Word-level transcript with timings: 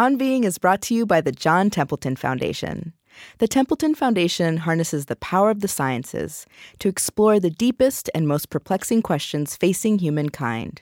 On 0.00 0.16
Being 0.16 0.44
is 0.44 0.56
brought 0.56 0.80
to 0.84 0.94
you 0.94 1.04
by 1.04 1.20
the 1.20 1.30
John 1.30 1.68
Templeton 1.68 2.16
Foundation. 2.16 2.94
The 3.36 3.46
Templeton 3.46 3.94
Foundation 3.94 4.56
harnesses 4.56 5.04
the 5.04 5.16
power 5.16 5.50
of 5.50 5.60
the 5.60 5.68
sciences 5.68 6.46
to 6.78 6.88
explore 6.88 7.38
the 7.38 7.50
deepest 7.50 8.08
and 8.14 8.26
most 8.26 8.48
perplexing 8.48 9.02
questions 9.02 9.56
facing 9.56 9.98
humankind. 9.98 10.80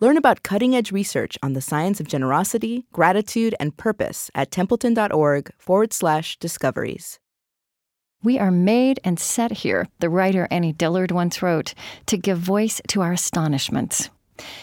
Learn 0.00 0.18
about 0.18 0.42
cutting 0.42 0.76
edge 0.76 0.92
research 0.92 1.38
on 1.42 1.54
the 1.54 1.62
science 1.62 1.98
of 1.98 2.08
generosity, 2.08 2.84
gratitude, 2.92 3.54
and 3.58 3.74
purpose 3.78 4.30
at 4.34 4.50
templeton.org 4.50 5.50
forward 5.56 5.94
slash 5.94 6.36
discoveries. 6.38 7.18
We 8.22 8.38
are 8.38 8.50
made 8.50 9.00
and 9.02 9.18
set 9.18 9.50
here, 9.50 9.88
the 10.00 10.10
writer 10.10 10.46
Annie 10.50 10.74
Dillard 10.74 11.10
once 11.10 11.40
wrote, 11.40 11.72
to 12.04 12.18
give 12.18 12.36
voice 12.36 12.82
to 12.88 13.00
our 13.00 13.12
astonishments. 13.12 14.10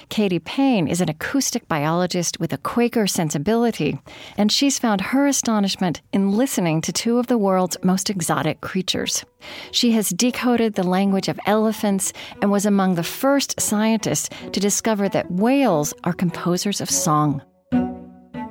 Katy 0.10 0.39
Payne 0.39 0.88
is 0.88 1.02
an 1.02 1.10
acoustic 1.10 1.68
biologist 1.68 2.39
with 2.39 2.54
a 2.54 2.57
Quaker 2.57 3.07
sensibility, 3.07 4.00
and 4.38 4.52
she's 4.52 4.80
found 4.80 5.02
her 5.02 5.28
astonishment 5.28 6.02
in 6.14 6.32
listening 6.32 6.82
to 6.82 6.93
two 6.93 7.20
of 7.20 7.28
the 7.28 7.38
world's 7.38 7.78
most 7.83 8.10
exotic 8.10 8.61
creatures. 8.61 9.25
She 9.71 9.92
has 9.92 10.10
decoded 10.10 10.74
the 10.74 10.83
language 10.83 11.28
of 11.28 11.39
elephants 11.46 12.14
and 12.42 12.52
was 12.52 12.66
among 12.66 12.96
the 12.96 13.04
first 13.04 13.60
scientists 13.60 14.30
to 14.52 14.60
discover 14.60 15.10
that 15.10 15.32
whales 15.32 15.94
are 16.04 16.14
composers 16.14 16.82
of 16.82 16.89
song. 16.89 17.42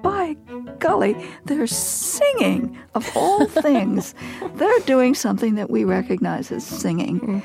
By 0.02 0.36
golly, 0.78 1.16
they're 1.46 1.66
singing 1.66 2.78
of 2.94 3.10
all 3.16 3.46
things. 3.62 4.14
they're 4.54 4.78
doing 4.80 5.14
something 5.14 5.54
that 5.54 5.70
we 5.70 5.84
recognize 5.84 6.52
as 6.52 6.64
singing. 6.64 7.20
Mm. 7.20 7.42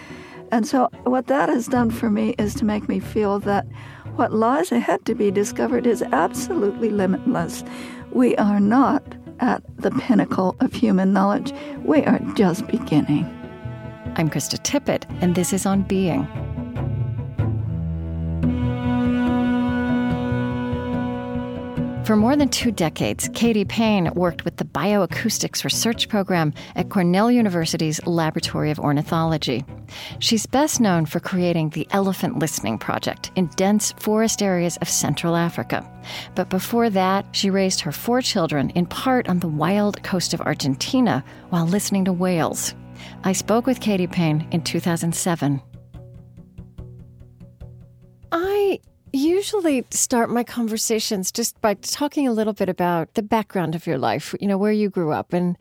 And 0.52 0.68
so, 0.68 0.90
what 1.04 1.28
that 1.28 1.50
has 1.50 1.68
done 1.68 1.92
for 1.92 2.10
me 2.10 2.36
is 2.38 2.56
to 2.56 2.66
make 2.66 2.90
me 2.90 3.00
feel 3.00 3.40
that 3.40 3.68
what 4.16 4.34
lies 4.34 4.72
ahead 4.72 5.06
to 5.06 5.16
be 5.16 5.32
discovered 5.32 5.86
is 5.86 6.02
absolutely 6.02 6.90
limitless. 6.90 7.64
We 8.12 8.36
are 8.38 8.60
not 8.60 9.04
at 9.40 9.64
the 9.78 9.92
pinnacle 9.92 10.56
of 10.60 10.74
human 10.74 11.14
knowledge, 11.14 11.54
we 11.84 12.04
are 12.04 12.20
just 12.36 12.68
beginning. 12.68 13.26
I'm 14.16 14.30
Krista 14.30 14.60
Tippett, 14.62 15.06
and 15.22 15.36
this 15.36 15.54
is 15.54 15.66
On 15.66 15.84
Being. 15.84 16.28
For 22.10 22.16
more 22.16 22.36
than 22.36 22.50
two 22.50 22.72
decades, 22.72 23.30
Katy 23.36 23.66
Payne 23.66 24.12
worked 24.16 24.44
with 24.44 24.58
the 24.58 24.66
Bioacoustics 24.66 25.64
Research 25.64 26.10
Program 26.10 26.56
at 26.76 26.90
Cornell 26.90 27.30
University's 27.30 28.04
Laboratory 28.08 28.72
of 28.72 28.80
Ornithology. 28.80 29.64
She's 30.18 30.48
best 30.48 30.82
known 30.82 31.06
for 31.06 31.20
creating 31.20 31.70
the 31.70 31.88
Elephant 31.92 32.40
Listening 32.40 32.80
Project 32.80 33.30
in 33.36 33.46
dense 33.58 33.92
forest 34.00 34.42
areas 34.42 34.76
of 34.78 34.90
Central 34.90 35.36
Africa. 35.36 35.88
But 36.34 36.50
before 36.50 36.90
that, 36.90 37.28
she 37.32 37.52
raised 37.52 37.80
her 37.82 37.92
four 37.92 38.24
children 38.24 38.72
in 38.72 38.88
part 38.88 39.30
on 39.30 39.38
the 39.38 39.48
wild 39.48 40.02
coast 40.02 40.34
of 40.34 40.42
Argentina 40.42 41.24
while 41.52 41.68
listening 41.68 42.06
to 42.06 42.12
whales. 42.12 42.74
I 43.24 43.34
spoke 43.34 43.68
with 43.68 43.82
Katy 43.82 44.08
Payne 44.08 44.48
in 44.50 44.64
2007. 44.64 45.62
Usually 49.40 49.86
start 49.90 50.30
my 50.30 50.44
conversations 50.44 51.32
just 51.32 51.60
by 51.62 51.74
talking 51.76 52.28
a 52.28 52.34
little 52.34 52.52
bit 52.52 52.68
about 52.68 53.14
the 53.14 53.24
background 53.24 53.74
of 53.74 53.88
your 53.88 53.98
life, 53.98 54.36
you 54.42 54.46
know, 54.46 54.58
where 54.58 54.74
you 54.74 54.90
grew 54.90 55.14
up. 55.14 55.32
And 55.32 55.58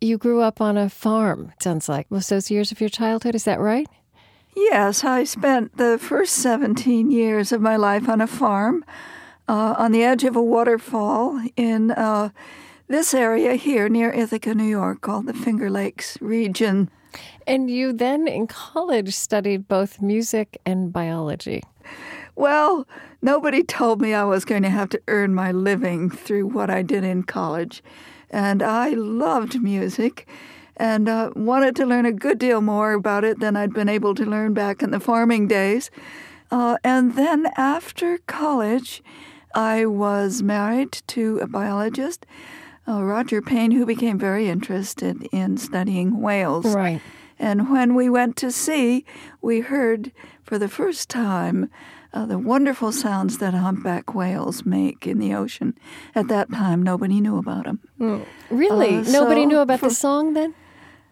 you 0.00 0.18
grew 0.18 0.40
up 0.40 0.60
on 0.60 0.76
a 0.76 0.88
farm, 0.88 1.52
it 1.54 1.62
sounds 1.62 1.88
like. 1.88 2.10
Most 2.10 2.30
those 2.30 2.50
years 2.50 2.72
of 2.72 2.80
your 2.80 2.90
childhood, 2.90 3.36
is 3.36 3.44
that 3.44 3.60
right? 3.60 3.86
Yes, 4.56 5.04
I 5.04 5.22
spent 5.22 5.76
the 5.76 5.98
first 6.00 6.34
17 6.34 7.12
years 7.12 7.52
of 7.52 7.60
my 7.60 7.76
life 7.76 8.08
on 8.08 8.20
a 8.20 8.26
farm 8.26 8.84
uh, 9.46 9.76
on 9.78 9.92
the 9.92 10.02
edge 10.02 10.24
of 10.24 10.34
a 10.34 10.42
waterfall 10.42 11.40
in 11.54 11.92
uh, 11.92 12.30
this 12.88 13.14
area 13.14 13.54
here 13.54 13.88
near 13.88 14.10
Ithaca, 14.10 14.52
New 14.52 14.64
York, 14.64 15.00
called 15.00 15.26
the 15.26 15.32
Finger 15.32 15.70
Lakes 15.70 16.18
region. 16.20 16.90
And 17.46 17.70
you 17.70 17.92
then 17.92 18.26
in 18.26 18.48
college 18.48 19.14
studied 19.14 19.68
both 19.68 20.02
music 20.02 20.60
and 20.66 20.92
biology. 20.92 21.62
Well, 22.34 22.86
nobody 23.20 23.62
told 23.62 24.00
me 24.00 24.14
I 24.14 24.24
was 24.24 24.44
going 24.44 24.62
to 24.62 24.70
have 24.70 24.88
to 24.90 25.02
earn 25.08 25.34
my 25.34 25.52
living 25.52 26.10
through 26.10 26.46
what 26.48 26.70
I 26.70 26.82
did 26.82 27.04
in 27.04 27.22
college. 27.24 27.82
And 28.30 28.62
I 28.62 28.90
loved 28.90 29.62
music 29.62 30.26
and 30.76 31.08
uh, 31.08 31.30
wanted 31.36 31.76
to 31.76 31.86
learn 31.86 32.06
a 32.06 32.12
good 32.12 32.38
deal 32.38 32.60
more 32.60 32.94
about 32.94 33.24
it 33.24 33.40
than 33.40 33.56
I'd 33.56 33.74
been 33.74 33.88
able 33.88 34.14
to 34.14 34.24
learn 34.24 34.54
back 34.54 34.82
in 34.82 34.90
the 34.90 35.00
farming 35.00 35.48
days. 35.48 35.90
Uh, 36.50 36.76
and 36.82 37.14
then 37.14 37.48
after 37.56 38.18
college, 38.26 39.02
I 39.54 39.84
was 39.86 40.42
married 40.42 41.02
to 41.08 41.38
a 41.38 41.46
biologist, 41.46 42.24
uh, 42.88 43.02
Roger 43.02 43.42
Payne, 43.42 43.70
who 43.72 43.84
became 43.84 44.18
very 44.18 44.48
interested 44.48 45.28
in 45.30 45.58
studying 45.58 46.20
whales. 46.20 46.74
Right. 46.74 47.00
And 47.38 47.70
when 47.70 47.94
we 47.94 48.08
went 48.08 48.36
to 48.36 48.50
sea, 48.50 49.04
we 49.40 49.60
heard 49.60 50.12
for 50.42 50.58
the 50.58 50.68
first 50.68 51.08
time 51.08 51.70
uh, 52.14 52.26
the 52.26 52.38
wonderful 52.38 52.92
sounds 52.92 53.38
that 53.38 53.54
humpback 53.54 54.14
whales 54.14 54.66
make 54.66 55.06
in 55.06 55.18
the 55.18 55.34
ocean. 55.34 55.76
At 56.14 56.28
that 56.28 56.50
time, 56.52 56.82
nobody 56.82 57.20
knew 57.20 57.38
about 57.38 57.64
them. 57.64 57.80
Mm. 57.98 58.26
Really? 58.50 58.96
Uh, 58.96 59.02
nobody 59.02 59.42
so 59.42 59.48
knew 59.48 59.58
about 59.58 59.80
for, 59.80 59.88
the 59.88 59.94
song 59.94 60.34
then? 60.34 60.54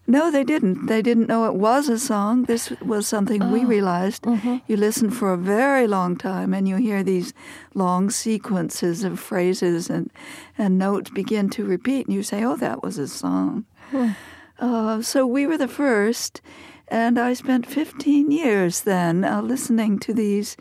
No, 0.07 0.31
they 0.31 0.45
didn't. 0.45 0.87
They 0.87 1.03
didn't 1.03 1.29
know 1.29 1.47
it 1.47 1.55
was 1.55 1.89
a 1.89 1.99
song. 1.99 2.45
This 2.45 2.71
was 2.83 3.07
something 3.07 3.43
oh. 3.43 3.51
we 3.51 3.65
realized. 3.65 4.25
Mm-hmm. 4.25 4.57
You 4.67 4.77
listen 4.77 5.11
for 5.11 5.33
a 5.33 5.39
very 5.39 5.87
long 5.87 6.17
time 6.17 6.53
and 6.53 6.69
you 6.69 6.77
hear 6.77 7.03
these 7.03 7.33
long 7.75 8.11
sequences 8.11 9.05
of 9.05 9.21
phrases 9.21 9.89
and, 9.89 10.11
and 10.59 10.79
notes 10.79 11.11
begin 11.11 11.49
to 11.51 11.65
repeat, 11.65 12.07
and 12.07 12.15
you 12.15 12.23
say, 12.23 12.45
oh, 12.45 12.57
that 12.57 12.83
was 12.83 12.99
a 12.99 13.09
song. 13.09 13.67
Hmm. 13.91 14.11
Uh, 14.59 15.01
so 15.01 15.27
we 15.27 15.47
were 15.47 15.57
the 15.57 15.69
first, 15.69 16.43
and 16.89 17.19
I 17.19 17.33
spent 17.33 17.65
15 17.65 18.31
years 18.31 18.83
then 18.83 19.25
uh, 19.25 19.41
listening 19.41 19.99
to 20.01 20.13
these 20.13 20.57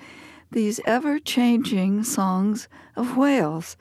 these 0.51 0.79
ever 0.85 1.19
changing 1.19 2.03
songs 2.03 2.67
of 2.95 3.17
whales. 3.17 3.77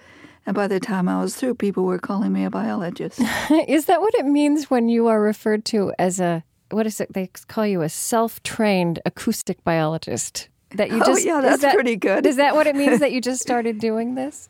And 0.46 0.54
by 0.54 0.66
the 0.66 0.80
time 0.80 1.08
I 1.08 1.20
was 1.20 1.36
through, 1.36 1.56
people 1.56 1.84
were 1.84 1.98
calling 1.98 2.32
me 2.32 2.44
a 2.44 2.50
biologist. 2.50 3.20
is 3.68 3.86
that 3.86 4.00
what 4.00 4.14
it 4.14 4.26
means 4.26 4.70
when 4.70 4.88
you 4.88 5.08
are 5.08 5.20
referred 5.20 5.64
to 5.66 5.92
as 5.98 6.20
a, 6.20 6.42
what 6.70 6.86
is 6.86 7.00
it? 7.00 7.12
They 7.12 7.30
call 7.48 7.66
you 7.66 7.82
a 7.82 7.88
self 7.88 8.42
trained 8.42 9.00
acoustic 9.04 9.62
biologist. 9.64 10.48
That 10.70 10.90
you 10.90 11.00
oh, 11.02 11.06
just, 11.06 11.26
oh, 11.26 11.36
yeah, 11.36 11.40
that's 11.40 11.62
that, 11.62 11.74
pretty 11.74 11.96
good. 11.96 12.26
Is 12.26 12.36
that 12.36 12.54
what 12.54 12.66
it 12.66 12.76
means 12.76 13.00
that 13.00 13.12
you 13.12 13.20
just 13.20 13.40
started 13.42 13.78
doing 13.78 14.14
this? 14.14 14.48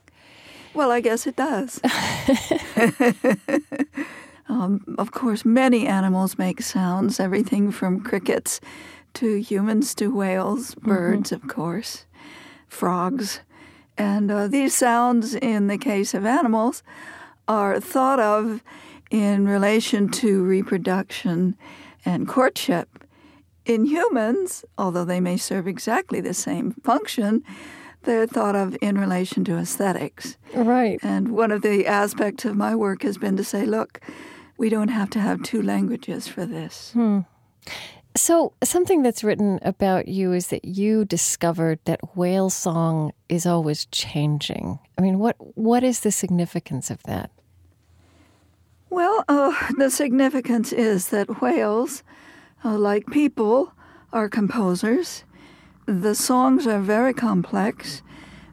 Well, 0.75 0.91
I 0.91 1.01
guess 1.01 1.27
it 1.27 1.37
does. 1.37 1.81
um, 4.49 4.85
of 4.99 5.13
course, 5.13 5.45
many 5.45 5.87
animals 5.87 6.39
make 6.39 6.61
sounds, 6.61 7.21
everything 7.21 7.71
from 7.71 8.01
crickets 8.01 8.61
to 9.15 9.41
humans 9.41 9.95
to 9.97 10.15
whales, 10.15 10.75
mm-hmm. 10.75 10.89
birds, 10.89 11.31
mm-hmm. 11.31 11.49
of 11.49 11.55
course 11.55 12.05
frogs. 12.69 13.41
And 13.97 14.31
uh, 14.31 14.47
these 14.49 14.75
sounds, 14.75 15.35
in 15.35 15.67
the 15.67 15.79
case 15.79 16.15
of 16.15 16.25
animals, 16.25 16.83
are 17.49 17.81
thought 17.81 18.21
of 18.21 18.63
in 19.11 19.49
relation 19.49 20.09
to 20.11 20.43
reproduction 20.45 21.57
and 22.05 22.29
courtship. 22.29 23.05
In 23.65 23.85
humans, 23.85 24.65
although 24.77 25.05
they 25.05 25.21
may 25.21 25.37
serve 25.37 25.67
exactly 25.67 26.21
the 26.21 26.35
same 26.35 26.73
function, 26.85 27.43
they're 28.03 28.27
thought 28.27 28.57
of 28.57 28.77
in 28.81 28.97
relation 28.99 29.45
to 29.45 29.57
aesthetics. 29.57 30.37
Right. 30.55 30.99
And 31.03 31.33
one 31.33 31.51
of 31.51 31.63
the 31.63 31.87
aspects 31.87 32.45
of 32.45 32.57
my 32.57 32.75
work 32.75 33.03
has 33.03 33.19
been 33.19 33.37
to 33.37 33.45
say, 33.45 33.67
look, 33.67 34.01
we 34.57 34.69
don't 34.69 34.89
have 34.89 35.11
to 35.11 35.21
have 35.21 35.43
two 35.43 35.63
languages 35.63 36.29
for 36.29 36.47
this. 36.47 36.93
Hmm. 36.93 37.21
So, 38.19 38.53
something 38.65 39.05
that's 39.05 39.23
written 39.23 39.61
about 39.63 40.09
you 40.09 40.33
is 40.33 40.49
that 40.49 40.65
you 40.65 41.05
discovered 41.05 41.79
that 41.85 42.17
whale 42.17 42.51
song 42.51 43.13
is 43.29 43.47
always 43.47 43.87
changing. 43.87 44.81
I 44.99 45.03
mean, 45.03 45.21
what 45.21 45.37
what 45.57 45.85
is 45.85 46.01
the 46.01 46.11
significance 46.11 46.91
of 46.91 47.01
that? 47.05 47.31
Well, 48.91 49.25
uh, 49.29 49.55
the 49.77 49.89
significance 49.89 50.73
is 50.73 51.11
that 51.11 51.41
whales, 51.41 52.03
uh, 52.65 52.77
like 52.77 53.07
people, 53.07 53.73
are 54.13 54.29
composers. 54.29 55.23
The 55.87 56.17
songs 56.17 56.67
are 56.67 56.81
very 56.81 57.15
complex. 57.15 58.03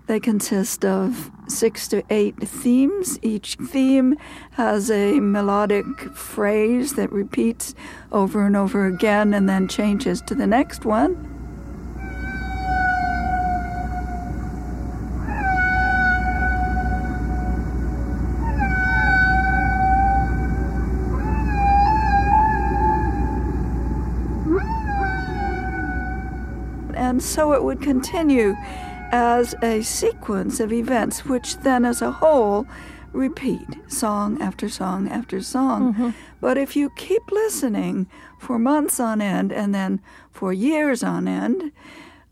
They 0.07 0.19
consist 0.19 0.85
of 0.85 1.31
six 1.47 1.87
to 1.87 2.03
eight 2.11 2.35
themes. 2.37 3.17
Each 3.23 3.55
theme 3.55 4.15
has 4.51 4.91
a 4.91 5.19
melodic 5.19 5.85
phrase 6.13 6.93
that 6.93 7.11
repeats 7.11 7.73
over 8.11 8.45
and 8.45 8.55
over 8.55 8.85
again 8.85 9.33
and 9.33 9.49
then 9.49 9.67
changes 9.67 10.21
to 10.27 10.35
the 10.35 10.45
next 10.45 10.85
one. 10.85 11.31
And 26.95 27.23
so 27.23 27.53
it 27.53 27.63
would 27.63 27.81
continue 27.81 28.55
as 29.15 29.55
a 29.63 29.81
sequence 29.81 30.59
of 30.59 30.73
events, 30.73 31.23
which 31.23 31.55
then 31.59 31.85
as 31.85 32.01
a 32.01 32.11
whole 32.11 32.67
repeat 33.13 33.65
song 33.87 34.41
after 34.41 34.67
song 34.67 35.07
after 35.07 35.39
song. 35.41 35.93
Mm-hmm. 35.93 36.09
But 36.41 36.57
if 36.57 36.75
you 36.75 36.89
keep 36.97 37.23
listening 37.31 38.07
for 38.37 38.59
months 38.59 38.99
on 38.99 39.21
end 39.21 39.53
and 39.53 39.73
then 39.73 40.01
for 40.31 40.51
years 40.51 41.01
on 41.01 41.29
end, 41.29 41.71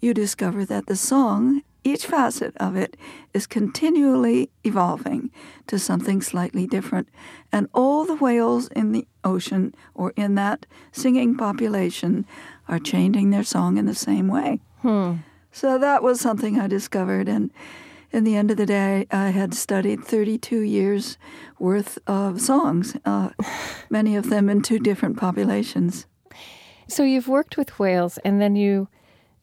you 0.01 0.13
discover 0.13 0.65
that 0.65 0.87
the 0.87 0.97
song, 0.97 1.61
each 1.85 2.05
facet 2.05 2.53
of 2.57 2.75
it, 2.75 2.97
is 3.33 3.47
continually 3.47 4.49
evolving 4.65 5.31
to 5.67 5.79
something 5.79 6.21
slightly 6.21 6.67
different. 6.67 7.07
And 7.49 7.69
all 7.73 8.03
the 8.03 8.17
whales 8.17 8.67
in 8.75 8.91
the 8.91 9.07
ocean 9.23 9.73
or 9.93 10.11
in 10.17 10.35
that 10.35 10.65
singing 10.91 11.37
population 11.37 12.25
are 12.67 12.79
changing 12.79 13.29
their 13.29 13.45
song 13.45 13.77
in 13.77 13.85
the 13.85 13.95
same 13.95 14.27
way. 14.27 14.59
Hmm. 14.81 15.13
So 15.53 15.77
that 15.77 16.01
was 16.01 16.19
something 16.19 16.59
I 16.59 16.65
discovered. 16.65 17.29
And 17.29 17.51
in 18.11 18.23
the 18.23 18.35
end 18.35 18.49
of 18.49 18.57
the 18.57 18.65
day, 18.65 19.05
I 19.11 19.29
had 19.29 19.53
studied 19.53 20.03
32 20.03 20.61
years 20.61 21.17
worth 21.59 21.99
of 22.07 22.41
songs, 22.41 22.97
uh, 23.05 23.29
many 23.89 24.15
of 24.15 24.31
them 24.31 24.49
in 24.49 24.63
two 24.63 24.79
different 24.79 25.17
populations. 25.17 26.07
So 26.87 27.03
you've 27.03 27.27
worked 27.27 27.55
with 27.55 27.77
whales 27.77 28.17
and 28.25 28.41
then 28.41 28.55
you 28.55 28.87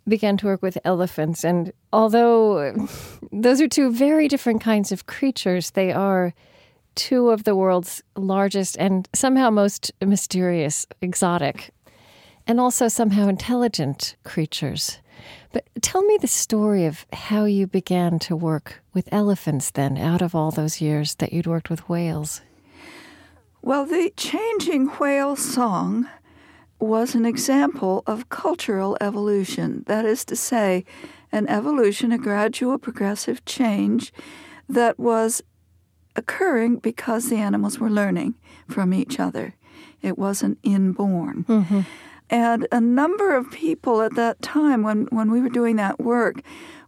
began 0.08 0.36
to 0.38 0.46
work 0.46 0.62
with 0.62 0.78
elephants. 0.84 1.44
And 1.44 1.72
although 1.92 2.88
those 3.32 3.60
are 3.60 3.68
two 3.68 3.92
very 3.92 4.26
different 4.26 4.60
kinds 4.60 4.90
of 4.90 5.06
creatures, 5.06 5.70
they 5.70 5.92
are 5.92 6.34
two 6.96 7.30
of 7.30 7.44
the 7.44 7.54
world's 7.54 8.02
largest 8.16 8.76
and 8.78 9.08
somehow 9.14 9.48
most 9.48 9.92
mysterious, 10.04 10.88
exotic, 11.00 11.70
and 12.48 12.58
also 12.58 12.88
somehow 12.88 13.28
intelligent 13.28 14.16
creatures. 14.24 14.98
But 15.52 15.68
tell 15.82 16.02
me 16.02 16.18
the 16.20 16.26
story 16.26 16.86
of 16.86 17.06
how 17.12 17.44
you 17.44 17.66
began 17.66 18.18
to 18.20 18.36
work 18.36 18.82
with 18.94 19.08
elephants 19.12 19.70
then, 19.70 19.96
out 19.96 20.22
of 20.22 20.34
all 20.34 20.50
those 20.50 20.80
years 20.80 21.14
that 21.16 21.32
you'd 21.32 21.46
worked 21.46 21.70
with 21.70 21.88
whales. 21.88 22.42
Well, 23.62 23.84
the 23.84 24.12
changing 24.16 24.86
whale 24.98 25.36
song 25.36 26.08
was 26.78 27.14
an 27.14 27.26
example 27.26 28.02
of 28.06 28.30
cultural 28.30 28.96
evolution. 29.00 29.84
That 29.86 30.06
is 30.06 30.24
to 30.26 30.36
say, 30.36 30.84
an 31.30 31.46
evolution, 31.48 32.10
a 32.10 32.18
gradual 32.18 32.78
progressive 32.78 33.44
change 33.44 34.12
that 34.68 34.98
was 34.98 35.42
occurring 36.16 36.76
because 36.76 37.28
the 37.28 37.36
animals 37.36 37.78
were 37.78 37.90
learning 37.90 38.34
from 38.68 38.92
each 38.94 39.20
other. 39.20 39.54
It 40.02 40.18
wasn't 40.18 40.58
inborn. 40.62 41.44
Mm-hmm. 41.44 41.80
And 42.30 42.68
a 42.70 42.80
number 42.80 43.34
of 43.34 43.50
people 43.50 44.00
at 44.02 44.14
that 44.14 44.40
time, 44.40 44.82
when, 44.82 45.06
when 45.10 45.32
we 45.32 45.40
were 45.40 45.48
doing 45.48 45.76
that 45.76 45.98
work, 45.98 46.42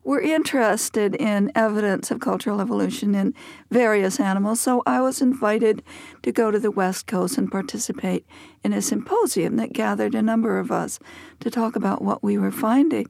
were 0.04 0.20
interested 0.20 1.14
in 1.16 1.50
evidence 1.54 2.10
of 2.10 2.20
cultural 2.20 2.60
evolution 2.60 3.14
in 3.14 3.34
various 3.70 4.18
animals. 4.18 4.60
So 4.60 4.82
I 4.86 5.00
was 5.00 5.20
invited 5.20 5.82
to 6.22 6.32
go 6.32 6.50
to 6.50 6.58
the 6.58 6.70
West 6.70 7.06
Coast 7.06 7.38
and 7.38 7.50
participate 7.50 8.26
in 8.64 8.72
a 8.72 8.82
symposium 8.82 9.56
that 9.56 9.72
gathered 9.72 10.14
a 10.14 10.22
number 10.22 10.58
of 10.58 10.70
us 10.70 10.98
to 11.40 11.50
talk 11.50 11.76
about 11.76 12.02
what 12.02 12.22
we 12.22 12.38
were 12.38 12.50
finding. 12.50 13.06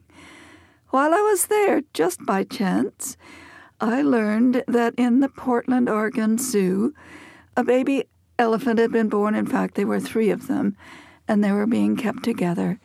While 0.89 1.13
I 1.13 1.21
was 1.21 1.47
there, 1.47 1.81
just 1.93 2.23
by 2.25 2.43
chance, 2.43 3.17
I 3.79 4.01
learned 4.01 4.63
that 4.67 4.93
in 4.97 5.19
the 5.19 5.29
Portland, 5.29 5.89
Oregon 5.89 6.37
Zoo, 6.37 6.93
a 7.57 7.63
baby 7.63 8.05
elephant 8.37 8.79
had 8.79 8.91
been 8.91 9.09
born. 9.09 9.33
In 9.33 9.47
fact, 9.47 9.75
there 9.75 9.87
were 9.87 9.99
three 9.99 10.29
of 10.29 10.47
them 10.47 10.75
and 11.33 11.43
they 11.43 11.51
were 11.51 11.65
being 11.65 11.95
kept 11.97 12.21
together 12.21 12.79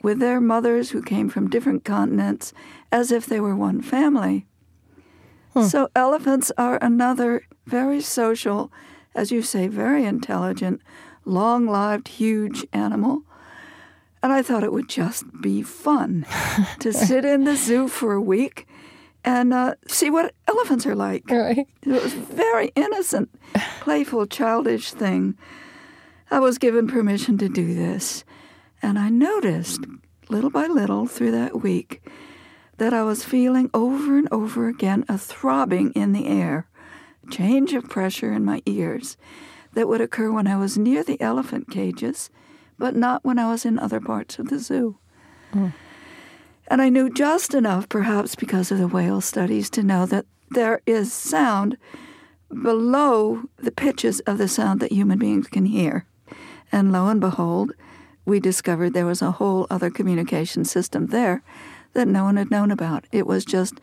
with 0.00 0.20
their 0.20 0.40
mothers 0.40 0.90
who 0.90 1.02
came 1.02 1.28
from 1.28 1.50
different 1.50 1.84
continents 1.84 2.52
as 2.92 3.10
if 3.10 3.26
they 3.26 3.40
were 3.40 3.56
one 3.56 3.82
family. 3.82 4.46
Hmm. 5.54 5.64
So, 5.64 5.88
elephants 5.96 6.52
are 6.56 6.78
another 6.80 7.42
very 7.66 8.00
social, 8.00 8.72
as 9.12 9.32
you 9.32 9.42
say, 9.42 9.66
very 9.66 10.04
intelligent, 10.04 10.80
long 11.24 11.66
lived, 11.66 12.06
huge 12.06 12.64
animal. 12.72 13.22
And 14.22 14.32
I 14.32 14.40
thought 14.40 14.62
it 14.62 14.72
would 14.72 14.88
just 14.88 15.24
be 15.40 15.60
fun 15.60 16.26
to 16.78 16.92
sit 17.08 17.24
in 17.24 17.42
the 17.42 17.56
zoo 17.56 17.88
for 17.88 18.12
a 18.12 18.22
week 18.22 18.68
and 19.24 19.52
uh, 19.52 19.74
see 19.88 20.10
what 20.10 20.32
elephants 20.46 20.86
are 20.86 20.94
like. 20.94 21.28
Right. 21.28 21.66
It 21.82 21.88
was 21.88 22.14
a 22.14 22.18
very 22.18 22.70
innocent, 22.76 23.30
playful, 23.80 24.26
childish 24.26 24.92
thing. 24.92 25.36
I 26.30 26.38
was 26.38 26.58
given 26.58 26.86
permission 26.86 27.38
to 27.38 27.48
do 27.48 27.74
this. 27.74 28.24
And 28.82 28.98
I 28.98 29.08
noticed, 29.08 29.80
little 30.28 30.50
by 30.50 30.66
little 30.66 31.06
through 31.06 31.32
that 31.32 31.60
week, 31.62 32.02
that 32.78 32.94
I 32.94 33.02
was 33.02 33.24
feeling 33.24 33.70
over 33.74 34.16
and 34.16 34.28
over 34.32 34.68
again 34.68 35.04
a 35.08 35.18
throbbing 35.18 35.92
in 35.92 36.12
the 36.12 36.26
air, 36.26 36.66
a 37.26 37.30
change 37.30 37.74
of 37.74 37.90
pressure 37.90 38.32
in 38.32 38.44
my 38.44 38.62
ears 38.64 39.16
that 39.74 39.86
would 39.86 40.00
occur 40.00 40.30
when 40.32 40.46
I 40.46 40.56
was 40.56 40.78
near 40.78 41.04
the 41.04 41.20
elephant 41.20 41.70
cages, 41.70 42.30
but 42.78 42.96
not 42.96 43.24
when 43.24 43.38
I 43.38 43.50
was 43.50 43.66
in 43.66 43.78
other 43.78 44.00
parts 44.00 44.38
of 44.38 44.48
the 44.48 44.58
zoo. 44.58 44.98
Mm. 45.52 45.74
And 46.68 46.80
I 46.80 46.88
knew 46.88 47.12
just 47.12 47.52
enough, 47.52 47.88
perhaps 47.88 48.34
because 48.34 48.70
of 48.70 48.78
the 48.78 48.88
whale 48.88 49.20
studies, 49.20 49.68
to 49.70 49.82
know 49.82 50.06
that 50.06 50.26
there 50.50 50.80
is 50.86 51.12
sound 51.12 51.76
below 52.48 53.42
the 53.56 53.70
pitches 53.72 54.20
of 54.20 54.38
the 54.38 54.48
sound 54.48 54.80
that 54.80 54.92
human 54.92 55.18
beings 55.18 55.48
can 55.48 55.66
hear. 55.66 56.06
And 56.72 56.92
lo 56.92 57.08
and 57.08 57.20
behold, 57.20 57.72
we 58.24 58.40
discovered 58.40 58.92
there 58.92 59.06
was 59.06 59.22
a 59.22 59.32
whole 59.32 59.66
other 59.70 59.90
communication 59.90 60.64
system 60.64 61.06
there 61.06 61.42
that 61.94 62.08
no 62.08 62.24
one 62.24 62.36
had 62.36 62.50
known 62.50 62.70
about. 62.70 63.06
It 63.10 63.26
was 63.26 63.44
just 63.44 63.80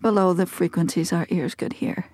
below 0.00 0.32
the 0.32 0.46
frequencies 0.46 1.12
our 1.12 1.26
ears 1.30 1.54
could 1.54 1.74
hear. 1.74 2.06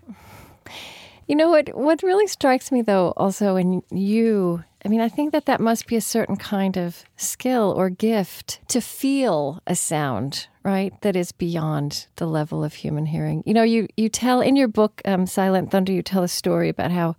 You 1.28 1.34
know 1.34 1.49
what? 1.49 1.75
What 1.75 2.02
really 2.02 2.26
strikes 2.28 2.70
me, 2.70 2.82
though, 2.82 3.12
also 3.17 3.56
in 3.56 3.82
you, 3.90 4.62
I 4.84 4.88
mean, 4.88 5.00
I 5.00 5.08
think 5.08 5.32
that 5.32 5.46
that 5.46 5.61
must 5.61 5.88
be 5.88 5.96
a 5.96 6.00
certain 6.00 6.37
kind 6.37 6.76
of 6.76 7.05
skill 7.17 7.75
or 7.76 7.90
gift 7.90 8.61
to 8.69 8.81
feel 8.81 9.61
a 9.67 9.75
sound, 9.75 10.46
right? 10.62 10.93
That 11.00 11.17
is 11.17 11.32
beyond 11.32 12.06
the 12.17 12.26
level 12.26 12.62
of 12.62 12.75
human 12.75 13.06
hearing. 13.06 13.43
You 13.44 13.55
know, 13.55 13.64
you 13.64 13.88
you 13.96 14.08
tell 14.08 14.40
in 14.40 14.55
your 14.55 14.69
book, 14.69 15.02
um, 15.05 15.26
Silent 15.26 15.73
Thunder, 15.73 15.90
you 15.90 16.02
tell 16.02 16.23
a 16.23 16.28
story 16.28 16.69
about 16.69 16.93
how 16.93 17.17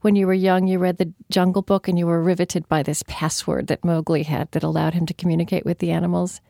when 0.00 0.16
you 0.16 0.26
were 0.26 0.34
young, 0.34 0.66
you 0.66 0.78
read 0.78 0.98
the 0.98 1.12
Jungle 1.30 1.62
Book 1.62 1.86
and 1.86 1.98
you 1.98 2.06
were 2.06 2.22
riveted 2.22 2.68
by 2.68 2.82
this 2.82 3.02
password 3.06 3.66
that 3.66 3.84
Mowgli 3.84 4.22
had 4.22 4.50
that 4.52 4.62
allowed 4.62 4.94
him 4.94 5.06
to 5.06 5.14
communicate 5.14 5.64
with 5.64 5.78
the 5.78 5.90
animals. 5.90 6.40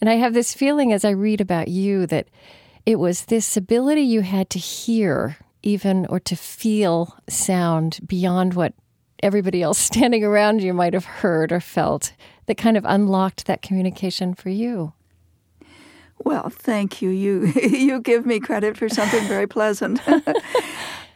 And 0.00 0.10
I 0.10 0.14
have 0.14 0.34
this 0.34 0.54
feeling 0.54 0.92
as 0.92 1.04
I 1.04 1.10
read 1.10 1.40
about 1.40 1.68
you 1.68 2.06
that 2.08 2.28
it 2.84 2.98
was 2.98 3.24
this 3.24 3.56
ability 3.56 4.02
you 4.02 4.22
had 4.22 4.50
to 4.50 4.58
hear, 4.58 5.36
even 5.62 6.06
or 6.06 6.20
to 6.20 6.36
feel 6.36 7.16
sound 7.28 8.00
beyond 8.06 8.54
what 8.54 8.74
everybody 9.22 9.62
else 9.62 9.78
standing 9.92 10.24
around 10.24 10.62
you 10.62 10.74
might 10.74 10.94
have 10.94 11.04
heard 11.04 11.52
or 11.52 11.60
felt 11.60 12.12
that 12.46 12.56
kind 12.56 12.76
of 12.76 12.84
unlocked 12.84 13.46
that 13.46 13.62
communication 13.62 14.34
for 14.34 14.50
you. 14.50 14.92
Well, 16.24 16.48
thank 16.48 17.02
you. 17.02 17.10
You 17.10 17.46
you 17.62 18.00
give 18.00 18.26
me 18.26 18.40
credit 18.40 18.76
for 18.76 18.88
something 18.88 19.26
very 19.26 19.46
pleasant. 19.46 20.00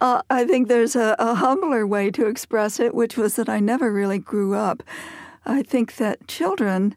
Uh, 0.02 0.22
I 0.30 0.46
think 0.46 0.68
there's 0.68 0.96
a, 0.96 1.14
a, 1.18 1.34
humbler 1.34 1.86
way 1.86 2.10
to 2.12 2.26
express 2.26 2.80
it, 2.80 2.94
which 2.94 3.18
was 3.18 3.36
that 3.36 3.50
I 3.50 3.60
never 3.60 3.92
really 3.92 4.18
grew 4.18 4.54
up. 4.54 4.82
I 5.44 5.62
think 5.62 5.96
that 5.96 6.26
children 6.26 6.96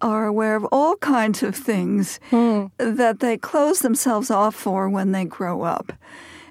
are 0.00 0.24
aware 0.24 0.56
of 0.56 0.64
all 0.72 0.96
kinds 0.96 1.42
of 1.42 1.54
things 1.54 2.20
hmm. 2.30 2.66
that 2.78 3.20
they 3.20 3.36
close 3.36 3.80
themselves 3.80 4.30
off 4.30 4.54
for 4.54 4.88
when 4.88 5.12
they 5.12 5.26
grow 5.26 5.60
up. 5.60 5.92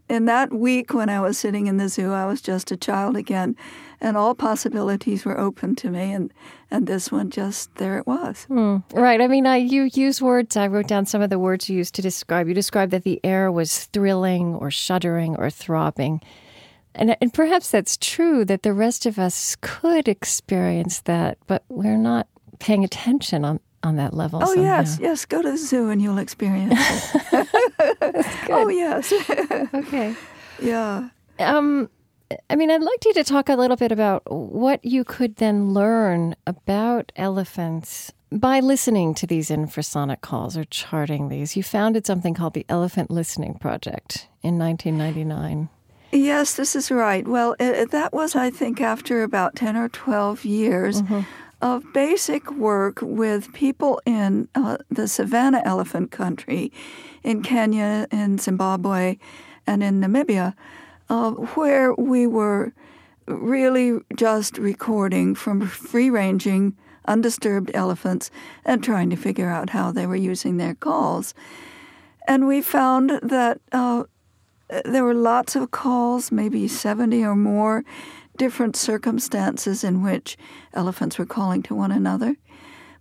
In 0.07 0.25
that 0.25 0.53
week 0.53 0.93
when 0.93 1.09
I 1.09 1.19
was 1.19 1.37
sitting 1.37 1.67
in 1.67 1.77
the 1.77 1.89
zoo, 1.89 2.13
I 2.13 2.25
was 2.25 2.41
just 2.41 2.71
a 2.71 2.77
child 2.77 3.17
again 3.17 3.55
and 3.99 4.15
all 4.17 4.35
possibilities 4.35 5.25
were 5.25 5.39
open 5.39 5.75
to 5.75 5.89
me 5.89 6.11
and 6.11 6.33
and 6.69 6.87
this 6.87 7.11
one 7.11 7.29
just 7.29 7.73
there 7.75 7.97
it 7.97 8.07
was 8.07 8.45
mm, 8.49 8.83
right 8.93 9.21
i 9.21 9.27
mean 9.27 9.45
I, 9.45 9.57
you 9.57 9.89
use 9.93 10.21
words 10.21 10.55
i 10.57 10.67
wrote 10.67 10.87
down 10.87 11.05
some 11.05 11.21
of 11.21 11.29
the 11.29 11.39
words 11.39 11.69
you 11.69 11.77
used 11.77 11.95
to 11.95 12.01
describe 12.01 12.47
you 12.47 12.53
described 12.53 12.91
that 12.91 13.03
the 13.03 13.19
air 13.23 13.51
was 13.51 13.85
thrilling 13.85 14.55
or 14.55 14.71
shuddering 14.71 15.35
or 15.35 15.49
throbbing 15.49 16.21
and, 16.95 17.15
and 17.21 17.33
perhaps 17.33 17.69
that's 17.69 17.97
true 17.97 18.43
that 18.45 18.63
the 18.63 18.73
rest 18.73 19.05
of 19.05 19.19
us 19.19 19.55
could 19.61 20.07
experience 20.07 21.01
that 21.01 21.37
but 21.47 21.63
we're 21.69 21.97
not 21.97 22.27
paying 22.59 22.83
attention 22.83 23.45
on 23.45 23.59
on 23.83 23.95
that 23.95 24.13
level. 24.13 24.41
Oh 24.43 24.53
somehow. 24.53 24.63
yes, 24.63 24.99
yes. 24.99 25.25
Go 25.25 25.41
to 25.41 25.51
the 25.51 25.57
zoo 25.57 25.89
and 25.89 26.01
you'll 26.01 26.17
experience 26.17 26.73
it. 27.31 27.47
oh 28.49 28.67
yes. 28.67 29.13
okay. 29.73 30.15
Yeah. 30.61 31.09
Um, 31.39 31.89
I 32.49 32.55
mean, 32.55 32.69
I'd 32.69 32.81
like 32.81 33.05
you 33.05 33.13
to 33.13 33.23
talk 33.23 33.49
a 33.49 33.55
little 33.55 33.77
bit 33.77 33.91
about 33.91 34.23
what 34.29 34.83
you 34.83 35.03
could 35.03 35.37
then 35.37 35.73
learn 35.73 36.35
about 36.45 37.11
elephants 37.15 38.11
by 38.31 38.59
listening 38.59 39.13
to 39.15 39.27
these 39.27 39.49
infrasonic 39.49 40.21
calls 40.21 40.57
or 40.57 40.65
charting 40.65 41.29
these. 41.29 41.55
You 41.55 41.63
founded 41.63 42.05
something 42.05 42.33
called 42.33 42.53
the 42.53 42.65
Elephant 42.67 43.09
Listening 43.09 43.55
Project 43.55 44.27
in 44.43 44.57
1999. 44.57 45.69
Yes, 46.11 46.55
this 46.55 46.75
is 46.75 46.91
right. 46.91 47.27
Well, 47.27 47.55
it, 47.59 47.91
that 47.91 48.13
was, 48.13 48.35
I 48.35 48.49
think, 48.49 48.81
after 48.81 49.23
about 49.23 49.55
10 49.55 49.75
or 49.75 49.89
12 49.89 50.45
years. 50.45 51.01
Mm-hmm. 51.01 51.21
Of 51.59 51.91
basic 51.91 52.51
work 52.51 52.99
with 53.01 53.51
people 53.51 53.99
in 54.05 54.47
uh, 54.53 54.77
the 54.91 55.07
savanna 55.07 55.59
elephant 55.65 56.11
country, 56.11 56.71
in 57.23 57.41
Kenya, 57.41 58.05
in 58.11 58.37
Zimbabwe, 58.37 59.17
and 59.65 59.81
in 59.81 59.99
Namibia, 59.99 60.53
uh, 61.09 61.31
where 61.31 61.93
we 61.93 62.27
were 62.27 62.73
really 63.27 63.99
just 64.15 64.57
recording 64.57 65.35
from 65.35 65.67
free 65.67 66.09
ranging, 66.09 66.75
undisturbed 67.05 67.71
elephants 67.73 68.31
and 68.65 68.83
trying 68.83 69.09
to 69.09 69.15
figure 69.15 69.49
out 69.49 69.71
how 69.71 69.91
they 69.91 70.05
were 70.05 70.15
using 70.15 70.57
their 70.57 70.75
calls. 70.75 71.33
And 72.27 72.47
we 72.47 72.61
found 72.61 73.19
that 73.23 73.59
uh, 73.71 74.03
there 74.85 75.03
were 75.03 75.13
lots 75.13 75.55
of 75.55 75.71
calls, 75.71 76.31
maybe 76.31 76.67
70 76.67 77.23
or 77.23 77.35
more 77.35 77.83
different 78.37 78.75
circumstances 78.75 79.83
in 79.83 80.03
which 80.03 80.37
elephants 80.73 81.17
were 81.17 81.25
calling 81.25 81.63
to 81.63 81.75
one 81.75 81.91
another. 81.91 82.35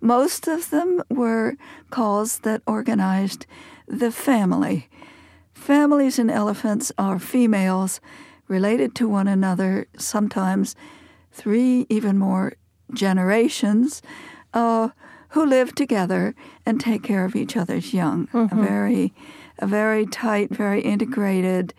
Most 0.01 0.47
of 0.47 0.71
them 0.71 1.03
were 1.11 1.57
calls 1.91 2.41
that 2.41 2.63
organized 2.67 3.47
the 3.87 4.11
family. 4.11 4.89
Families 5.57 6.19
in 6.19 6.31
elephants 6.31 6.93
are 6.97 7.19
females 7.19 8.01
related 8.47 8.95
to 8.95 9.09
one 9.09 9.27
another, 9.27 9.89
sometimes 9.97 10.77
three, 11.33 11.87
even 11.89 12.19
more 12.19 12.53
generations, 12.93 14.01
uh, 14.55 14.91
who 15.31 15.45
live 15.45 15.75
together 15.75 16.37
and 16.65 16.79
take 16.79 17.03
care 17.03 17.25
of 17.25 17.35
each 17.35 17.57
other's 17.57 17.93
young. 17.93 18.29
Mm-hmm. 18.29 18.57
A 18.57 18.63
very, 18.63 19.15
a 19.59 19.67
very 19.67 20.07
tight, 20.07 20.51
very 20.51 20.83
integrated 20.83 21.75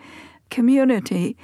community. 0.50 1.38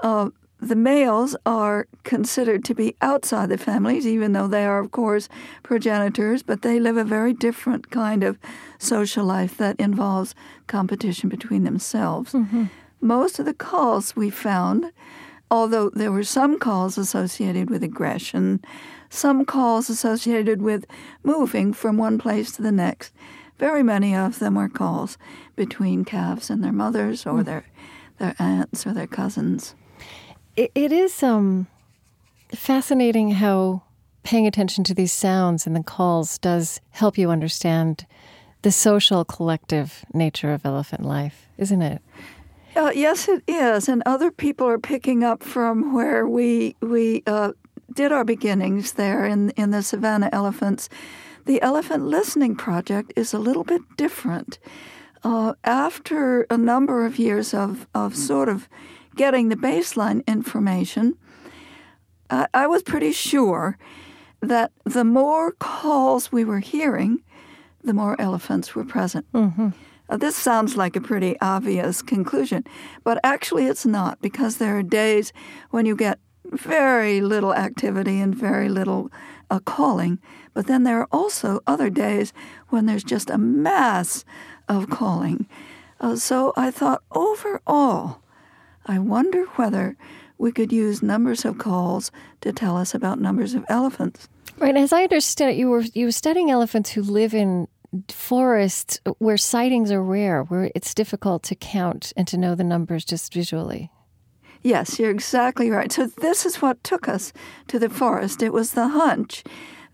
Uh, 0.00 0.30
the 0.60 0.76
males 0.76 1.34
are 1.46 1.86
considered 2.04 2.64
to 2.66 2.74
be 2.74 2.94
outside 3.00 3.48
the 3.48 3.56
families, 3.58 4.06
even 4.06 4.32
though 4.32 4.46
they 4.46 4.64
are, 4.64 4.78
of 4.78 4.90
course, 4.90 5.28
progenitors, 5.62 6.42
but 6.42 6.62
they 6.62 6.78
live 6.78 6.96
a 6.96 7.04
very 7.04 7.32
different 7.32 7.90
kind 7.90 8.22
of 8.22 8.38
social 8.78 9.24
life 9.24 9.56
that 9.56 9.80
involves 9.80 10.34
competition 10.66 11.28
between 11.28 11.64
themselves. 11.64 12.32
Mm-hmm. 12.32 12.64
Most 13.00 13.38
of 13.38 13.46
the 13.46 13.54
calls 13.54 14.14
we 14.14 14.28
found, 14.28 14.92
although 15.50 15.88
there 15.90 16.12
were 16.12 16.24
some 16.24 16.58
calls 16.58 16.98
associated 16.98 17.70
with 17.70 17.82
aggression, 17.82 18.62
some 19.08 19.46
calls 19.46 19.88
associated 19.88 20.60
with 20.60 20.84
moving 21.22 21.72
from 21.72 21.96
one 21.96 22.18
place 22.18 22.52
to 22.52 22.62
the 22.62 22.72
next, 22.72 23.14
very 23.58 23.82
many 23.82 24.14
of 24.14 24.38
them 24.38 24.54
were 24.54 24.68
calls 24.68 25.16
between 25.56 26.04
calves 26.04 26.50
and 26.50 26.62
their 26.62 26.72
mothers 26.72 27.24
or 27.24 27.40
mm. 27.40 27.44
their, 27.46 27.64
their 28.18 28.34
aunts 28.38 28.86
or 28.86 28.92
their 28.92 29.06
cousins 29.06 29.74
it, 30.56 30.70
it 30.74 30.92
is 30.92 31.22
um, 31.22 31.66
fascinating 32.52 33.32
how 33.32 33.82
paying 34.22 34.46
attention 34.46 34.84
to 34.84 34.94
these 34.94 35.12
sounds 35.12 35.66
and 35.66 35.74
the 35.74 35.82
calls 35.82 36.38
does 36.38 36.80
help 36.90 37.16
you 37.16 37.30
understand 37.30 38.06
the 38.62 38.70
social 38.70 39.24
collective 39.24 40.04
nature 40.12 40.52
of 40.52 40.66
elephant 40.66 41.04
life, 41.04 41.48
isn't 41.56 41.80
it? 41.80 42.02
Uh, 42.76 42.92
yes, 42.94 43.28
it 43.28 43.42
is, 43.48 43.88
and 43.88 44.02
other 44.06 44.30
people 44.30 44.66
are 44.66 44.78
picking 44.78 45.24
up 45.24 45.42
from 45.42 45.92
where 45.92 46.26
we 46.26 46.76
we 46.80 47.22
uh, 47.26 47.52
did 47.94 48.12
our 48.12 48.24
beginnings 48.24 48.92
there 48.92 49.24
in 49.24 49.50
in 49.50 49.70
the 49.70 49.82
Savannah 49.82 50.30
elephants. 50.32 50.88
The 51.46 51.60
Elephant 51.62 52.04
Listening 52.04 52.54
Project 52.54 53.12
is 53.16 53.34
a 53.34 53.38
little 53.38 53.64
bit 53.64 53.82
different. 53.96 54.58
Uh, 55.24 55.54
after 55.64 56.46
a 56.48 56.56
number 56.56 57.04
of 57.06 57.18
years 57.18 57.52
of 57.54 57.88
of 57.92 58.14
sort 58.14 58.48
of 58.48 58.68
getting 59.20 59.50
the 59.50 59.56
baseline 59.70 60.26
information, 60.26 61.14
I, 62.30 62.46
I 62.54 62.66
was 62.66 62.82
pretty 62.82 63.12
sure 63.12 63.76
that 64.40 64.72
the 64.84 65.04
more 65.04 65.52
calls 65.52 66.32
we 66.32 66.42
were 66.42 66.60
hearing, 66.60 67.22
the 67.84 67.92
more 67.92 68.18
elephants 68.18 68.74
were 68.74 68.86
present. 68.96 69.30
Mm-hmm. 69.34 69.68
Uh, 70.08 70.16
this 70.16 70.36
sounds 70.36 70.74
like 70.74 70.96
a 70.96 71.02
pretty 71.02 71.36
obvious 71.42 72.00
conclusion, 72.00 72.64
but 73.04 73.20
actually 73.22 73.66
it's 73.66 73.84
not 73.84 74.22
because 74.22 74.56
there 74.56 74.78
are 74.78 74.82
days 74.82 75.34
when 75.68 75.84
you 75.84 75.94
get 75.94 76.18
very 76.46 77.20
little 77.20 77.52
activity 77.52 78.20
and 78.20 78.34
very 78.34 78.70
little 78.70 79.12
uh, 79.50 79.60
calling. 79.60 80.18
But 80.54 80.66
then 80.66 80.84
there 80.84 80.98
are 81.00 81.08
also 81.12 81.60
other 81.66 81.90
days 81.90 82.32
when 82.70 82.86
there's 82.86 83.04
just 83.04 83.28
a 83.28 83.36
mass 83.36 84.24
of 84.66 84.88
calling. 84.88 85.46
Uh, 86.00 86.16
so 86.16 86.54
I 86.56 86.70
thought 86.70 87.02
overall, 87.12 88.22
I 88.86 88.98
wonder 88.98 89.44
whether 89.56 89.96
we 90.38 90.52
could 90.52 90.72
use 90.72 91.02
numbers 91.02 91.44
of 91.44 91.58
calls 91.58 92.10
to 92.40 92.52
tell 92.52 92.76
us 92.76 92.94
about 92.94 93.20
numbers 93.20 93.54
of 93.54 93.64
elephants. 93.68 94.28
Right. 94.58 94.76
As 94.76 94.92
I 94.92 95.02
understand 95.04 95.52
it, 95.52 95.56
you 95.56 95.68
were 95.68 95.82
you 95.94 96.06
were 96.06 96.12
studying 96.12 96.50
elephants 96.50 96.90
who 96.90 97.02
live 97.02 97.34
in 97.34 97.68
forests 98.08 99.00
where 99.18 99.36
sightings 99.36 99.90
are 99.90 100.02
rare, 100.02 100.44
where 100.44 100.70
it's 100.74 100.94
difficult 100.94 101.42
to 101.44 101.54
count 101.54 102.12
and 102.16 102.26
to 102.28 102.36
know 102.36 102.54
the 102.54 102.64
numbers 102.64 103.04
just 103.04 103.32
visually. 103.32 103.90
Yes, 104.62 104.98
you're 104.98 105.10
exactly 105.10 105.70
right. 105.70 105.90
So 105.90 106.06
this 106.06 106.44
is 106.44 106.60
what 106.60 106.82
took 106.84 107.08
us 107.08 107.32
to 107.68 107.78
the 107.78 107.88
forest. 107.88 108.42
It 108.42 108.52
was 108.52 108.72
the 108.72 108.88
hunch 108.88 109.42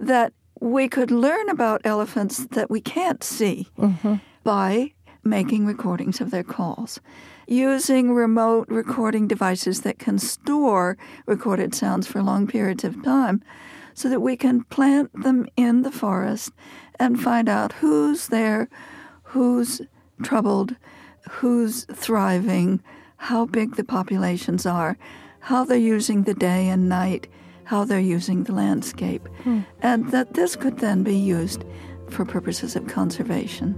that 0.01 0.33
we 0.61 0.89
could 0.89 1.11
learn 1.11 1.49
about 1.49 1.83
elephants 1.85 2.47
that 2.47 2.71
we 2.71 2.81
can't 2.81 3.23
see 3.23 3.69
mm-hmm. 3.79 4.17
by 4.43 4.93
making 5.23 5.67
recordings 5.67 6.21
of 6.21 6.31
their 6.31 6.43
calls 6.43 7.01
using 7.47 8.13
remote 8.13 8.69
recording 8.69 9.29
devices 9.29 9.83
that 9.83 9.99
can 9.99 10.19
store 10.19 10.99
recorded 11.27 11.75
sounds 11.75 12.07
for 12.07 12.23
long 12.23 12.47
periods 12.47 12.85
of 12.85 13.03
time 13.03 13.43
so 13.95 14.09
that 14.09 14.21
we 14.21 14.37
can 14.37 14.65
plant 14.65 15.11
them 15.23 15.47
in 15.57 15.83
the 15.83 15.91
forest 15.91 16.53
and 16.99 17.21
find 17.21 17.49
out 17.49 17.73
who's 17.75 18.29
there, 18.29 18.69
who's 19.23 19.81
troubled, 20.23 20.77
who's 21.31 21.85
thriving, 21.93 22.83
how 23.17 23.47
big 23.47 23.77
the 23.77 23.85
populations 23.85 24.67
are, 24.67 24.99
how 25.41 25.65
they're 25.65 25.77
using 25.77 26.23
the 26.23 26.35
day 26.35 26.69
and 26.69 26.89
night, 26.89 27.27
how 27.65 27.85
they're 27.85 27.99
using 27.99 28.45
the 28.45 28.53
landscape, 28.53 29.27
hmm. 29.43 29.61
and 29.81 30.11
that 30.11 30.35
this 30.35 30.57
could 30.57 30.79
then 30.79 31.03
be 31.03 31.17
used 31.17 31.65
for 32.11 32.25
purposes 32.25 32.77
of 32.77 32.87
conservation. 32.87 33.75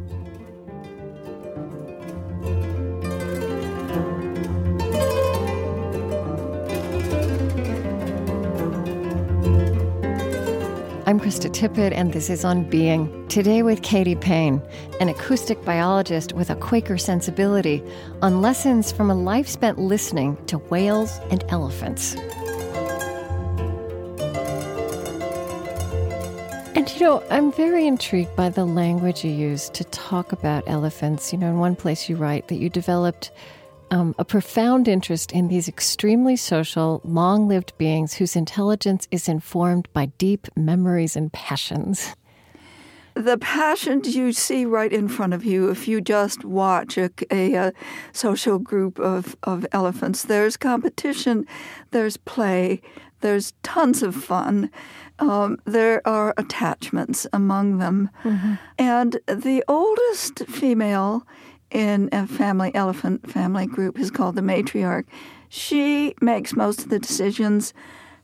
I'm 11.08 11.18
Krista 11.18 11.50
Tippett, 11.50 11.92
and 11.92 12.12
this 12.12 12.28
is 12.28 12.44
On 12.44 12.68
Being. 12.68 13.26
Today 13.28 13.62
with 13.62 13.80
Katy 13.80 14.14
Payne, 14.14 14.60
an 15.00 15.08
acoustic 15.08 15.64
biologist 15.64 16.34
with 16.34 16.50
a 16.50 16.54
Quaker 16.54 16.98
sensibility, 16.98 17.82
on 18.20 18.42
lessons 18.42 18.92
from 18.92 19.08
a 19.10 19.14
life 19.14 19.48
spent 19.48 19.78
listening 19.78 20.36
to 20.48 20.58
whales 20.58 21.18
and 21.30 21.42
elephants. 21.48 22.14
And 26.76 26.94
you 26.94 27.00
know, 27.00 27.24
I'm 27.30 27.52
very 27.52 27.86
intrigued 27.86 28.36
by 28.36 28.50
the 28.50 28.66
language 28.66 29.24
you 29.24 29.30
use 29.30 29.70
to 29.70 29.84
talk 29.84 30.32
about 30.32 30.64
elephants. 30.66 31.32
You 31.32 31.38
know, 31.38 31.48
in 31.48 31.56
one 31.56 31.74
place 31.74 32.10
you 32.10 32.16
write 32.16 32.48
that 32.48 32.56
you 32.56 32.68
developed 32.68 33.30
um, 33.90 34.14
a 34.18 34.24
profound 34.24 34.88
interest 34.88 35.32
in 35.32 35.48
these 35.48 35.68
extremely 35.68 36.36
social, 36.36 37.00
long 37.04 37.48
lived 37.48 37.76
beings 37.78 38.14
whose 38.14 38.36
intelligence 38.36 39.08
is 39.10 39.28
informed 39.28 39.88
by 39.92 40.06
deep 40.18 40.48
memories 40.56 41.16
and 41.16 41.32
passions. 41.32 42.14
The 43.14 43.38
passions 43.38 44.14
you 44.14 44.32
see 44.32 44.64
right 44.64 44.92
in 44.92 45.08
front 45.08 45.34
of 45.34 45.44
you 45.44 45.70
if 45.70 45.88
you 45.88 46.00
just 46.00 46.44
watch 46.44 46.96
a, 46.96 47.10
a, 47.32 47.54
a 47.54 47.72
social 48.12 48.60
group 48.60 49.00
of, 49.00 49.36
of 49.42 49.66
elephants. 49.72 50.22
There's 50.22 50.56
competition, 50.56 51.44
there's 51.90 52.16
play, 52.16 52.80
there's 53.20 53.54
tons 53.64 54.02
of 54.04 54.14
fun. 54.14 54.70
Um, 55.18 55.58
there 55.64 56.06
are 56.06 56.32
attachments 56.36 57.26
among 57.32 57.78
them. 57.78 58.08
Mm-hmm. 58.22 58.54
And 58.78 59.18
the 59.26 59.64
oldest 59.66 60.46
female 60.46 61.26
in 61.70 62.08
a 62.12 62.26
family 62.26 62.74
elephant 62.74 63.30
family 63.30 63.66
group 63.66 63.98
is 63.98 64.10
called 64.10 64.36
the 64.36 64.42
matriarch. 64.42 65.04
She 65.48 66.14
makes 66.20 66.54
most 66.54 66.80
of 66.80 66.88
the 66.90 66.98
decisions, 66.98 67.72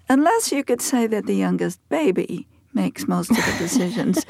unless 0.08 0.52
you 0.52 0.64
could 0.64 0.80
say 0.80 1.06
that 1.06 1.26
the 1.26 1.34
youngest 1.36 1.80
baby 1.88 2.46
makes 2.72 3.06
most 3.06 3.30
of 3.30 3.36
the 3.36 3.54
decisions. 3.58 4.26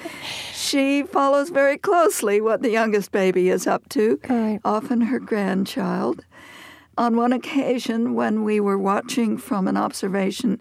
she 0.52 1.02
follows 1.02 1.50
very 1.50 1.78
closely 1.78 2.40
what 2.40 2.62
the 2.62 2.70
youngest 2.70 3.10
baby 3.10 3.48
is 3.48 3.66
up 3.66 3.88
to, 3.90 4.20
right. 4.28 4.60
often 4.64 5.00
her 5.02 5.18
grandchild. 5.18 6.24
On 6.96 7.16
one 7.16 7.32
occasion, 7.32 8.14
when 8.14 8.44
we 8.44 8.60
were 8.60 8.78
watching 8.78 9.36
from 9.36 9.66
an 9.66 9.76
observation 9.76 10.60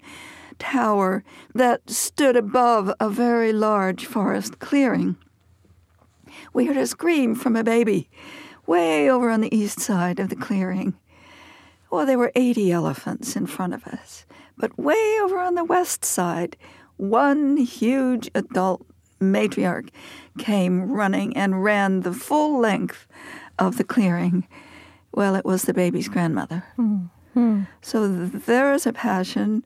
tower 0.58 1.24
that 1.54 1.88
stood 1.90 2.36
above 2.36 2.92
a 3.00 3.10
very 3.10 3.54
large 3.54 4.06
forest 4.06 4.60
clearing, 4.60 5.16
we 6.54 6.66
heard 6.66 6.78
a 6.78 6.88
scream 6.88 7.36
from 7.36 7.56
a 7.56 7.64
baby 7.64 8.10
way 8.66 9.10
over 9.10 9.30
on 9.30 9.42
the 9.42 9.56
east 9.56 9.80
side 9.80 10.20
of 10.20 10.30
the 10.30 10.36
clearing. 10.36 10.96
Well, 11.92 12.06
there 12.06 12.18
were 12.18 12.32
80 12.36 12.72
elephants 12.72 13.36
in 13.36 13.46
front 13.46 13.74
of 13.74 13.86
us. 13.86 14.26
But 14.58 14.78
way 14.78 15.20
over 15.22 15.40
on 15.40 15.56
the 15.56 15.64
west 15.64 16.06
side, 16.06 16.58
one 16.98 17.58
huge 17.58 18.30
adult 18.36 18.86
matriarch 19.20 19.90
came 20.38 20.92
running 20.92 21.36
and 21.36 21.64
ran 21.64 22.02
the 22.02 22.14
full 22.14 22.60
length 22.60 23.08
of 23.60 23.78
the 23.78 23.84
clearing. 23.84 24.48
Well, 25.12 25.36
it 25.36 25.46
was 25.46 25.64
the 25.64 25.74
baby's 25.74 26.10
grandmother. 26.10 26.64
Mm. 26.78 27.10
Hmm. 27.34 27.62
So 27.82 28.08
there 28.08 28.74
is 28.74 28.86
a 28.86 28.94
passion, 28.94 29.66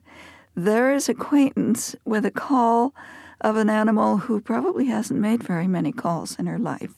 there 0.54 0.92
is 0.92 1.08
acquaintance 1.08 1.94
with 2.04 2.24
a 2.24 2.30
call 2.30 2.94
of 3.40 3.56
an 3.56 3.70
animal 3.70 4.18
who 4.18 4.40
probably 4.40 4.86
hasn't 4.86 5.20
made 5.20 5.42
very 5.42 5.66
many 5.66 5.92
calls 5.92 6.38
in 6.38 6.46
her 6.46 6.58
life. 6.58 6.94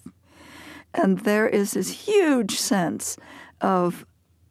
And 0.94 1.20
there 1.20 1.48
is 1.48 1.72
this 1.72 2.06
huge 2.06 2.56
sense 2.56 3.16
of 3.60 4.04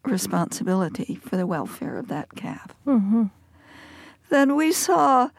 responsibility 0.05 1.19
for 1.22 1.38
the 1.38 1.48
welfare 1.48 1.98
of 1.98 2.08
that 2.08 2.36
calf. 2.36 2.74
Mm-hmm. 2.88 3.25
Then 4.29 4.55
we 4.55 4.72
saw 4.72 5.29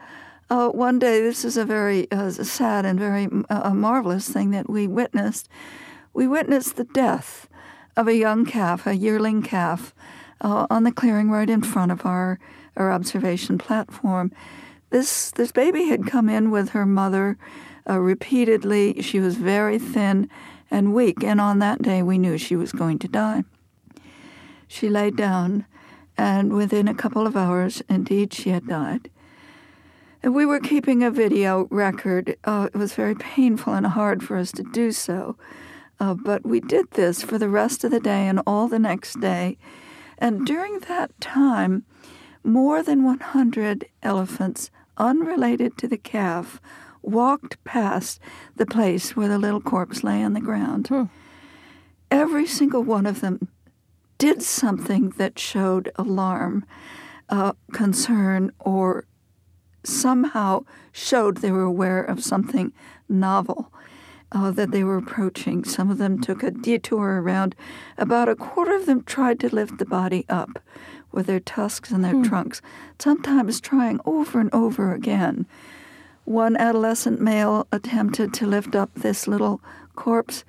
uh, 0.49 0.69
one 0.69 0.99
day, 0.99 1.21
this 1.21 1.45
is 1.45 1.55
a 1.55 1.63
very 1.63 2.11
uh, 2.11 2.29
sad 2.29 2.85
and 2.85 2.99
very 2.99 3.29
uh, 3.49 3.73
marvelous 3.73 4.27
thing 4.27 4.51
that 4.51 4.69
we 4.69 4.85
witnessed. 4.85 5.47
We 6.13 6.27
witnessed 6.27 6.75
the 6.75 6.83
death 6.83 7.47
of 7.95 8.07
a 8.07 8.15
young 8.15 8.45
calf, 8.45 8.85
a 8.85 8.95
yearling 8.95 9.43
calf, 9.43 9.95
uh, 10.41 10.67
on 10.69 10.83
the 10.83 10.91
clearing 10.91 11.31
right 11.31 11.49
in 11.49 11.61
front 11.61 11.91
of 11.91 12.05
our, 12.05 12.37
our 12.75 12.91
observation 12.91 13.57
platform. 13.57 14.31
This, 14.89 15.31
this 15.31 15.53
baby 15.53 15.85
had 15.85 16.05
come 16.05 16.27
in 16.27 16.51
with 16.51 16.69
her 16.69 16.85
mother 16.85 17.37
uh, 17.89 17.99
repeatedly. 17.99 19.01
She 19.01 19.21
was 19.21 19.35
very 19.35 19.79
thin 19.79 20.29
and 20.71 20.93
weak, 20.93 21.23
and 21.23 21.39
on 21.39 21.59
that 21.59 21.81
day 21.81 22.01
we 22.01 22.17
knew 22.17 22.37
she 22.37 22.55
was 22.55 22.71
going 22.71 22.97
to 22.99 23.07
die. 23.07 23.43
She 24.67 24.89
lay 24.89 25.11
down, 25.11 25.65
and 26.17 26.53
within 26.53 26.87
a 26.87 26.95
couple 26.95 27.27
of 27.27 27.35
hours, 27.35 27.83
indeed, 27.89 28.33
she 28.33 28.49
had 28.49 28.65
died. 28.65 29.09
And 30.23 30.33
we 30.33 30.45
were 30.45 30.59
keeping 30.59 31.03
a 31.03 31.11
video 31.11 31.67
record. 31.69 32.37
Uh, 32.43 32.69
it 32.73 32.77
was 32.77 32.93
very 32.93 33.15
painful 33.15 33.73
and 33.73 33.87
hard 33.87 34.23
for 34.23 34.37
us 34.37 34.51
to 34.53 34.63
do 34.63 34.91
so. 34.91 35.35
Uh, 35.99 36.13
but 36.13 36.45
we 36.45 36.59
did 36.59 36.89
this 36.91 37.21
for 37.21 37.37
the 37.37 37.49
rest 37.49 37.83
of 37.83 37.91
the 37.91 37.99
day 37.99 38.27
and 38.27 38.41
all 38.47 38.67
the 38.67 38.79
next 38.79 39.19
day. 39.19 39.57
And 40.17 40.45
during 40.45 40.79
that 40.81 41.19
time, 41.19 41.83
more 42.43 42.81
than 42.81 43.03
100 43.03 43.85
elephants, 44.03 44.71
unrelated 44.97 45.77
to 45.77 45.87
the 45.87 45.97
calf, 45.97 46.61
walked 47.01 47.63
past 47.63 48.19
the 48.55 48.65
place 48.65 49.15
where 49.15 49.27
the 49.27 49.37
little 49.37 49.61
corpse 49.61 50.03
lay 50.03 50.23
on 50.23 50.33
the 50.33 50.41
ground. 50.41 50.87
Hmm. 50.87 51.03
Every 52.09 52.45
single 52.45 52.83
one 52.83 53.05
of 53.05 53.21
them 53.21 53.47
did 54.17 54.41
something 54.41 55.09
that 55.17 55.39
showed 55.39 55.91
alarm, 55.95 56.65
uh, 57.29 57.53
concern, 57.71 58.51
or 58.59 59.05
somehow 59.83 60.63
showed 60.91 61.37
they 61.37 61.51
were 61.51 61.63
aware 61.63 62.03
of 62.03 62.23
something 62.23 62.71
novel 63.09 63.71
uh, 64.31 64.51
that 64.51 64.71
they 64.71 64.83
were 64.83 64.97
approaching. 64.97 65.63
Some 65.63 65.89
of 65.89 65.97
them 65.97 66.21
took 66.21 66.43
a 66.43 66.51
detour 66.51 67.21
around. 67.21 67.55
About 67.97 68.29
a 68.29 68.35
quarter 68.35 68.75
of 68.75 68.85
them 68.85 69.03
tried 69.03 69.39
to 69.39 69.53
lift 69.53 69.77
the 69.77 69.85
body 69.85 70.25
up 70.29 70.59
with 71.11 71.27
their 71.27 71.39
tusks 71.39 71.91
and 71.91 72.03
their 72.03 72.13
hmm. 72.13 72.23
trunks, 72.23 72.61
sometimes 72.99 73.59
trying 73.59 73.99
over 74.05 74.39
and 74.39 74.53
over 74.53 74.93
again. 74.93 75.45
One 76.31 76.55
adolescent 76.55 77.19
male 77.19 77.67
attempted 77.73 78.33
to 78.35 78.47
lift 78.47 78.73
up 78.73 78.89
this 78.95 79.27
little 79.27 79.59
corpse 79.95 80.45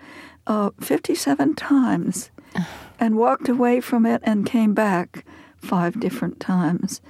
uh, 0.46 0.70
57 0.80 1.56
times 1.56 2.30
and 3.00 3.16
walked 3.16 3.48
away 3.48 3.80
from 3.80 4.06
it 4.06 4.22
and 4.22 4.46
came 4.46 4.74
back 4.74 5.26
five 5.56 5.98
different 5.98 6.38
times. 6.38 7.00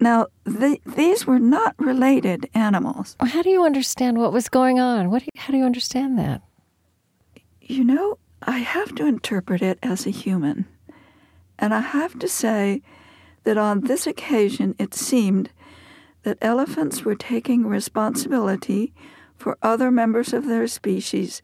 Now, 0.00 0.26
the, 0.44 0.78
these 0.84 1.26
were 1.26 1.38
not 1.38 1.74
related 1.78 2.50
animals. 2.52 3.16
How 3.20 3.40
do 3.40 3.48
you 3.48 3.64
understand 3.64 4.18
what 4.18 4.34
was 4.34 4.50
going 4.50 4.78
on? 4.78 5.10
What? 5.10 5.22
how 5.36 5.52
do 5.52 5.56
you 5.56 5.64
understand 5.64 6.18
that? 6.18 6.42
You 7.62 7.84
know, 7.84 8.18
I 8.42 8.58
have 8.58 8.94
to 8.96 9.06
interpret 9.06 9.62
it 9.62 9.78
as 9.82 10.06
a 10.06 10.10
human. 10.10 10.66
And 11.58 11.72
I 11.72 11.80
have 11.80 12.18
to 12.18 12.28
say 12.28 12.82
that 13.44 13.56
on 13.56 13.80
this 13.80 14.06
occasion 14.06 14.74
it 14.78 14.92
seemed 14.92 15.48
that 16.22 16.38
elephants 16.40 17.04
were 17.04 17.14
taking 17.14 17.66
responsibility 17.66 18.92
for 19.36 19.56
other 19.62 19.90
members 19.90 20.32
of 20.32 20.46
their 20.46 20.66
species 20.66 21.42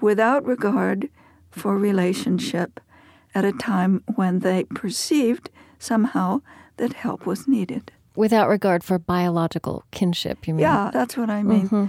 without 0.00 0.44
regard 0.44 1.08
for 1.50 1.76
relationship 1.76 2.80
at 3.34 3.44
a 3.44 3.52
time 3.52 4.02
when 4.14 4.40
they 4.40 4.64
perceived 4.64 5.50
somehow 5.78 6.40
that 6.76 6.92
help 6.92 7.26
was 7.26 7.48
needed. 7.48 7.92
Without 8.14 8.48
regard 8.48 8.82
for 8.82 8.98
biological 8.98 9.84
kinship, 9.90 10.46
you 10.46 10.54
mean? 10.54 10.62
Yeah, 10.62 10.90
that's 10.92 11.16
what 11.16 11.28
I 11.28 11.42
mean. 11.42 11.66
Mm-hmm. 11.66 11.86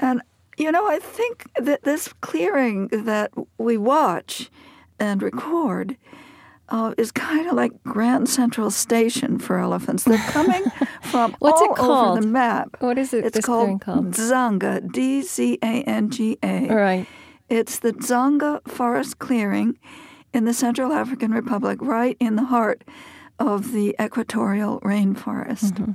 And, 0.00 0.22
you 0.56 0.72
know, 0.72 0.86
I 0.88 0.98
think 0.98 1.48
that 1.56 1.82
this 1.82 2.12
clearing 2.20 2.88
that 2.88 3.32
we 3.58 3.76
watch 3.76 4.50
and 4.98 5.22
record 5.22 5.96
uh, 6.68 6.94
is 6.98 7.12
kind 7.12 7.48
of 7.48 7.54
like 7.54 7.72
Grand 7.84 8.28
Central 8.28 8.70
Station 8.70 9.38
for 9.38 9.58
elephants. 9.58 10.04
They're 10.04 10.18
coming 10.18 10.64
from 11.02 11.36
What's 11.38 11.60
all 11.60 11.72
it 11.72 11.76
called? 11.76 12.18
over 12.18 12.20
the 12.20 12.26
map. 12.26 12.76
What 12.80 12.98
is 12.98 13.14
it? 13.14 13.24
It's 13.24 13.44
called, 13.44 13.80
called 13.80 14.10
Dzanga, 14.12 14.90
D 14.92 15.22
Z 15.22 15.58
A 15.62 15.82
N 15.82 16.10
G 16.10 16.38
A. 16.42 16.66
Right. 16.68 17.06
It's 17.48 17.78
the 17.78 17.92
Dzanga 17.92 18.66
Forest 18.68 19.18
Clearing 19.18 19.78
in 20.32 20.44
the 20.44 20.52
Central 20.52 20.92
African 20.92 21.30
Republic, 21.30 21.78
right 21.80 22.16
in 22.18 22.36
the 22.36 22.44
heart 22.44 22.82
of 23.38 23.72
the 23.72 23.94
equatorial 24.00 24.80
rainforest. 24.80 25.72
Mm-hmm. 25.72 25.92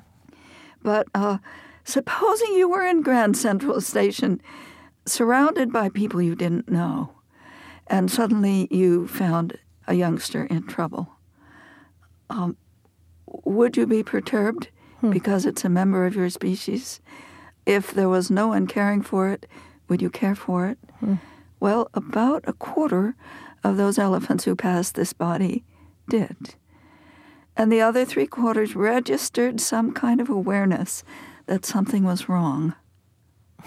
But 0.81 1.07
uh, 1.13 1.39
supposing 1.83 2.53
you 2.53 2.69
were 2.69 2.85
in 2.85 3.01
Grand 3.01 3.35
Central 3.35 3.81
Station, 3.81 4.41
surrounded 5.05 5.71
by 5.71 5.89
people 5.89 6.21
you 6.21 6.35
didn't 6.35 6.69
know, 6.69 7.13
and 7.87 8.09
suddenly 8.09 8.67
you 8.71 9.07
found 9.07 9.59
a 9.87 9.93
youngster 9.93 10.45
in 10.45 10.67
trouble, 10.67 11.09
um, 12.29 12.57
would 13.25 13.77
you 13.77 13.85
be 13.85 14.03
perturbed 14.03 14.69
hmm. 14.99 15.11
because 15.11 15.45
it's 15.45 15.65
a 15.65 15.69
member 15.69 16.05
of 16.05 16.15
your 16.15 16.29
species? 16.29 17.01
If 17.65 17.91
there 17.91 18.09
was 18.09 18.31
no 18.31 18.47
one 18.47 18.67
caring 18.67 19.01
for 19.01 19.29
it, 19.29 19.45
would 19.87 20.01
you 20.01 20.09
care 20.09 20.35
for 20.35 20.67
it? 20.67 20.77
Hmm. 20.99 21.15
Well, 21.59 21.89
about 21.93 22.43
a 22.47 22.53
quarter 22.53 23.15
of 23.63 23.77
those 23.77 23.99
elephants 23.99 24.45
who 24.45 24.55
passed 24.55 24.95
this 24.95 25.13
body 25.13 25.63
did 26.09 26.55
and 27.55 27.71
the 27.71 27.81
other 27.81 28.05
three 28.05 28.27
quarters 28.27 28.75
registered 28.75 29.59
some 29.59 29.91
kind 29.91 30.21
of 30.21 30.29
awareness 30.29 31.03
that 31.47 31.65
something 31.65 32.03
was 32.03 32.29
wrong. 32.29 32.75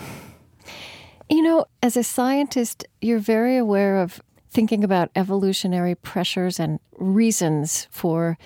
You 1.30 1.40
know, 1.40 1.64
as 1.82 1.96
a 1.96 2.04
scientist, 2.04 2.84
you're 3.00 3.18
very 3.18 3.56
aware 3.56 3.96
of 3.96 4.20
thinking 4.54 4.84
about 4.84 5.10
evolutionary 5.14 5.94
pressures 5.94 6.58
and 6.58 6.78
reasons 6.96 7.88
for 7.90 8.38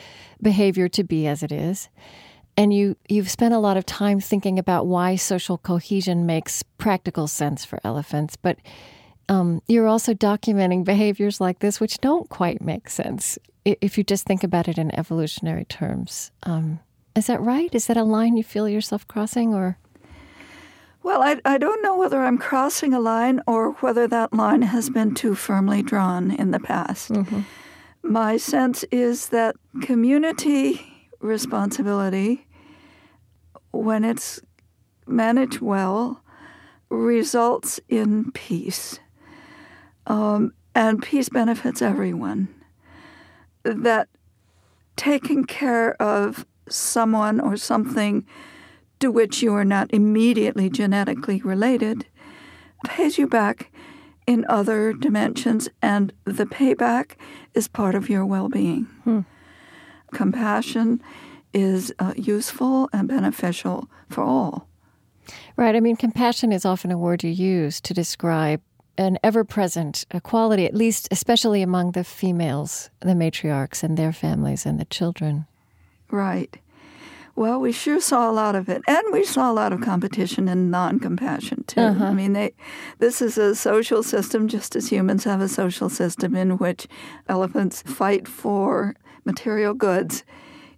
behavior 0.42 0.88
to 0.88 1.04
be 1.04 1.26
as 1.26 1.42
it 1.42 1.52
is. 1.52 1.88
And 2.56 2.72
you, 2.74 2.96
you've 3.08 3.30
spent 3.30 3.54
a 3.54 3.58
lot 3.58 3.76
of 3.76 3.86
time 3.86 4.18
thinking 4.18 4.58
about 4.58 4.86
why 4.86 5.14
social 5.14 5.58
cohesion 5.58 6.26
makes 6.26 6.64
practical 6.78 7.28
sense 7.28 7.64
for 7.64 7.78
elephants. 7.84 8.34
But 8.34 8.58
um, 9.28 9.62
you're 9.68 9.86
also 9.86 10.14
documenting 10.14 10.82
behaviors 10.82 11.40
like 11.40 11.60
this, 11.60 11.78
which 11.78 11.98
don't 11.98 12.28
quite 12.28 12.60
make 12.60 12.88
sense 12.88 13.38
if 13.64 13.98
you 13.98 14.02
just 14.02 14.24
think 14.24 14.42
about 14.42 14.66
it 14.66 14.78
in 14.78 14.92
evolutionary 14.98 15.66
terms. 15.66 16.32
Um, 16.44 16.80
is 17.14 17.26
that 17.26 17.40
right? 17.40 17.72
Is 17.74 17.86
that 17.86 17.96
a 17.96 18.04
line 18.04 18.36
you 18.36 18.44
feel 18.44 18.68
yourself 18.68 19.06
crossing, 19.06 19.54
or? 19.54 19.78
Well, 21.08 21.22
I, 21.22 21.40
I 21.46 21.56
don't 21.56 21.80
know 21.80 21.96
whether 21.96 22.20
I'm 22.20 22.36
crossing 22.36 22.92
a 22.92 23.00
line 23.00 23.40
or 23.46 23.72
whether 23.80 24.06
that 24.08 24.34
line 24.34 24.60
has 24.60 24.90
been 24.90 25.14
too 25.14 25.34
firmly 25.34 25.80
drawn 25.80 26.30
in 26.30 26.50
the 26.50 26.60
past. 26.60 27.10
Mm-hmm. 27.10 27.40
My 28.02 28.36
sense 28.36 28.84
is 28.90 29.30
that 29.30 29.56
community 29.80 30.86
responsibility, 31.20 32.46
when 33.70 34.04
it's 34.04 34.42
managed 35.06 35.62
well, 35.62 36.22
results 36.90 37.80
in 37.88 38.30
peace. 38.32 39.00
Um, 40.08 40.52
and 40.74 41.02
peace 41.02 41.30
benefits 41.30 41.80
everyone 41.80 42.48
that 43.62 44.08
taking 44.96 45.46
care 45.46 45.94
of 46.02 46.44
someone 46.68 47.40
or 47.40 47.56
something 47.56 48.26
to 49.00 49.10
which 49.10 49.42
you 49.42 49.54
are 49.54 49.64
not 49.64 49.92
immediately 49.92 50.68
genetically 50.68 51.40
related 51.42 52.06
pays 52.84 53.18
you 53.18 53.26
back 53.26 53.70
in 54.26 54.44
other 54.48 54.92
dimensions, 54.92 55.68
and 55.80 56.12
the 56.24 56.44
payback 56.44 57.12
is 57.54 57.66
part 57.66 57.94
of 57.94 58.10
your 58.10 58.26
well 58.26 58.48
being. 58.48 58.84
Hmm. 59.04 59.20
Compassion 60.12 61.02
is 61.52 61.92
uh, 61.98 62.12
useful 62.16 62.90
and 62.92 63.08
beneficial 63.08 63.88
for 64.10 64.22
all. 64.22 64.68
Right. 65.56 65.74
I 65.74 65.80
mean, 65.80 65.96
compassion 65.96 66.52
is 66.52 66.64
often 66.64 66.90
a 66.90 66.98
word 66.98 67.24
you 67.24 67.30
use 67.30 67.80
to 67.82 67.94
describe 67.94 68.60
an 68.96 69.18
ever 69.22 69.44
present 69.44 70.04
quality, 70.22 70.66
at 70.66 70.74
least, 70.74 71.08
especially 71.10 71.62
among 71.62 71.92
the 71.92 72.04
females, 72.04 72.90
the 73.00 73.14
matriarchs 73.14 73.82
and 73.82 73.96
their 73.96 74.12
families 74.12 74.66
and 74.66 74.78
the 74.78 74.84
children. 74.86 75.46
Right. 76.10 76.58
Well, 77.38 77.60
we 77.60 77.70
sure 77.70 78.00
saw 78.00 78.28
a 78.28 78.32
lot 78.32 78.56
of 78.56 78.68
it, 78.68 78.82
and 78.88 79.04
we 79.12 79.22
saw 79.22 79.48
a 79.48 79.54
lot 79.54 79.72
of 79.72 79.80
competition 79.80 80.48
and 80.48 80.72
non-compassion 80.72 81.62
too. 81.68 81.80
Uh-huh. 81.80 82.06
I 82.06 82.12
mean, 82.12 82.32
they, 82.32 82.52
this 82.98 83.22
is 83.22 83.38
a 83.38 83.54
social 83.54 84.02
system, 84.02 84.48
just 84.48 84.74
as 84.74 84.88
humans 84.88 85.22
have 85.22 85.40
a 85.40 85.46
social 85.46 85.88
system 85.88 86.34
in 86.34 86.58
which 86.58 86.88
elephants 87.28 87.82
fight 87.82 88.26
for 88.26 88.96
material 89.24 89.72
goods. 89.72 90.24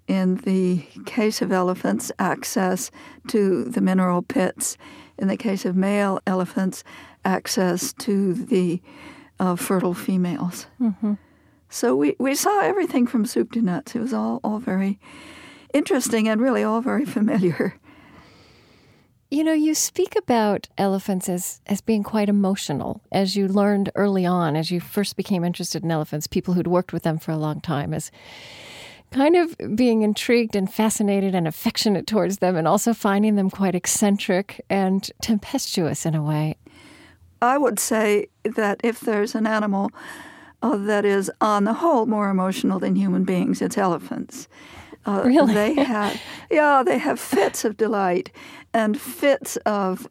In 0.07 0.35
the 0.35 0.85
case 1.07 1.41
of 1.41 1.51
elephants, 1.51 2.13
access 2.19 2.91
to 3.29 3.65
the 3.65 3.81
mineral 3.81 4.21
pits. 4.21 4.77
In 5.17 5.29
the 5.29 5.39
case 5.39 5.65
of 5.65 5.77
male 5.77 6.21
elephants, 6.27 6.85
access 7.25 7.95
to 8.01 8.35
the 8.35 8.83
uh, 9.39 9.57
fertile 9.57 9.95
females. 9.95 10.67
Mm-hmm. 10.79 11.15
So 11.71 11.97
we, 11.97 12.17
we 12.19 12.35
saw 12.35 12.61
everything 12.61 13.07
from 13.07 13.25
soup 13.25 13.53
to 13.53 13.63
nuts. 13.63 13.95
It 13.95 14.01
was 14.01 14.13
all, 14.13 14.41
all 14.45 14.59
very 14.59 14.99
interesting 15.73 16.29
and 16.29 16.41
really 16.41 16.63
all 16.63 16.81
very 16.81 17.05
familiar. 17.05 17.75
You 19.31 19.45
know, 19.45 19.53
you 19.53 19.77
speak 19.77 20.17
about 20.17 20.69
elephants 20.77 21.29
as, 21.29 21.61
as 21.67 21.81
being 21.81 22.03
quite 22.03 22.29
emotional, 22.29 23.01
as 23.13 23.37
you 23.37 23.47
learned 23.47 23.93
early 23.95 24.27
on, 24.27 24.57
as 24.57 24.73
you 24.73 24.81
first 24.81 25.17
became 25.17 25.45
interested 25.45 25.85
in 25.85 25.91
elephants, 25.93 26.27
people 26.27 26.55
who'd 26.55 26.67
worked 26.67 26.93
with 26.93 27.05
them 27.05 27.17
for 27.19 27.31
a 27.31 27.37
long 27.37 27.61
time, 27.61 27.95
as 27.95 28.11
kind 29.13 29.37
of 29.37 29.57
being 29.77 30.03
intrigued 30.03 30.57
and 30.57 30.73
fascinated 30.73 31.35
and 31.35 31.47
affectionate 31.47 32.09
towards 32.09 32.39
them, 32.39 32.57
and 32.57 32.67
also 32.67 32.93
finding 32.93 33.37
them 33.37 33.51
quite 33.51 33.77
eccentric 33.77 34.65
and 34.69 35.13
tempestuous 35.23 36.05
in 36.05 36.17
a 36.17 36.23
way. 36.23 36.57
I 37.41 37.57
would 37.57 37.79
say 37.79 38.27
that 38.43 38.81
if 38.83 38.99
there's 38.99 39.37
an 39.37 39.47
animal 39.47 39.93
uh, 40.61 40.77
that 40.77 41.05
is, 41.05 41.31
on 41.41 41.65
the 41.65 41.75
whole, 41.75 42.07
more 42.07 42.31
emotional 42.31 42.81
than 42.81 42.97
human 42.97 43.25
beings, 43.25 43.63
it's 43.63 43.79
elephants. 43.79 44.49
Uh, 45.07 45.23
really? 45.25 45.55
They 45.55 45.75
have, 45.85 46.21
yeah, 46.51 46.83
they 46.83 46.99
have 46.99 47.19
fits 47.19 47.65
of 47.65 47.77
delight 47.77 48.31
and 48.73 49.01
fits 49.01 49.57
of 49.59 50.09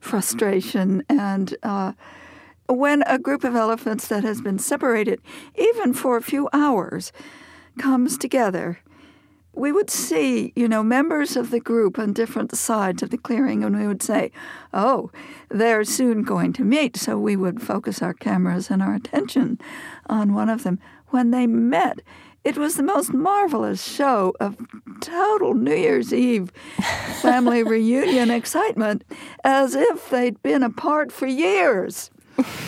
frustration. 0.00 1.04
And 1.08 1.56
uh, 1.62 1.92
when 2.68 3.02
a 3.06 3.18
group 3.18 3.44
of 3.44 3.56
elephants 3.56 4.08
that 4.08 4.24
has 4.24 4.40
been 4.40 4.58
separated, 4.58 5.20
even 5.56 5.94
for 5.94 6.16
a 6.16 6.22
few 6.22 6.48
hours, 6.52 7.12
comes 7.78 8.16
together, 8.16 8.78
we 9.56 9.72
would 9.72 9.88
see, 9.88 10.52
you 10.54 10.68
know, 10.68 10.82
members 10.82 11.34
of 11.34 11.50
the 11.50 11.60
group 11.60 11.98
on 11.98 12.12
different 12.12 12.54
sides 12.54 13.02
of 13.02 13.08
the 13.08 13.16
clearing, 13.16 13.64
and 13.64 13.78
we 13.78 13.86
would 13.86 14.02
say, 14.02 14.30
oh, 14.74 15.10
they're 15.48 15.82
soon 15.82 16.22
going 16.22 16.52
to 16.52 16.62
meet. 16.64 16.96
So 16.96 17.18
we 17.18 17.36
would 17.36 17.62
focus 17.62 18.02
our 18.02 18.12
cameras 18.12 18.70
and 18.70 18.82
our 18.82 18.94
attention 18.94 19.58
on 20.08 20.34
one 20.34 20.50
of 20.50 20.62
them. 20.62 20.78
When 21.08 21.30
they 21.30 21.46
met, 21.46 22.00
it 22.46 22.56
was 22.56 22.76
the 22.76 22.82
most 22.84 23.12
marvelous 23.12 23.82
show 23.82 24.32
of 24.38 24.56
total 25.00 25.54
New 25.54 25.74
Year's 25.74 26.14
Eve 26.14 26.52
family 27.20 27.62
reunion 27.64 28.30
excitement, 28.30 29.02
as 29.42 29.74
if 29.74 30.10
they'd 30.10 30.40
been 30.44 30.62
apart 30.62 31.10
for 31.10 31.26
years. 31.26 32.12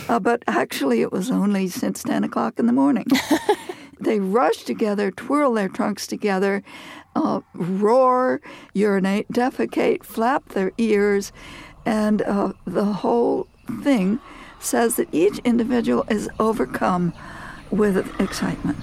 Uh, 0.09 0.19
but 0.19 0.43
actually, 0.49 1.01
it 1.01 1.13
was 1.13 1.31
only 1.31 1.69
since 1.69 2.03
10 2.03 2.25
o'clock 2.25 2.59
in 2.59 2.67
the 2.67 2.73
morning. 2.73 3.07
they 4.01 4.19
rush 4.19 4.65
together, 4.65 5.13
twirl 5.13 5.55
their 5.55 5.69
trunks 5.69 6.09
together, 6.09 6.65
uh, 7.15 7.41
roar, 7.55 8.41
urinate, 8.75 9.31
defecate, 9.31 10.03
flap 10.03 10.49
their 10.49 10.73
ears, 10.79 11.31
and 11.87 12.23
uh, 12.23 12.53
the 12.65 12.85
whole 12.85 13.47
thing 13.85 14.19
says 14.59 14.97
that 14.97 15.07
each 15.13 15.39
individual 15.45 16.05
is 16.11 16.29
overcome 16.41 17.15
with 17.71 18.21
excitement. 18.21 18.77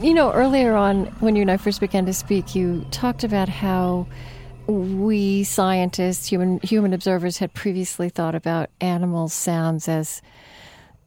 You 0.00 0.14
know, 0.14 0.32
earlier 0.32 0.76
on, 0.76 1.04
when 1.20 1.36
you 1.36 1.42
and 1.42 1.50
I 1.50 1.58
first 1.58 1.78
began 1.78 2.06
to 2.06 2.14
speak, 2.14 2.54
you 2.54 2.86
talked 2.90 3.22
about 3.22 3.50
how 3.50 4.06
we 4.66 5.44
scientists, 5.44 6.26
human 6.26 6.58
human 6.60 6.94
observers, 6.94 7.36
had 7.36 7.52
previously 7.52 8.08
thought 8.08 8.34
about 8.34 8.70
animal 8.80 9.28
sounds 9.28 9.88
as 9.88 10.22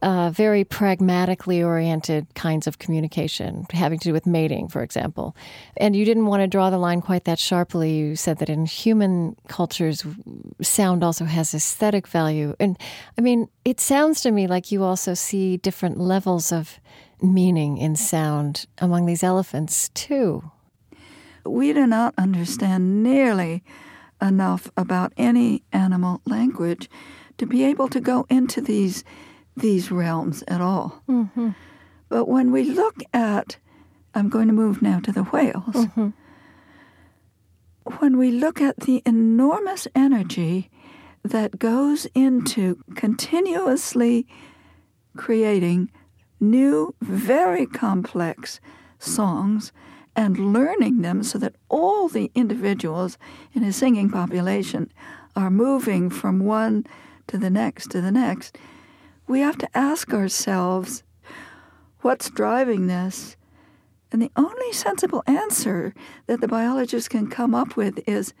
uh, 0.00 0.30
very 0.30 0.62
pragmatically 0.62 1.60
oriented 1.60 2.32
kinds 2.36 2.68
of 2.68 2.78
communication, 2.78 3.66
having 3.72 3.98
to 3.98 4.10
do 4.10 4.12
with 4.12 4.26
mating, 4.26 4.68
for 4.68 4.84
example. 4.84 5.34
And 5.76 5.96
you 5.96 6.04
didn't 6.04 6.26
want 6.26 6.42
to 6.42 6.46
draw 6.46 6.70
the 6.70 6.78
line 6.78 7.00
quite 7.00 7.24
that 7.24 7.40
sharply. 7.40 7.94
You 7.94 8.14
said 8.14 8.38
that 8.38 8.48
in 8.48 8.64
human 8.64 9.34
cultures, 9.48 10.06
sound 10.62 11.02
also 11.02 11.24
has 11.24 11.52
aesthetic 11.52 12.06
value. 12.06 12.54
And 12.60 12.78
I 13.18 13.22
mean, 13.22 13.48
it 13.64 13.80
sounds 13.80 14.20
to 14.20 14.30
me 14.30 14.46
like 14.46 14.70
you 14.70 14.84
also 14.84 15.14
see 15.14 15.56
different 15.56 15.98
levels 15.98 16.52
of 16.52 16.78
meaning 17.24 17.78
in 17.78 17.96
sound 17.96 18.66
among 18.78 19.06
these 19.06 19.22
elephants, 19.22 19.88
too. 19.90 20.50
We 21.44 21.72
do 21.72 21.86
not 21.86 22.14
understand 22.16 23.02
nearly 23.02 23.62
enough 24.22 24.70
about 24.76 25.12
any 25.16 25.62
animal 25.72 26.20
language 26.26 26.88
to 27.38 27.46
be 27.46 27.64
able 27.64 27.88
to 27.88 28.00
go 28.00 28.26
into 28.30 28.60
these 28.60 29.04
these 29.56 29.90
realms 29.90 30.42
at 30.48 30.60
all. 30.60 31.02
Mm-hmm. 31.08 31.50
But 32.08 32.26
when 32.26 32.50
we 32.50 32.64
look 32.64 32.96
at, 33.12 33.56
I'm 34.14 34.28
going 34.28 34.48
to 34.48 34.52
move 34.52 34.82
now 34.82 34.98
to 35.00 35.12
the 35.12 35.22
whales. 35.24 35.74
Mm-hmm. 35.74 36.08
When 37.98 38.16
we 38.16 38.30
look 38.30 38.60
at 38.60 38.80
the 38.80 39.02
enormous 39.06 39.86
energy 39.94 40.70
that 41.22 41.58
goes 41.58 42.06
into 42.14 42.82
continuously 42.96 44.26
creating 45.16 45.90
new, 46.50 46.94
very 47.00 47.66
complex 47.66 48.60
songs 48.98 49.72
and 50.16 50.52
learning 50.52 51.02
them 51.02 51.22
so 51.22 51.38
that 51.38 51.56
all 51.68 52.08
the 52.08 52.30
individuals 52.34 53.18
in 53.52 53.64
a 53.64 53.72
singing 53.72 54.10
population 54.10 54.90
are 55.34 55.50
moving 55.50 56.08
from 56.08 56.40
one 56.40 56.86
to 57.26 57.38
the 57.38 57.50
next 57.50 57.90
to 57.90 58.00
the 58.00 58.12
next, 58.12 58.56
we 59.26 59.40
have 59.40 59.58
to 59.58 59.76
ask 59.76 60.12
ourselves 60.12 61.02
what's 62.00 62.30
driving 62.30 62.86
this? 62.86 63.36
And 64.12 64.22
the 64.22 64.30
only 64.36 64.72
sensible 64.72 65.24
answer 65.26 65.94
that 66.26 66.40
the 66.40 66.46
biologists 66.46 67.08
can 67.08 67.28
come 67.28 67.54
up 67.54 67.76
with 67.76 68.06
is 68.06 68.32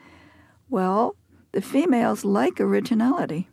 well, 0.68 1.16
the 1.52 1.62
females 1.62 2.24
like 2.24 2.60
originality. 2.60 3.48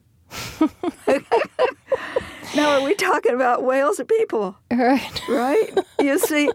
now, 2.56 2.80
are 2.80 2.84
we 2.84 2.94
talking 2.96 3.34
about 3.34 3.64
whales 3.64 4.00
or 4.00 4.06
people? 4.06 4.56
Right. 4.72 5.22
Right? 5.30 5.78
You 6.00 6.20
see, 6.20 6.52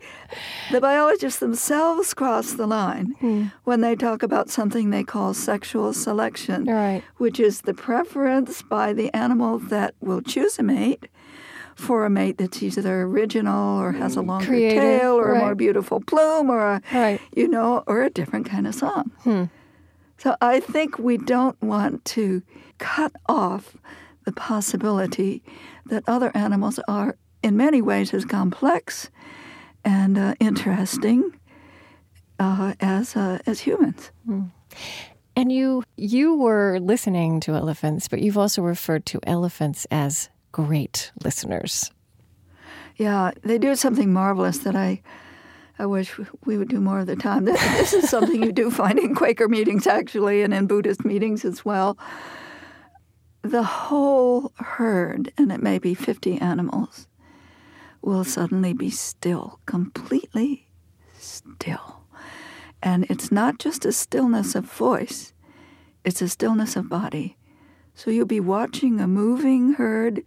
the 0.70 0.80
biologists 0.80 1.40
themselves 1.40 2.12
cross 2.14 2.52
the 2.52 2.66
line 2.66 3.14
hmm. 3.20 3.46
when 3.64 3.80
they 3.80 3.94
talk 3.94 4.22
about 4.22 4.50
something 4.50 4.90
they 4.90 5.04
call 5.04 5.34
sexual 5.34 5.92
selection, 5.92 6.64
right. 6.64 7.02
which 7.16 7.40
is 7.40 7.62
the 7.62 7.74
preference 7.74 8.62
by 8.62 8.92
the 8.92 9.12
animal 9.14 9.58
that 9.58 9.94
will 10.00 10.20
choose 10.20 10.58
a 10.58 10.62
mate 10.62 11.08
for 11.74 12.04
a 12.04 12.10
mate 12.10 12.38
that's 12.38 12.62
either 12.62 13.02
original 13.02 13.78
or 13.78 13.92
has 13.92 14.16
a 14.16 14.22
longer 14.22 14.46
Creative, 14.46 14.82
tail 14.82 15.12
or 15.12 15.32
right. 15.32 15.36
a 15.36 15.44
more 15.44 15.54
beautiful 15.54 16.00
plume 16.00 16.50
or 16.50 16.74
a, 16.74 16.82
right. 16.92 17.20
you 17.34 17.48
know, 17.48 17.84
or 17.86 18.02
a 18.02 18.10
different 18.10 18.46
kind 18.46 18.66
of 18.66 18.74
song. 18.74 19.10
Hmm. 19.20 19.44
So 20.18 20.36
I 20.40 20.60
think 20.60 20.98
we 20.98 21.18
don't 21.18 21.60
want 21.62 22.04
to 22.06 22.42
cut 22.78 23.12
off 23.26 23.76
the 24.26 24.32
possibility 24.32 25.42
that 25.86 26.04
other 26.06 26.30
animals 26.34 26.78
are 26.86 27.16
in 27.42 27.56
many 27.56 27.80
ways 27.80 28.12
as 28.12 28.26
complex 28.26 29.08
and 29.84 30.18
uh, 30.18 30.34
interesting 30.40 31.32
uh, 32.38 32.74
as 32.80 33.16
uh, 33.16 33.38
as 33.46 33.60
humans. 33.60 34.10
Mm. 34.28 34.50
And 35.34 35.52
you 35.52 35.84
you 35.96 36.34
were 36.34 36.78
listening 36.80 37.40
to 37.40 37.54
elephants, 37.54 38.08
but 38.08 38.20
you've 38.20 38.36
also 38.36 38.62
referred 38.62 39.06
to 39.06 39.20
elephants 39.22 39.86
as 39.90 40.28
great 40.52 41.12
listeners. 41.22 41.90
Yeah, 42.96 43.30
they 43.42 43.58
do 43.58 43.76
something 43.76 44.12
marvelous 44.12 44.58
that 44.58 44.74
I 44.74 45.02
I 45.78 45.86
wish 45.86 46.18
we 46.44 46.56
would 46.58 46.68
do 46.68 46.80
more 46.80 47.00
of 47.00 47.06
the 47.06 47.16
time. 47.16 47.44
This 47.78 47.92
is 47.92 48.10
something 48.10 48.42
you 48.42 48.52
do 48.52 48.70
find 48.70 48.98
in 48.98 49.14
Quaker 49.14 49.48
meetings, 49.48 49.86
actually, 49.86 50.42
and 50.42 50.52
in 50.52 50.66
Buddhist 50.66 51.04
meetings 51.04 51.44
as 51.44 51.64
well. 51.64 51.96
The 53.46 53.62
whole 53.62 54.50
herd, 54.56 55.32
and 55.38 55.52
it 55.52 55.62
may 55.62 55.78
be 55.78 55.94
50 55.94 56.38
animals, 56.38 57.06
will 58.02 58.24
suddenly 58.24 58.72
be 58.72 58.90
still, 58.90 59.60
completely 59.66 60.66
still. 61.16 62.00
And 62.82 63.06
it's 63.08 63.30
not 63.30 63.60
just 63.60 63.84
a 63.84 63.92
stillness 63.92 64.56
of 64.56 64.64
voice, 64.64 65.32
it's 66.04 66.20
a 66.20 66.28
stillness 66.28 66.74
of 66.74 66.88
body. 66.88 67.36
So 67.94 68.10
you'll 68.10 68.26
be 68.26 68.40
watching 68.40 68.98
a 68.98 69.06
moving 69.06 69.74
herd. 69.74 70.24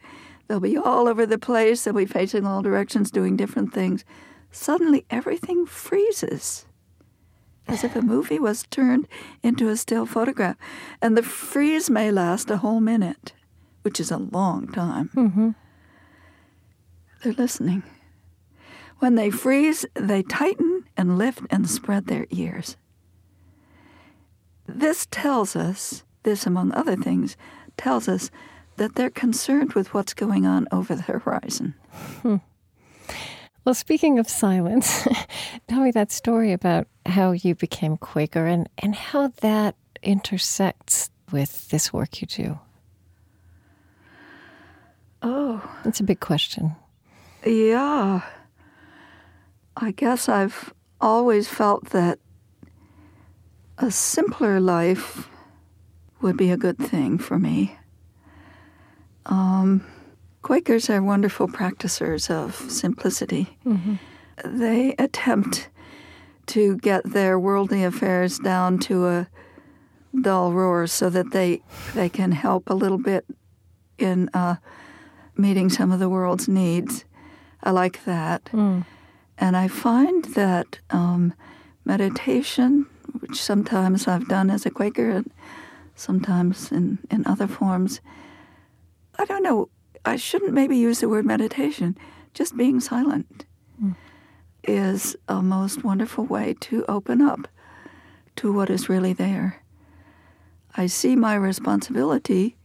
They'll 0.48 0.62
be 0.62 0.78
all 0.78 1.10
over 1.10 1.26
the 1.26 1.38
place, 1.38 1.84
they'll 1.84 1.94
be 1.94 2.06
facing 2.06 2.46
all 2.46 2.62
directions, 2.62 3.12
doing 3.12 3.36
different 3.36 3.74
things. 3.74 4.06
Suddenly, 4.50 5.06
everything 5.10 5.66
freezes 5.66 6.68
as 7.70 7.84
if 7.84 7.96
a 7.96 8.02
movie 8.02 8.40
was 8.40 8.64
turned 8.70 9.08
into 9.44 9.70
a 9.70 9.78
still 9.78 10.06
photograph. 10.06 10.58
And 11.02 11.18
the 11.18 11.24
freeze 11.24 11.90
may 11.90 12.12
last 12.12 12.50
a 12.50 12.58
whole 12.58 12.80
minute, 12.80 13.34
which 13.84 14.00
is 14.00 14.12
a 14.12 14.18
long 14.18 14.68
time. 14.68 15.10
Mm-hmm. 15.16 15.50
They're 17.24 17.34
listening. 17.34 17.84
When 19.00 19.16
they 19.16 19.30
freeze, 19.30 19.86
they 19.94 20.24
tighten 20.24 20.86
and 20.98 21.18
lift 21.18 21.42
and 21.50 21.70
spread 21.70 22.08
their 22.08 22.26
ears. 22.32 22.76
This 24.68 25.08
tells 25.10 25.56
us, 25.56 26.04
this 26.24 26.46
among 26.46 26.74
other 26.74 26.96
things, 26.96 27.38
tells 27.78 28.08
us 28.08 28.30
that 28.78 28.96
they're 28.96 29.10
concerned 29.10 29.74
with 29.74 29.94
what's 29.94 30.14
going 30.14 30.46
on 30.46 30.68
over 30.72 30.96
the 30.96 31.02
horizon. 31.04 31.76
Hmm. 32.22 32.38
Well, 33.70 33.76
speaking 33.76 34.18
of 34.18 34.28
silence, 34.28 35.08
tell 35.68 35.82
me 35.82 35.92
that 35.92 36.12
story 36.12 36.54
about 36.54 36.88
how 37.06 37.34
you 37.34 37.54
became 37.54 37.98
Quaker 37.98 38.48
and, 38.48 38.68
and 38.80 38.96
how 38.96 39.28
that 39.42 39.76
intersects 40.02 41.12
with 41.32 41.70
this 41.70 41.94
work 41.94 42.20
you 42.20 42.26
do. 42.26 42.60
Oh. 45.22 45.62
That's 45.84 46.00
a 46.00 46.04
big 46.04 46.20
question. 46.20 46.78
Yeah. 47.46 48.22
I 49.78 49.92
guess 49.92 50.28
I've 50.28 50.74
always 51.00 51.48
felt 51.48 51.92
that 51.92 52.18
a 53.78 53.92
simpler 53.92 54.60
life 54.60 55.30
would 56.22 56.38
be 56.38 56.50
a 56.50 56.58
good 56.58 56.80
thing 56.80 57.20
for 57.20 57.38
me. 57.38 57.78
Um, 59.28 59.86
Quakers 60.42 60.90
are 60.90 61.02
wonderful 61.02 61.48
practicers 61.48 62.30
of 62.30 62.56
simplicity. 62.70 63.58
Mm-hmm. 63.66 63.96
They 64.46 64.96
attempt 64.98 65.70
to 66.48 66.78
get 66.78 67.04
their 67.04 67.38
worldly 67.38 67.84
affairs 67.84 68.40
down 68.40 68.80
to 68.80 69.08
a 69.08 69.28
dull 70.22 70.54
roar 70.54 70.88
so 70.88 71.10
that 71.10 71.32
they 71.32 71.62
they 71.94 72.10
can 72.10 72.32
help 72.32 72.70
a 72.70 72.74
little 72.74 72.98
bit 72.98 73.26
in 73.98 74.30
uh, 74.34 74.56
meeting 75.36 75.70
some 75.70 75.92
of 75.92 76.00
the 76.00 76.10
world's 76.10 76.48
needs. 76.48 77.06
I 77.62 77.72
like 77.72 78.06
that. 78.06 78.46
Mm. 78.46 78.86
And 79.38 79.56
I 79.58 79.68
find 79.68 80.26
that 80.36 80.80
um, 80.90 81.34
meditation 81.86 82.88
which 83.20 83.42
sometimes 83.42 84.08
I've 84.08 84.28
done 84.28 84.50
as 84.50 84.66
a 84.66 84.70
Quaker 84.70 85.10
and 85.10 85.32
sometimes 85.96 86.72
in, 86.72 87.00
in 87.10 87.26
other 87.26 87.48
forms. 87.48 88.02
I 89.18 89.26
don't 89.26 89.44
know, 89.44 89.70
I 90.06 90.16
shouldn't 90.16 90.54
maybe 90.54 90.78
use 90.78 91.00
the 91.00 91.10
word 91.10 91.26
meditation. 91.26 91.98
Just 92.34 92.56
being 92.56 92.80
silent 92.80 93.46
mm. 93.82 93.96
is 94.64 95.16
a 95.28 95.42
most 95.42 95.84
wonderful 95.84 96.26
way 96.26 96.56
to 96.62 96.86
open 96.88 97.22
up 97.22 97.48
to 98.38 98.54
what 98.54 98.70
is 98.70 98.90
really 98.90 99.14
there. 99.14 99.62
I 100.76 100.86
see 100.86 101.16
my 101.16 101.36
responsibility, 101.36 102.56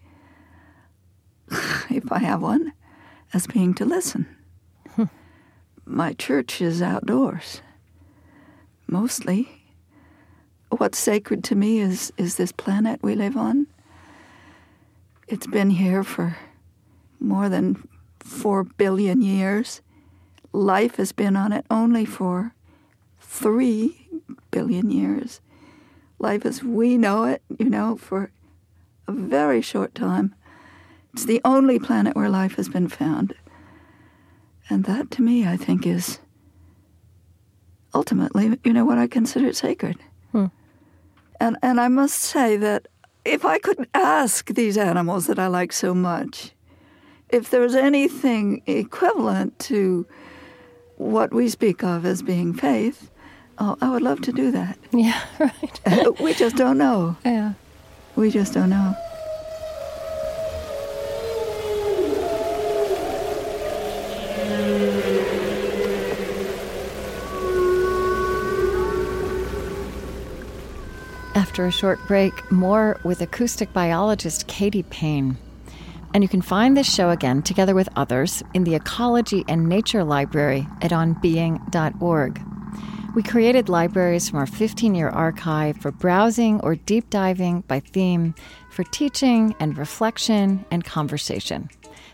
if 1.91 2.13
I 2.13 2.19
have 2.19 2.43
one, 2.43 2.73
as 3.33 3.47
being 3.47 3.75
to 3.75 3.85
listen. 3.85 4.27
Hmm. 4.91 5.05
My 5.85 6.13
church 6.13 6.61
is 6.61 6.83
outdoors, 6.83 7.63
mostly 8.87 9.65
what's 10.79 10.99
sacred 10.99 11.45
to 11.45 11.55
me 11.55 11.79
is 11.81 12.13
is 12.17 12.37
this 12.37 12.53
planet 12.53 13.01
we 13.03 13.15
live 13.15 13.37
on. 13.37 13.67
It's 15.29 15.47
been 15.47 15.71
here 15.71 16.05
for 16.05 16.37
more 17.25 17.49
than 17.49 17.89
four 18.21 18.65
billion 18.65 19.23
years. 19.23 19.81
Life 20.53 20.97
has 20.97 21.13
been 21.13 21.37
on 21.37 21.53
it 21.53 21.67
only 21.71 22.05
for 22.05 22.55
three 23.21 24.09
billion 24.51 24.91
years. 24.91 25.41
Life 26.19 26.47
as 26.47 26.63
we 26.63 26.97
know 26.97 27.25
it, 27.25 27.43
you 27.59 27.69
know, 27.69 27.97
for 27.97 28.31
a 29.09 29.13
very 29.13 29.61
short 29.61 29.95
time. 29.95 30.35
It's 31.13 31.25
the 31.25 31.41
only 31.45 31.79
planet 31.79 32.17
where 32.17 32.29
life 32.29 32.57
has 32.57 32.69
been 32.69 32.89
found. 32.89 33.35
And 34.69 34.85
that 34.85 35.11
to 35.13 35.23
me, 35.23 35.47
I 35.47 35.57
think, 35.57 35.87
is 35.87 36.19
ultimately, 37.93 38.59
you 38.65 38.73
know, 38.73 38.85
what 38.85 38.99
I 38.99 39.07
consider 39.07 39.53
sacred. 39.53 39.97
Hmm. 40.33 40.47
And, 41.41 41.59
and 41.63 41.81
I 41.81 41.89
must 41.89 42.19
say 42.19 42.57
that 42.57 42.89
if 43.25 43.45
I 43.45 43.59
could 43.59 43.89
ask 43.95 44.49
these 44.49 44.79
animals 44.79 45.27
that 45.27 45.39
I 45.39 45.47
like 45.47 45.73
so 45.73 45.95
much, 45.95 46.54
if 47.35 47.51
there's 47.51 47.75
anything 47.75 48.63
equivalent 48.67 49.59
to 49.59 50.07
what 50.99 51.35
we 51.35 51.49
speak 51.49 51.83
of 51.83 52.07
as 52.07 52.23
being 52.23 52.55
faith, 52.55 53.11
oh, 53.59 53.77
I 53.81 53.91
would 53.91 54.03
love 54.03 54.21
to 54.23 54.33
do 54.33 54.53
that. 54.53 54.79
Yeah, 54.93 55.21
right. 55.41 56.21
we 56.21 56.33
just 56.35 56.55
don't 56.55 56.79
know. 56.79 57.17
Yeah. 57.25 57.55
We 58.15 58.31
just 58.31 58.55
don't 58.55 58.71
know. 58.71 58.95
After 71.35 71.67
a 71.67 71.73
short 71.73 71.99
break, 72.07 72.53
more 72.53 73.01
with 73.03 73.21
acoustic 73.21 73.73
biologist 73.73 74.47
Katy 74.47 74.85
Payne. 74.85 75.37
And 76.15 76.23
you 76.23 76.29
can 76.29 76.43
find 76.43 76.77
this 76.77 76.93
show 76.93 77.11
again, 77.11 77.43
together 77.43 77.75
with 77.75 77.89
others, 77.97 78.43
in 78.55 78.63
the 78.63 78.77
Ecology 78.77 79.45
and 79.49 79.69
Nature 79.69 80.05
Library 80.05 80.67
at 80.81 80.93
onbeing.org. 80.93 82.41
We 83.15 83.23
created 83.23 83.69
libraries 83.69 84.29
from 84.29 84.39
our 84.39 84.47
15 84.47 84.95
year 84.95 85.09
archive 85.09 85.77
for 85.79 85.91
browsing 85.91 86.61
or 86.61 86.77
deep 86.77 87.11
diving 87.11 87.63
by 87.63 87.81
theme, 87.81 88.35
for 88.71 88.85
teaching 88.85 89.55
and 89.61 89.77
reflection 89.77 90.65
and 90.71 90.85
conversation. 90.85 91.69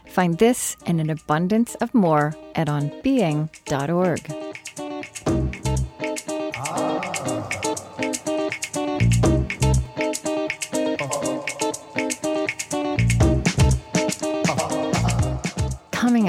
Find 0.06 0.38
this 0.38 0.76
and 0.86 1.00
an 1.00 1.10
abundance 1.10 1.74
of 1.76 1.94
more 1.94 2.34
at 2.54 2.68
onbeing.org. 2.68 4.20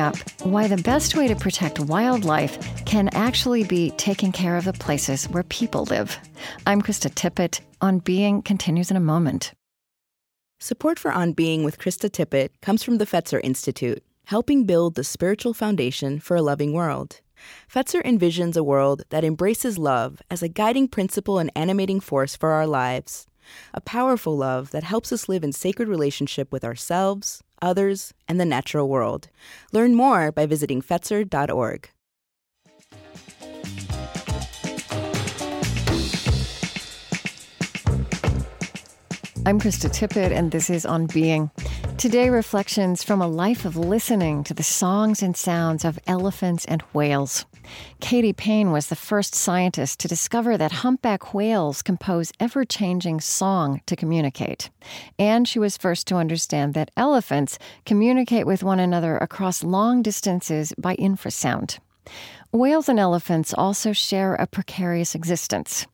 up, 0.02 0.18
why 0.42 0.68
the 0.68 0.82
best 0.82 1.16
way 1.16 1.28
to 1.28 1.36
protect 1.36 1.80
wildlife 1.80 2.84
can 2.86 3.08
actually 3.14 3.64
be 3.64 3.92
taking 3.92 4.32
care 4.32 4.58
of 4.58 4.66
the 4.66 4.74
places 4.74 5.30
where 5.30 5.44
people 5.44 5.86
live. 5.86 6.18
I'm 6.66 6.82
Krista 6.82 7.10
Tippett. 7.10 7.62
On 7.82 8.00
Being 8.00 8.42
continues 8.42 8.92
in 8.92 8.98
a 8.98 9.08
moment. 9.14 9.54
Support 10.60 11.00
for 11.00 11.12
On 11.12 11.32
Being 11.34 11.64
with 11.64 11.80
Krista 11.80 12.10
Tippett 12.10 12.50
comes 12.62 12.84
from 12.84 12.98
the 12.98 13.06
Fetzer 13.06 13.40
Institute, 13.44 14.04
helping 14.26 14.66
build 14.66 14.96
the 14.96 15.04
spiritual 15.04 15.54
foundation 15.54 16.20
for 16.20 16.36
a 16.36 16.42
loving 16.42 16.74
world. 16.74 17.22
Fetzer 17.74 18.04
envisions 18.04 18.58
a 18.58 18.64
world 18.64 19.04
that 19.10 19.24
embraces 19.24 19.78
love 19.78 20.22
as 20.30 20.44
a 20.44 20.48
guiding 20.48 20.88
principle 20.88 21.40
and 21.40 21.52
animating 21.56 22.00
force 22.00 22.36
for 22.36 22.52
our 22.52 22.68
lives. 22.68 23.28
A 23.74 23.82
powerful 23.82 24.38
love 24.38 24.72
that 24.72 24.84
helps 24.84 25.12
us 25.12 25.30
live 25.30 25.44
in 25.44 25.52
sacred 25.52 25.88
relationship 25.88 26.52
with 26.52 26.64
ourselves, 26.64 27.42
others, 27.62 28.14
and 28.28 28.40
the 28.40 28.46
natural 28.46 28.90
world. 28.90 29.28
Learn 29.72 29.96
more 29.96 30.32
by 30.32 30.46
visiting 30.46 30.82
Fetzer.org. 30.82 31.90
I'm 39.44 39.60
Krista 39.60 39.90
Tippett, 39.90 40.32
and 40.32 40.52
this 40.52 40.70
is 40.70 40.86
On 40.86 41.08
Being. 41.08 41.50
Today, 42.02 42.32
reflections 42.32 43.04
from 43.04 43.22
a 43.22 43.28
life 43.28 43.64
of 43.64 43.78
listening 43.78 44.44
to 44.46 44.56
the 44.56 44.64
songs 44.64 45.22
and 45.22 45.38
sounds 45.38 45.86
of 45.86 46.00
elephants 46.08 46.66
and 46.66 46.82
whales. 46.94 47.46
Katy 48.00 48.34
Payne 48.34 48.72
was 48.72 48.88
the 48.88 48.96
first 48.96 49.36
scientist 49.36 50.00
to 50.00 50.08
discover 50.08 50.58
that 50.58 50.72
humpback 50.82 51.36
whales 51.36 51.84
compose 51.84 52.34
ever 52.40 52.66
changing 52.66 53.22
song 53.22 53.82
to 53.86 53.96
communicate. 53.96 54.72
And 55.20 55.48
she 55.48 55.60
was 55.60 55.78
first 55.78 56.08
to 56.08 56.16
understand 56.16 56.74
that 56.74 56.90
elephants 56.98 57.60
communicate 57.86 58.48
with 58.48 58.64
one 58.64 58.80
another 58.80 59.16
across 59.18 59.64
long 59.64 60.02
distances 60.02 60.74
by 60.80 60.96
infrasound. 60.96 61.78
Whales 62.52 62.90
and 62.90 63.00
elephants 63.00 63.54
also 63.54 63.94
share 63.94 64.36
a 64.36 64.46
precarious 64.46 65.16
existence. 65.16 65.88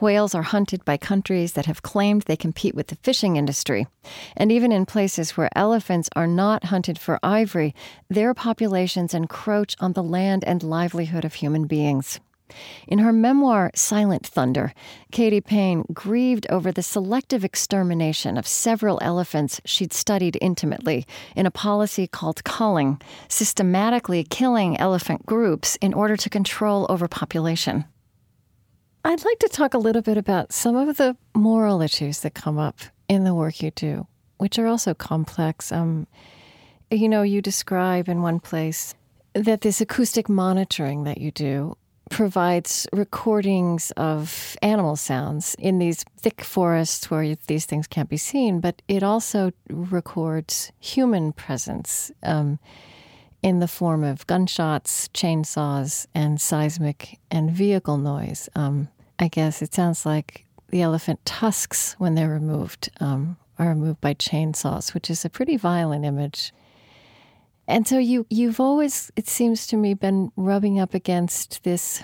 Whales 0.00 0.32
are 0.32 0.42
hunted 0.42 0.84
by 0.84 0.96
countries 0.96 1.54
that 1.54 1.66
have 1.66 1.82
claimed 1.82 2.22
they 2.22 2.36
compete 2.36 2.74
with 2.74 2.86
the 2.86 2.96
fishing 2.96 3.34
industry. 3.36 3.88
And 4.36 4.52
even 4.52 4.70
in 4.70 4.86
places 4.86 5.36
where 5.36 5.48
elephants 5.56 6.08
are 6.14 6.28
not 6.28 6.64
hunted 6.64 6.98
for 6.98 7.18
ivory, 7.22 7.74
their 8.08 8.32
populations 8.32 9.12
encroach 9.12 9.74
on 9.80 9.94
the 9.94 10.04
land 10.04 10.44
and 10.44 10.62
livelihood 10.62 11.24
of 11.24 11.34
human 11.34 11.66
beings. 11.66 12.20
In 12.86 12.98
her 12.98 13.12
memoir, 13.12 13.70
Silent 13.74 14.26
Thunder, 14.26 14.74
Katy 15.10 15.40
Payne 15.40 15.84
grieved 15.92 16.46
over 16.50 16.70
the 16.70 16.82
selective 16.82 17.44
extermination 17.44 18.36
of 18.36 18.46
several 18.46 18.98
elephants 19.00 19.60
she'd 19.64 19.92
studied 19.92 20.38
intimately 20.40 21.06
in 21.34 21.46
a 21.46 21.50
policy 21.50 22.06
called 22.06 22.44
culling, 22.44 23.00
systematically 23.28 24.24
killing 24.24 24.76
elephant 24.76 25.24
groups 25.24 25.76
in 25.76 25.94
order 25.94 26.16
to 26.16 26.30
control 26.30 26.86
overpopulation. 26.90 27.86
I'd 29.06 29.24
like 29.24 29.38
to 29.40 29.48
talk 29.48 29.74
a 29.74 29.78
little 29.78 30.02
bit 30.02 30.16
about 30.16 30.52
some 30.52 30.76
of 30.76 30.96
the 30.96 31.16
moral 31.34 31.82
issues 31.82 32.20
that 32.20 32.34
come 32.34 32.58
up 32.58 32.78
in 33.08 33.24
the 33.24 33.34
work 33.34 33.62
you 33.62 33.70
do, 33.70 34.06
which 34.38 34.58
are 34.58 34.66
also 34.66 34.94
complex. 34.94 35.70
Um, 35.72 36.06
you 36.90 37.08
know, 37.08 37.22
you 37.22 37.42
describe 37.42 38.08
in 38.08 38.22
one 38.22 38.40
place 38.40 38.94
that 39.34 39.62
this 39.62 39.80
acoustic 39.80 40.28
monitoring 40.28 41.04
that 41.04 41.18
you 41.18 41.30
do 41.30 41.76
provides 42.10 42.86
recordings 42.92 43.90
of 43.92 44.56
animal 44.62 44.96
sounds 44.96 45.56
in 45.58 45.78
these 45.78 46.04
thick 46.18 46.42
forests 46.42 47.10
where 47.10 47.34
these 47.46 47.66
things 47.66 47.86
can't 47.86 48.08
be 48.08 48.16
seen, 48.16 48.60
but 48.60 48.82
it 48.88 49.02
also 49.02 49.52
records 49.70 50.70
human 50.80 51.32
presence 51.32 52.12
um, 52.22 52.58
in 53.42 53.60
the 53.60 53.68
form 53.68 54.04
of 54.04 54.26
gunshots, 54.26 55.08
chainsaws, 55.08 56.06
and 56.14 56.40
seismic 56.40 57.18
and 57.30 57.50
vehicle 57.50 57.98
noise. 57.98 58.48
Um, 58.54 58.88
I 59.18 59.28
guess 59.28 59.62
it 59.62 59.74
sounds 59.74 60.04
like 60.06 60.46
the 60.68 60.82
elephant 60.82 61.24
tusks, 61.24 61.94
when 61.98 62.14
they're 62.14 62.30
removed, 62.30 62.90
um, 63.00 63.36
are 63.58 63.68
removed 63.68 64.00
by 64.00 64.14
chainsaws, 64.14 64.92
which 64.94 65.08
is 65.08 65.24
a 65.24 65.30
pretty 65.30 65.56
violent 65.56 66.04
image. 66.04 66.52
And 67.66 67.86
so 67.88 67.98
you 67.98 68.26
you've 68.30 68.60
always, 68.60 69.10
it 69.16 69.26
seems 69.26 69.66
to 69.68 69.76
me, 69.76 69.94
been 69.94 70.32
rubbing 70.36 70.78
up 70.78 70.94
against 70.94 71.62
this 71.64 72.02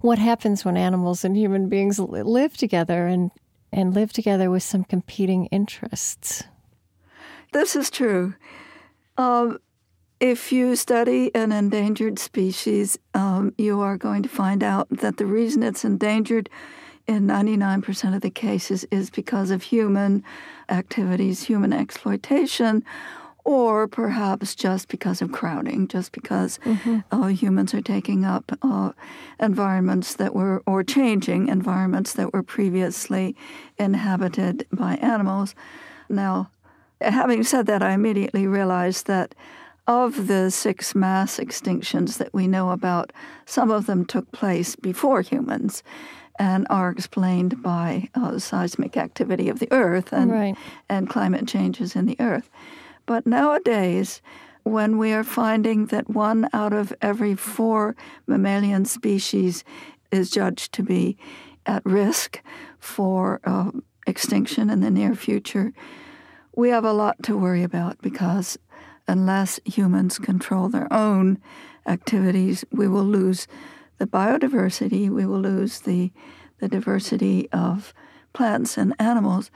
what 0.00 0.18
happens 0.18 0.64
when 0.64 0.76
animals 0.76 1.24
and 1.24 1.36
human 1.36 1.68
beings 1.68 1.98
live 1.98 2.56
together 2.56 3.06
and 3.06 3.30
and 3.72 3.94
live 3.94 4.12
together 4.12 4.50
with 4.50 4.62
some 4.62 4.84
competing 4.84 5.46
interests. 5.46 6.44
This 7.52 7.74
is 7.74 7.90
true. 7.90 8.34
Um, 9.16 9.58
if 10.20 10.52
you 10.52 10.76
study 10.76 11.34
an 11.34 11.52
endangered 11.52 12.18
species, 12.18 12.98
um, 13.14 13.54
you 13.56 13.80
are 13.80 13.96
going 13.96 14.22
to 14.22 14.28
find 14.28 14.62
out 14.62 14.88
that 14.90 15.16
the 15.16 15.26
reason 15.26 15.62
it's 15.62 15.84
endangered 15.84 16.48
in 17.06 17.26
99% 17.26 18.14
of 18.14 18.20
the 18.20 18.30
cases 18.30 18.84
is 18.90 19.10
because 19.10 19.50
of 19.50 19.62
human 19.62 20.22
activities, 20.68 21.42
human 21.42 21.72
exploitation, 21.72 22.84
or 23.44 23.88
perhaps 23.88 24.54
just 24.54 24.88
because 24.88 25.20
of 25.20 25.32
crowding, 25.32 25.88
just 25.88 26.12
because 26.12 26.58
mm-hmm. 26.64 27.00
uh, 27.10 27.26
humans 27.28 27.74
are 27.74 27.82
taking 27.82 28.24
up 28.24 28.56
uh, 28.62 28.92
environments 29.40 30.14
that 30.14 30.34
were, 30.34 30.62
or 30.66 30.84
changing 30.84 31.48
environments 31.48 32.12
that 32.12 32.32
were 32.32 32.42
previously 32.42 33.34
inhabited 33.78 34.66
by 34.72 34.94
animals. 34.96 35.54
Now, 36.08 36.50
having 37.00 37.42
said 37.42 37.66
that, 37.66 37.82
I 37.82 37.92
immediately 37.92 38.46
realized 38.46 39.06
that 39.06 39.34
of 39.86 40.28
the 40.28 40.50
six 40.50 40.94
mass 40.94 41.38
extinctions 41.38 42.18
that 42.18 42.32
we 42.32 42.46
know 42.46 42.70
about, 42.70 43.12
some 43.44 43.70
of 43.70 43.86
them 43.86 44.04
took 44.04 44.30
place 44.30 44.76
before 44.76 45.22
humans 45.22 45.82
and 46.38 46.66
are 46.70 46.90
explained 46.90 47.62
by 47.62 48.08
uh, 48.14 48.38
seismic 48.38 48.96
activity 48.96 49.48
of 49.48 49.58
the 49.58 49.70
earth 49.72 50.12
and, 50.12 50.30
right. 50.30 50.56
and 50.88 51.10
climate 51.10 51.46
changes 51.46 51.96
in 51.96 52.06
the 52.06 52.16
earth. 52.20 52.48
But 53.06 53.26
nowadays, 53.26 54.20
when 54.62 54.96
we 54.98 55.12
are 55.12 55.24
finding 55.24 55.86
that 55.86 56.08
one 56.08 56.48
out 56.52 56.72
of 56.72 56.92
every 57.02 57.34
four 57.34 57.96
mammalian 58.26 58.84
species 58.84 59.64
is 60.10 60.30
judged 60.30 60.72
to 60.74 60.82
be 60.82 61.16
at 61.66 61.84
risk 61.84 62.42
for 62.78 63.40
uh, 63.44 63.70
extinction 64.06 64.70
in 64.70 64.80
the 64.80 64.90
near 64.90 65.14
future, 65.14 65.72
we 66.54 66.68
have 66.68 66.84
a 66.84 66.92
lot 66.92 67.22
to 67.24 67.36
worry 67.36 67.62
about 67.62 68.00
because 68.02 68.58
unless 69.08 69.58
humans 69.64 70.18
control 70.18 70.68
their 70.68 70.92
own 70.92 71.38
activities, 71.86 72.64
we 72.70 72.86
will 72.86 73.04
lose 73.04 73.48
the 73.98 74.06
biodiversity, 74.06 75.08
we 75.08 75.26
will 75.26 75.40
lose 75.40 75.80
the, 75.80 76.12
the 76.58 76.68
diversity 76.68 77.48
of 77.52 77.92
plants 78.32 78.76
and 78.76 78.94
animals 78.98 79.50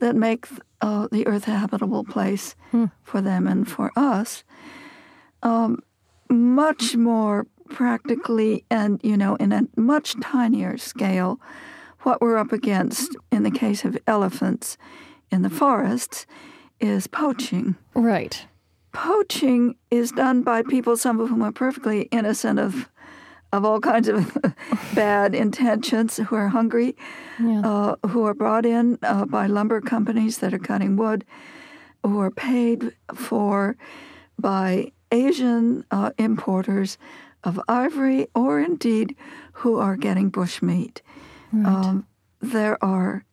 that 0.00 0.16
make 0.16 0.46
uh, 0.80 1.08
the 1.12 1.26
earth 1.26 1.46
a 1.46 1.52
habitable 1.52 2.04
place 2.04 2.54
hmm. 2.70 2.86
for 3.02 3.20
them 3.20 3.46
and 3.46 3.70
for 3.70 3.92
us. 3.96 4.44
Um, 5.42 5.82
much 6.28 6.96
more 6.96 7.46
practically 7.68 8.64
and, 8.70 9.00
you 9.02 9.16
know, 9.16 9.36
in 9.36 9.52
a 9.52 9.62
much 9.76 10.18
tinier 10.20 10.76
scale, 10.76 11.40
what 12.00 12.20
we're 12.20 12.36
up 12.36 12.52
against 12.52 13.16
in 13.30 13.42
the 13.42 13.50
case 13.50 13.84
of 13.84 13.96
elephants 14.06 14.76
in 15.30 15.42
the 15.42 15.50
forests 15.50 16.26
is 16.80 17.06
poaching. 17.06 17.76
Right. 17.94 18.46
Poaching 18.92 19.76
is 19.90 20.10
done 20.12 20.42
by 20.42 20.62
people, 20.62 20.96
some 20.96 21.20
of 21.20 21.28
whom 21.28 21.42
are 21.42 21.52
perfectly 21.52 22.02
innocent 22.10 22.58
of 22.58 22.88
of 23.52 23.64
all 23.64 23.80
kinds 23.80 24.08
of 24.08 24.36
bad 24.94 25.34
intentions 25.34 26.16
who 26.16 26.36
are 26.36 26.48
hungry, 26.48 26.96
yeah. 27.40 27.60
uh, 27.64 27.96
who 28.08 28.24
are 28.24 28.34
brought 28.34 28.64
in 28.64 28.98
uh, 29.02 29.24
by 29.24 29.46
lumber 29.46 29.80
companies 29.80 30.38
that 30.38 30.54
are 30.54 30.58
cutting 30.58 30.96
wood, 30.96 31.24
who 32.04 32.20
are 32.20 32.30
paid 32.30 32.94
for 33.14 33.76
by 34.38 34.92
Asian 35.10 35.84
uh, 35.90 36.10
importers 36.18 36.96
of 37.42 37.60
ivory, 37.68 38.28
or 38.34 38.60
indeed 38.60 39.16
who 39.52 39.78
are 39.78 39.96
getting 39.96 40.30
bushmeat. 40.30 41.00
Right. 41.52 41.66
Um, 41.66 42.06
there 42.40 42.82
are 42.84 43.24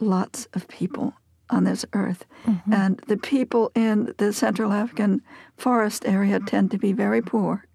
lots 0.00 0.48
of 0.54 0.66
people 0.66 1.14
on 1.50 1.64
this 1.64 1.84
earth, 1.92 2.24
mm-hmm. 2.46 2.72
and 2.72 2.98
the 3.06 3.18
people 3.18 3.70
in 3.74 4.14
the 4.16 4.32
Central 4.32 4.72
African 4.72 5.22
forest 5.56 6.04
area 6.06 6.40
tend 6.40 6.70
to 6.70 6.78
be 6.78 6.92
very 6.92 7.22
poor 7.22 7.66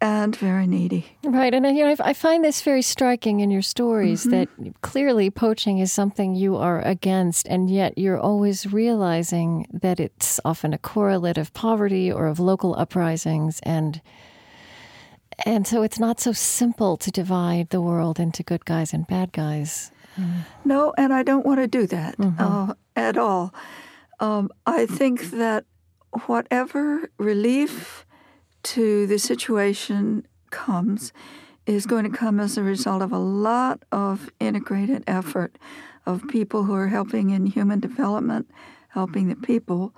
and 0.00 0.36
very 0.36 0.66
needy. 0.66 1.16
Right, 1.24 1.54
and 1.54 1.64
you 1.76 1.84
know, 1.84 1.96
I 2.00 2.12
find 2.12 2.44
this 2.44 2.62
very 2.62 2.82
striking 2.82 3.40
in 3.40 3.50
your 3.50 3.62
stories 3.62 4.26
mm-hmm. 4.26 4.64
that 4.64 4.80
clearly 4.82 5.30
poaching 5.30 5.78
is 5.78 5.92
something 5.92 6.34
you 6.34 6.56
are 6.56 6.80
against, 6.82 7.48
and 7.48 7.70
yet 7.70 7.96
you're 7.96 8.18
always 8.18 8.72
realizing 8.72 9.66
that 9.72 10.00
it's 10.00 10.40
often 10.44 10.72
a 10.74 10.78
correlate 10.78 11.38
of 11.38 11.52
poverty 11.54 12.12
or 12.12 12.26
of 12.26 12.38
local 12.38 12.74
uprisings, 12.76 13.60
and 13.62 14.00
and 15.44 15.66
so 15.66 15.82
it's 15.82 15.98
not 15.98 16.20
so 16.20 16.32
simple 16.32 16.96
to 16.98 17.10
divide 17.10 17.70
the 17.70 17.80
world 17.80 18.20
into 18.20 18.42
good 18.42 18.64
guys 18.64 18.92
and 18.92 19.06
bad 19.06 19.32
guys. 19.32 19.90
No, 20.64 20.94
and 20.96 21.12
I 21.12 21.22
don't 21.22 21.44
want 21.44 21.60
to 21.60 21.66
do 21.66 21.86
that 21.88 22.16
mm-hmm. 22.18 22.40
uh, 22.40 22.74
at 22.94 23.16
all. 23.16 23.52
Um, 24.20 24.50
I 24.66 24.86
think 24.86 25.30
that 25.32 25.64
whatever 26.26 27.10
relief 27.18 28.06
to 28.64 29.06
the 29.06 29.18
situation 29.18 30.26
comes 30.50 31.12
is 31.66 31.86
going 31.86 32.04
to 32.04 32.16
come 32.16 32.40
as 32.40 32.58
a 32.58 32.62
result 32.62 33.02
of 33.02 33.12
a 33.12 33.18
lot 33.18 33.82
of 33.90 34.30
integrated 34.40 35.02
effort 35.06 35.56
of 36.06 36.26
people 36.28 36.64
who 36.64 36.74
are 36.74 36.88
helping 36.88 37.30
in 37.30 37.46
human 37.46 37.80
development, 37.80 38.50
helping 38.88 39.28
the 39.28 39.36
people, 39.36 39.94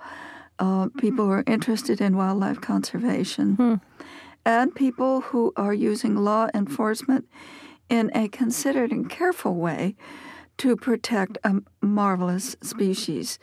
uh, 0.59 0.87
people 0.97 1.25
who 1.25 1.31
are 1.31 1.43
interested 1.45 1.99
in 1.99 2.15
wildlife 2.15 2.61
conservation, 2.61 3.55
hmm. 3.55 3.75
and 4.45 4.73
people 4.75 5.21
who 5.21 5.51
are 5.57 5.73
using 5.73 6.15
law 6.15 6.47
enforcement 6.53 7.27
in 7.89 8.11
a 8.15 8.27
considered 8.29 8.91
and 8.91 9.09
careful 9.09 9.55
way 9.55 9.95
to 10.57 10.75
protect 10.75 11.37
a 11.43 11.55
marvelous 11.81 12.55
species 12.61 13.39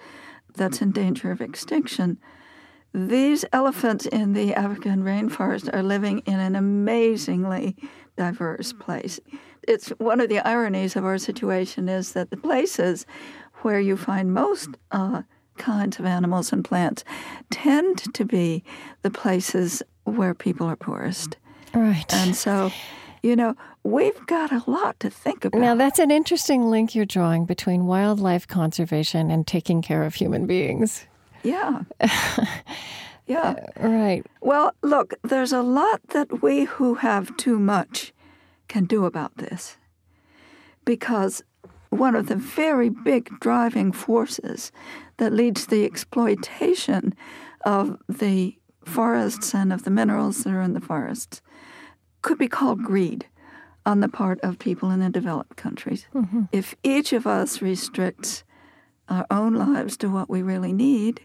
that's 0.54 0.80
in 0.80 0.90
danger 0.90 1.30
of 1.30 1.40
extinction. 1.40 2.18
These 2.94 3.44
elephants 3.52 4.06
in 4.06 4.34
the 4.34 4.54
African 4.54 5.02
rainforest 5.02 5.68
are 5.74 5.82
living 5.82 6.20
in 6.26 6.38
an 6.38 6.54
amazingly 6.54 7.76
diverse 8.16 8.72
place. 8.72 9.18
It's 9.66 9.88
one 9.98 10.20
of 10.20 10.28
the 10.28 10.38
ironies 10.46 10.94
of 10.94 11.04
our 11.04 11.18
situation 11.18 11.88
is 11.88 12.12
that 12.12 12.30
the 12.30 12.36
places 12.36 13.04
where 13.62 13.80
you 13.80 13.96
find 13.96 14.32
most 14.32 14.68
uh, 14.92 15.22
kinds 15.58 15.98
of 15.98 16.04
animals 16.04 16.52
and 16.52 16.64
plants 16.64 17.02
tend 17.50 18.14
to 18.14 18.24
be 18.24 18.62
the 19.02 19.10
places 19.10 19.82
where 20.04 20.32
people 20.32 20.68
are 20.68 20.76
poorest. 20.76 21.36
Right. 21.74 22.12
And 22.14 22.36
so, 22.36 22.70
you 23.24 23.34
know, 23.34 23.56
we've 23.82 24.24
got 24.26 24.52
a 24.52 24.62
lot 24.70 25.00
to 25.00 25.10
think 25.10 25.44
about. 25.44 25.58
Now, 25.58 25.74
that's 25.74 25.98
an 25.98 26.12
interesting 26.12 26.70
link 26.70 26.94
you're 26.94 27.06
drawing 27.06 27.44
between 27.44 27.86
wildlife 27.86 28.46
conservation 28.46 29.32
and 29.32 29.46
taking 29.46 29.82
care 29.82 30.04
of 30.04 30.14
human 30.14 30.46
beings. 30.46 31.06
Yeah. 31.44 31.82
yeah. 33.26 33.54
Uh, 33.80 33.88
right. 33.88 34.26
Well, 34.40 34.72
look, 34.82 35.14
there's 35.22 35.52
a 35.52 35.62
lot 35.62 36.00
that 36.08 36.42
we 36.42 36.64
who 36.64 36.94
have 36.94 37.36
too 37.36 37.58
much 37.58 38.12
can 38.68 38.84
do 38.84 39.04
about 39.04 39.36
this. 39.36 39.76
Because 40.84 41.42
one 41.90 42.16
of 42.16 42.26
the 42.26 42.36
very 42.36 42.88
big 42.88 43.30
driving 43.40 43.92
forces 43.92 44.72
that 45.18 45.32
leads 45.32 45.64
to 45.64 45.70
the 45.70 45.84
exploitation 45.84 47.14
of 47.64 47.98
the 48.08 48.58
forests 48.84 49.54
and 49.54 49.72
of 49.72 49.84
the 49.84 49.90
minerals 49.90 50.44
that 50.44 50.52
are 50.52 50.60
in 50.60 50.74
the 50.74 50.80
forests 50.80 51.40
could 52.22 52.38
be 52.38 52.48
called 52.48 52.82
greed 52.82 53.26
on 53.86 54.00
the 54.00 54.08
part 54.08 54.40
of 54.40 54.58
people 54.58 54.90
in 54.90 55.00
the 55.00 55.10
developed 55.10 55.56
countries. 55.56 56.06
Mm-hmm. 56.14 56.42
If 56.52 56.74
each 56.82 57.12
of 57.12 57.26
us 57.26 57.60
restricts 57.60 58.44
our 59.08 59.26
own 59.30 59.54
lives 59.54 59.96
to 59.98 60.08
what 60.08 60.30
we 60.30 60.42
really 60.42 60.72
need, 60.72 61.20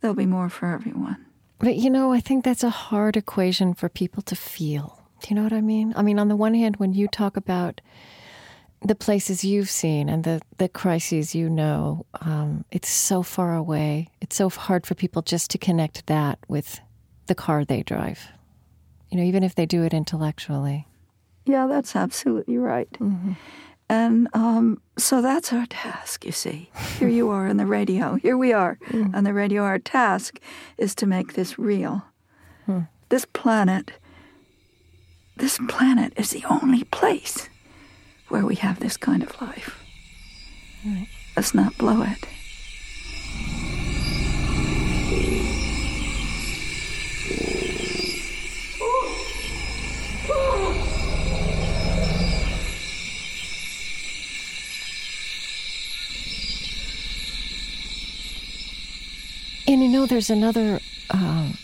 there'll 0.00 0.14
be 0.14 0.26
more 0.26 0.48
for 0.48 0.72
everyone. 0.72 1.24
But 1.58 1.76
you 1.76 1.90
know, 1.90 2.12
I 2.12 2.20
think 2.20 2.44
that's 2.44 2.64
a 2.64 2.70
hard 2.70 3.16
equation 3.16 3.74
for 3.74 3.88
people 3.88 4.22
to 4.24 4.36
feel. 4.36 5.02
Do 5.20 5.28
you 5.30 5.36
know 5.36 5.42
what 5.42 5.52
I 5.52 5.62
mean? 5.62 5.94
I 5.96 6.02
mean, 6.02 6.18
on 6.18 6.28
the 6.28 6.36
one 6.36 6.54
hand, 6.54 6.76
when 6.76 6.92
you 6.92 7.08
talk 7.08 7.36
about 7.36 7.80
the 8.82 8.94
places 8.94 9.42
you've 9.42 9.70
seen 9.70 10.08
and 10.08 10.24
the, 10.24 10.40
the 10.58 10.68
crises 10.68 11.34
you 11.34 11.48
know, 11.48 12.04
um, 12.20 12.64
it's 12.70 12.90
so 12.90 13.22
far 13.22 13.54
away. 13.54 14.10
It's 14.20 14.36
so 14.36 14.50
hard 14.50 14.86
for 14.86 14.94
people 14.94 15.22
just 15.22 15.50
to 15.52 15.58
connect 15.58 16.06
that 16.06 16.38
with 16.46 16.80
the 17.26 17.34
car 17.34 17.64
they 17.64 17.82
drive. 17.82 18.28
You 19.10 19.18
know, 19.18 19.24
even 19.24 19.42
if 19.42 19.54
they 19.54 19.66
do 19.66 19.82
it 19.82 19.94
intellectually. 19.94 20.86
Yeah, 21.46 21.66
that's 21.66 21.96
absolutely 21.96 22.58
right. 22.58 22.90
Mm-hmm. 22.92 23.32
And 23.88 24.28
um, 24.34 24.80
so 24.98 25.22
that's 25.22 25.52
our 25.52 25.66
task, 25.66 26.24
you 26.24 26.32
see. 26.32 26.70
Here 26.98 27.08
you 27.08 27.30
are 27.30 27.46
on 27.46 27.56
the 27.56 27.66
radio. 27.66 28.14
Here 28.16 28.36
we 28.36 28.52
are 28.52 28.78
mm. 28.88 29.14
on 29.14 29.24
the 29.24 29.32
radio. 29.32 29.62
Our 29.62 29.78
task 29.78 30.40
is 30.76 30.94
to 30.96 31.06
make 31.06 31.34
this 31.34 31.58
real. 31.58 32.02
Mm. 32.66 32.88
This 33.08 33.24
planet, 33.24 33.92
this 35.36 35.60
planet 35.68 36.12
is 36.16 36.30
the 36.30 36.44
only 36.50 36.82
place 36.84 37.48
where 38.28 38.44
we 38.44 38.56
have 38.56 38.80
this 38.80 38.96
kind 38.96 39.22
of 39.22 39.40
life. 39.40 39.84
Right. 40.84 41.06
Let's 41.36 41.54
not 41.54 41.78
blow 41.78 42.02
it. 42.02 42.26
There's 60.06 60.30
another, 60.30 60.80
um, 61.10 61.56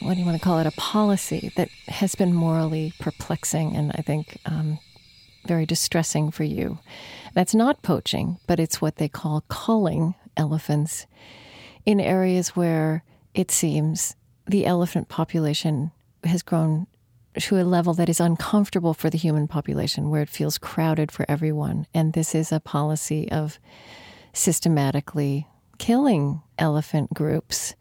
what 0.00 0.14
do 0.14 0.20
you 0.20 0.26
want 0.26 0.38
to 0.38 0.44
call 0.44 0.58
it, 0.58 0.66
a 0.66 0.72
policy 0.72 1.52
that 1.56 1.68
has 1.88 2.14
been 2.14 2.32
morally 2.32 2.92
perplexing 3.00 3.76
and 3.76 3.92
I 3.94 4.02
think 4.02 4.38
um, 4.46 4.78
very 5.46 5.66
distressing 5.66 6.30
for 6.30 6.44
you. 6.44 6.78
That's 7.34 7.54
not 7.54 7.82
poaching, 7.82 8.38
but 8.46 8.60
it's 8.60 8.80
what 8.80 8.96
they 8.96 9.08
call 9.08 9.42
culling 9.48 10.14
elephants 10.36 11.06
in 11.86 12.00
areas 12.00 12.50
where 12.50 13.04
it 13.34 13.50
seems 13.50 14.16
the 14.46 14.66
elephant 14.66 15.08
population 15.08 15.92
has 16.24 16.42
grown 16.42 16.86
to 17.38 17.60
a 17.60 17.62
level 17.62 17.94
that 17.94 18.08
is 18.08 18.20
uncomfortable 18.20 18.92
for 18.92 19.08
the 19.08 19.18
human 19.18 19.46
population, 19.46 20.10
where 20.10 20.22
it 20.22 20.28
feels 20.28 20.58
crowded 20.58 21.12
for 21.12 21.24
everyone. 21.28 21.86
And 21.94 22.12
this 22.12 22.34
is 22.34 22.50
a 22.50 22.60
policy 22.60 23.30
of 23.30 23.58
systematically 24.32 25.46
killing 25.78 26.42
elephant 26.58 27.14
groups 27.14 27.74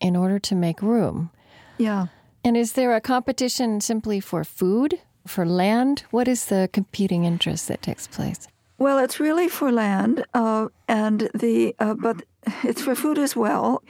in 0.00 0.16
order 0.16 0.38
to 0.38 0.54
make 0.54 0.82
room. 0.82 1.30
Yeah. 1.78 2.06
And 2.44 2.56
is 2.56 2.72
there 2.72 2.94
a 2.94 3.00
competition 3.00 3.80
simply 3.80 4.20
for 4.20 4.44
food, 4.44 5.00
for 5.26 5.44
land? 5.44 6.04
What 6.10 6.28
is 6.28 6.46
the 6.46 6.68
competing 6.72 7.24
interest 7.24 7.68
that 7.68 7.82
takes 7.82 8.06
place? 8.06 8.48
Well, 8.78 8.98
it's 8.98 9.18
really 9.18 9.48
for 9.48 9.72
land, 9.72 10.24
uh, 10.34 10.68
and 10.86 11.28
the 11.34 11.74
uh, 11.80 11.94
but 11.94 12.22
it's 12.62 12.80
for 12.80 12.94
food 12.94 13.18
as 13.18 13.34
well. 13.34 13.82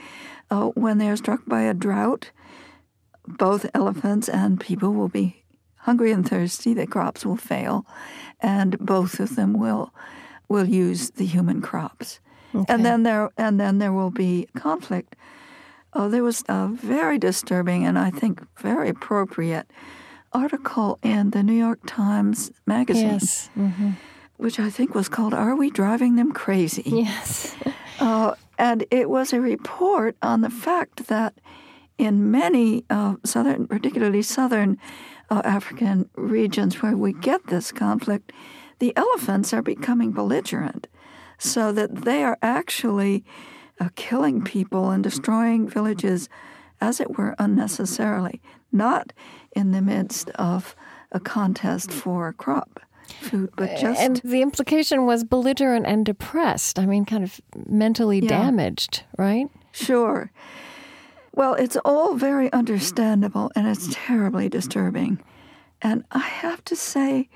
Uh, 0.51 0.69
when 0.69 0.97
they're 0.97 1.17
struck 1.17 1.45
by 1.47 1.63
a 1.63 1.75
drought, 1.75 2.31
both 3.27 3.67
elephants 3.75 4.31
and 4.31 4.59
people 4.59 4.95
will 4.95 5.09
be 5.11 5.45
hungry 5.77 6.11
and 6.11 6.27
thirsty. 6.27 6.73
The 6.73 6.87
crops 6.87 7.27
will 7.27 7.37
fail, 7.37 7.87
and 8.41 8.79
both 8.79 9.21
of 9.21 9.37
them 9.37 9.53
will 9.53 9.93
will 10.49 10.67
use 10.67 11.11
the 11.11 11.27
human 11.27 11.61
crops. 11.61 12.21
Okay. 12.55 12.73
And 12.73 12.85
then 12.85 13.03
there 13.03 13.31
and 13.37 13.61
then 13.61 13.79
there 13.79 13.93
will 13.93 14.11
be 14.11 14.49
conflict. 14.57 15.17
Oh, 15.99 16.09
there 16.09 16.23
was 16.23 16.45
a 16.49 16.69
very 16.69 17.19
disturbing 17.19 17.85
and 17.85 17.99
I 17.99 18.11
think 18.11 18.47
very 18.57 18.89
appropriate 18.89 19.69
article 20.33 20.97
in 21.03 21.31
the 21.31 21.43
New 21.43 21.55
York 21.55 21.81
Times 21.87 22.53
magazine, 22.67 23.09
yes. 23.09 23.51
mm-hmm. 23.59 23.91
which 24.37 24.61
I 24.61 24.71
think 24.71 24.95
was 24.95 25.09
called 25.09 25.35
"Are 25.35 25.57
We 25.57 25.71
Driving 25.71 26.15
Them 26.15 26.31
Crazy?" 26.31 26.85
Yes, 26.87 27.57
uh, 27.99 28.37
and 28.59 28.85
it 28.93 29.11
was 29.11 29.33
a 29.33 29.41
report 29.41 30.17
on 30.23 30.43
the 30.43 30.51
fact 30.51 31.09
that 31.09 31.35
in 31.99 32.31
many 32.31 32.85
uh, 32.89 33.17
southern, 33.25 33.67
particularly 33.67 34.23
southern 34.23 34.79
uh, 35.31 35.43
African 35.45 36.09
regions 36.15 36.81
where 36.81 36.97
we 36.97 37.13
get 37.13 37.49
this 37.49 37.73
conflict, 37.73 38.33
the 38.79 38.97
elephants 38.97 39.53
are 39.53 39.63
becoming 39.63 40.13
belligerent 40.13 40.87
so 41.39 41.73
that 41.73 42.05
they 42.05 42.23
are 42.23 42.39
actually 42.41 43.25
uh, 43.81 43.89
killing 43.97 44.43
people 44.43 44.91
and 44.91 45.03
destroying 45.03 45.69
villages, 45.69 46.29
as 46.81 47.01
it 47.01 47.19
were, 47.19 47.35
unnecessarily, 47.39 48.41
not 48.73 49.13
in 49.53 49.73
the 49.73 49.83
midst 49.83 50.31
of 50.31 50.77
a 51.13 51.21
contest 51.21 51.91
for 51.91 52.33
crop 52.33 52.81
food, 53.21 53.51
but 53.57 53.79
just. 53.79 54.01
And 54.01 54.17
the 54.25 54.43
implication 54.43 55.07
was 55.07 55.25
belligerent 55.25 55.87
and 55.87 56.05
depressed. 56.05 56.79
I 56.79 56.87
mean, 56.87 57.05
kind 57.05 57.25
of 57.25 57.41
mentally 57.67 58.21
yeah. 58.21 58.29
damaged, 58.29 59.05
right? 59.17 59.47
Sure. 59.73 60.31
Well, 61.35 61.55
it's 61.55 61.77
all 61.85 62.15
very 62.15 62.53
understandable 62.53 63.53
and 63.55 63.67
it's 63.69 63.95
terribly 63.95 64.49
disturbing. 64.49 65.23
And 65.81 66.05
I 66.11 66.19
have 66.19 66.65
to 66.65 66.77
say 66.77 67.29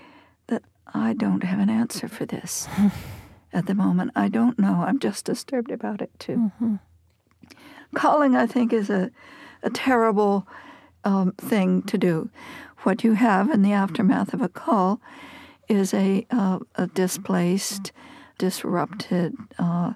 that 0.48 0.62
I 0.92 1.12
don't 1.12 1.44
have 1.44 1.60
an 1.60 1.70
answer 1.70 2.08
for 2.08 2.26
this. 2.26 2.68
at 3.52 3.66
the 3.66 3.74
moment. 3.74 4.12
I 4.14 4.28
don't 4.28 4.58
know. 4.58 4.82
I'm 4.86 4.98
just 4.98 5.24
disturbed 5.24 5.70
about 5.70 6.00
it 6.00 6.10
too. 6.18 6.50
Mm-hmm. 6.60 6.76
Culling, 7.94 8.34
I 8.34 8.46
think, 8.46 8.72
is 8.72 8.88
a, 8.88 9.10
a 9.62 9.70
terrible 9.70 10.46
um, 11.04 11.32
thing 11.32 11.82
to 11.82 11.98
do. 11.98 12.30
What 12.78 13.04
you 13.04 13.12
have 13.12 13.50
in 13.50 13.62
the 13.62 13.72
aftermath 13.72 14.32
of 14.32 14.40
a 14.40 14.48
call 14.48 15.00
is 15.68 15.94
a, 15.94 16.26
uh, 16.30 16.58
a 16.74 16.86
displaced, 16.88 17.92
disrupted, 18.38 19.34
uh, 19.58 19.92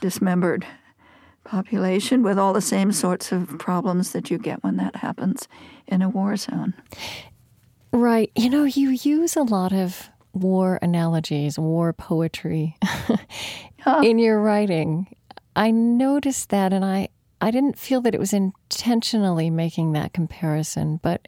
dismembered 0.00 0.66
population 1.44 2.22
with 2.22 2.38
all 2.38 2.52
the 2.52 2.60
same 2.60 2.92
sorts 2.92 3.32
of 3.32 3.58
problems 3.58 4.12
that 4.12 4.30
you 4.30 4.38
get 4.38 4.62
when 4.62 4.76
that 4.76 4.96
happens 4.96 5.48
in 5.86 6.02
a 6.02 6.08
war 6.08 6.36
zone. 6.36 6.74
Right. 7.92 8.30
You 8.34 8.50
know, 8.50 8.64
you 8.64 8.90
use 8.90 9.36
a 9.36 9.42
lot 9.42 9.72
of 9.72 10.10
war 10.36 10.78
analogies, 10.82 11.58
war 11.58 11.92
poetry 11.92 12.76
in 14.02 14.18
your 14.18 14.40
writing. 14.40 15.06
I 15.54 15.70
noticed 15.70 16.50
that 16.50 16.72
and 16.72 16.84
I, 16.84 17.08
I 17.40 17.50
didn't 17.50 17.78
feel 17.78 18.00
that 18.02 18.14
it 18.14 18.20
was 18.20 18.32
intentionally 18.32 19.50
making 19.50 19.92
that 19.92 20.12
comparison, 20.12 21.00
but 21.02 21.26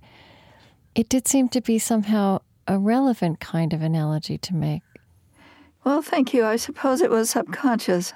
it 0.95 1.09
did 1.09 1.27
seem 1.27 1.49
to 1.51 1.61
be 1.61 1.79
somehow 1.79 2.41
a 2.67 2.79
relevant 2.79 3.41
kind 3.41 3.73
of 3.73 3.83
analogy 3.83 4.37
to 4.39 4.55
make. 4.55 4.83
Well, 5.85 6.03
thank 6.03 6.35
you. 6.35 6.45
I 6.45 6.57
suppose 6.57 7.01
it 7.01 7.11
was 7.11 7.31
subconscious. 7.31 8.13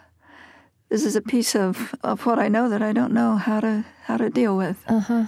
This 0.91 1.07
is 1.07 1.17
a 1.17 1.23
piece 1.23 1.57
of, 1.57 1.95
of 2.03 2.27
what 2.27 2.39
I 2.39 2.49
know 2.49 2.69
that 2.69 2.83
I 2.83 2.93
don't 2.93 3.15
know 3.15 3.37
how 3.37 3.61
to 3.61 3.87
how 4.05 4.19
to 4.19 4.29
deal 4.29 4.57
with. 4.57 4.85
Uh-huh. 4.87 5.25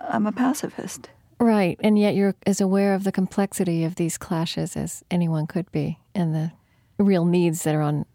I'm 0.00 0.26
a 0.26 0.32
pacifist. 0.32 1.10
Right. 1.42 1.78
And 1.82 1.98
yet 1.98 2.14
you're 2.14 2.36
as 2.46 2.60
aware 2.60 2.94
of 2.94 3.02
the 3.02 3.10
complexity 3.10 3.84
of 3.84 3.96
these 3.96 4.16
clashes 4.16 4.76
as 4.76 5.02
anyone 5.10 5.48
could 5.48 5.70
be 5.72 5.98
and 6.14 6.34
the 6.34 6.52
real 6.98 7.24
needs 7.24 7.64
that 7.64 7.74
are 7.74 7.82
on 7.82 8.06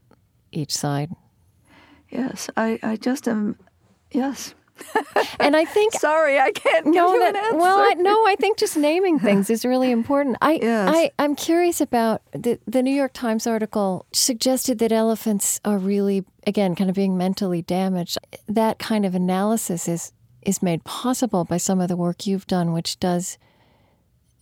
each 0.54 0.74
side. 0.74 1.12
Yes. 2.10 2.50
I, 2.56 2.80
I 2.82 2.96
just 2.96 3.28
am, 3.28 3.60
yes. 4.12 4.56
and 5.40 5.58
I 5.58 5.66
think 5.66 5.94
sorry, 6.00 6.40
I 6.40 6.52
can't 6.52 6.86
no, 6.86 7.12
that, 7.12 7.14
you 7.14 7.28
an 7.28 7.36
answer. 7.36 7.58
Well, 7.58 7.80
I, 7.80 7.96
no, 7.98 8.14
I 8.28 8.36
think 8.40 8.58
just 8.58 8.78
naming 8.78 9.20
things 9.20 9.50
is 9.50 9.66
really 9.66 9.92
important. 9.92 10.38
I, 10.42 10.60
yes. 10.62 10.90
I, 10.94 11.12
I'm 11.20 11.36
curious 11.36 11.82
about 11.82 12.22
the 12.32 12.60
the 12.68 12.84
New 12.84 12.94
York 12.94 13.12
Times 13.14 13.48
article 13.48 14.06
suggested 14.14 14.78
that 14.80 14.92
elephants 14.92 15.60
are 15.66 15.78
really, 15.78 16.24
again, 16.46 16.76
kind 16.76 16.90
of 16.90 16.96
being 16.96 17.18
mentally 17.18 17.62
damaged. 17.62 18.20
That 18.48 18.78
kind 18.78 19.06
of 19.06 19.16
analysis 19.16 19.88
is 19.88 20.14
is 20.48 20.64
made 20.64 20.84
possible 20.86 21.44
by 21.44 21.58
some 21.58 21.82
of 21.82 21.90
the 21.90 21.98
work 21.98 22.26
you've 22.26 22.48
done, 22.48 22.72
which 22.72 23.00
does 23.00 23.38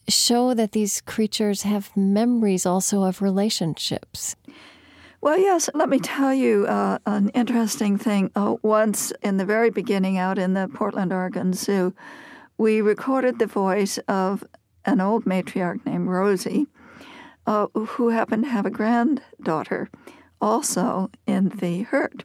show 0.08 0.54
that 0.54 0.72
these 0.72 1.02
creatures 1.02 1.64
have 1.64 1.98
memories 1.98 2.64
also 2.64 3.04
of 3.04 3.24
relationships. 3.24 4.36
Well, 5.20 5.40
yes, 5.40 5.68
let 5.74 5.90
me 5.90 6.00
tell 6.00 6.32
you 6.32 6.68
uh, 6.68 7.00
an 7.08 7.30
interesting 7.30 7.98
thing. 7.98 8.30
Uh, 8.36 8.58
once 8.62 9.12
in 9.24 9.38
the 9.38 9.46
very 9.46 9.72
beginning, 9.72 10.20
out 10.20 10.38
in 10.38 10.54
the 10.54 10.70
Portland, 10.72 11.12
Oregon 11.12 11.54
Zoo, 11.54 11.96
we 12.60 12.82
recorded 12.82 13.40
the 13.40 13.48
voice 13.48 13.98
of 14.08 14.44
an 14.86 15.02
old 15.02 15.26
matriarch 15.26 15.84
named 15.88 16.08
Rosie, 16.08 16.68
uh, 17.48 17.66
who 17.74 18.10
happened 18.10 18.44
to 18.44 18.50
have 18.52 18.68
a 18.68 18.70
granddaughter 18.70 19.90
also 20.40 21.10
in 21.26 21.50
the 21.50 21.82
herd. 21.82 22.24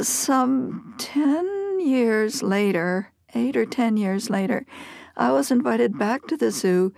Some 0.00 0.94
10 0.98 1.65
years 1.80 2.42
later, 2.42 3.12
eight 3.34 3.56
or 3.56 3.66
10 3.66 3.96
years 3.96 4.30
later, 4.30 4.66
I 5.16 5.32
was 5.32 5.50
invited 5.50 5.98
back 5.98 6.26
to 6.26 6.36
the 6.36 6.50
zoo 6.50 6.92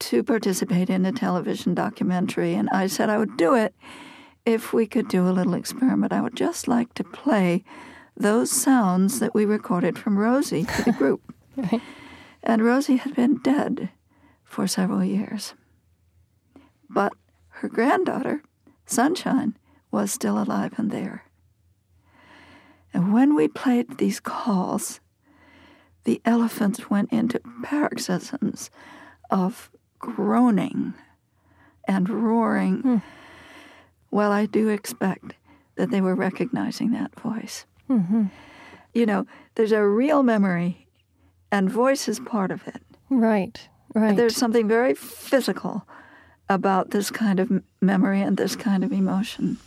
to 0.00 0.22
participate 0.22 0.90
in 0.90 1.04
a 1.06 1.12
television 1.12 1.74
documentary. 1.74 2.54
And 2.54 2.68
I 2.70 2.86
said 2.86 3.10
I 3.10 3.18
would 3.18 3.36
do 3.36 3.54
it 3.54 3.74
if 4.44 4.72
we 4.72 4.86
could 4.86 5.08
do 5.08 5.28
a 5.28 5.32
little 5.32 5.54
experiment. 5.54 6.12
I 6.12 6.20
would 6.20 6.36
just 6.36 6.68
like 6.68 6.94
to 6.94 7.04
play 7.04 7.64
those 8.16 8.50
sounds 8.50 9.20
that 9.20 9.34
we 9.34 9.44
recorded 9.44 9.98
from 9.98 10.18
Rosie 10.18 10.64
to 10.64 10.82
the 10.84 10.92
group. 10.92 11.34
right. 11.56 11.80
And 12.42 12.64
Rosie 12.64 12.96
had 12.96 13.14
been 13.14 13.38
dead 13.42 13.90
for 14.44 14.66
several 14.66 15.04
years. 15.04 15.54
But 16.88 17.12
her 17.48 17.68
granddaughter, 17.68 18.42
Sunshine, 18.86 19.56
was 19.90 20.12
still 20.12 20.40
alive 20.40 20.74
and 20.76 20.90
there. 20.90 21.24
And 22.92 23.12
when 23.12 23.34
we 23.34 23.48
played 23.48 23.98
these 23.98 24.20
calls, 24.20 25.00
the 26.04 26.20
elephants 26.24 26.88
went 26.88 27.12
into 27.12 27.40
paroxysms 27.62 28.70
of 29.30 29.70
groaning 29.98 30.94
and 31.86 32.08
roaring. 32.08 32.80
Hmm. 32.80 32.96
Well, 34.10 34.32
I 34.32 34.46
do 34.46 34.68
expect 34.68 35.34
that 35.76 35.90
they 35.90 36.00
were 36.00 36.14
recognizing 36.14 36.92
that 36.92 37.18
voice. 37.20 37.66
Mm-hmm. 37.90 38.26
You 38.94 39.06
know, 39.06 39.26
there's 39.54 39.72
a 39.72 39.84
real 39.84 40.22
memory, 40.22 40.86
and 41.52 41.70
voice 41.70 42.08
is 42.08 42.20
part 42.20 42.50
of 42.50 42.66
it. 42.66 42.82
Right, 43.10 43.68
right. 43.94 44.16
There's 44.16 44.36
something 44.36 44.66
very 44.66 44.94
physical 44.94 45.86
about 46.48 46.90
this 46.90 47.10
kind 47.10 47.38
of 47.38 47.62
memory 47.80 48.22
and 48.22 48.36
this 48.36 48.56
kind 48.56 48.82
of 48.82 48.92
emotion. 48.92 49.58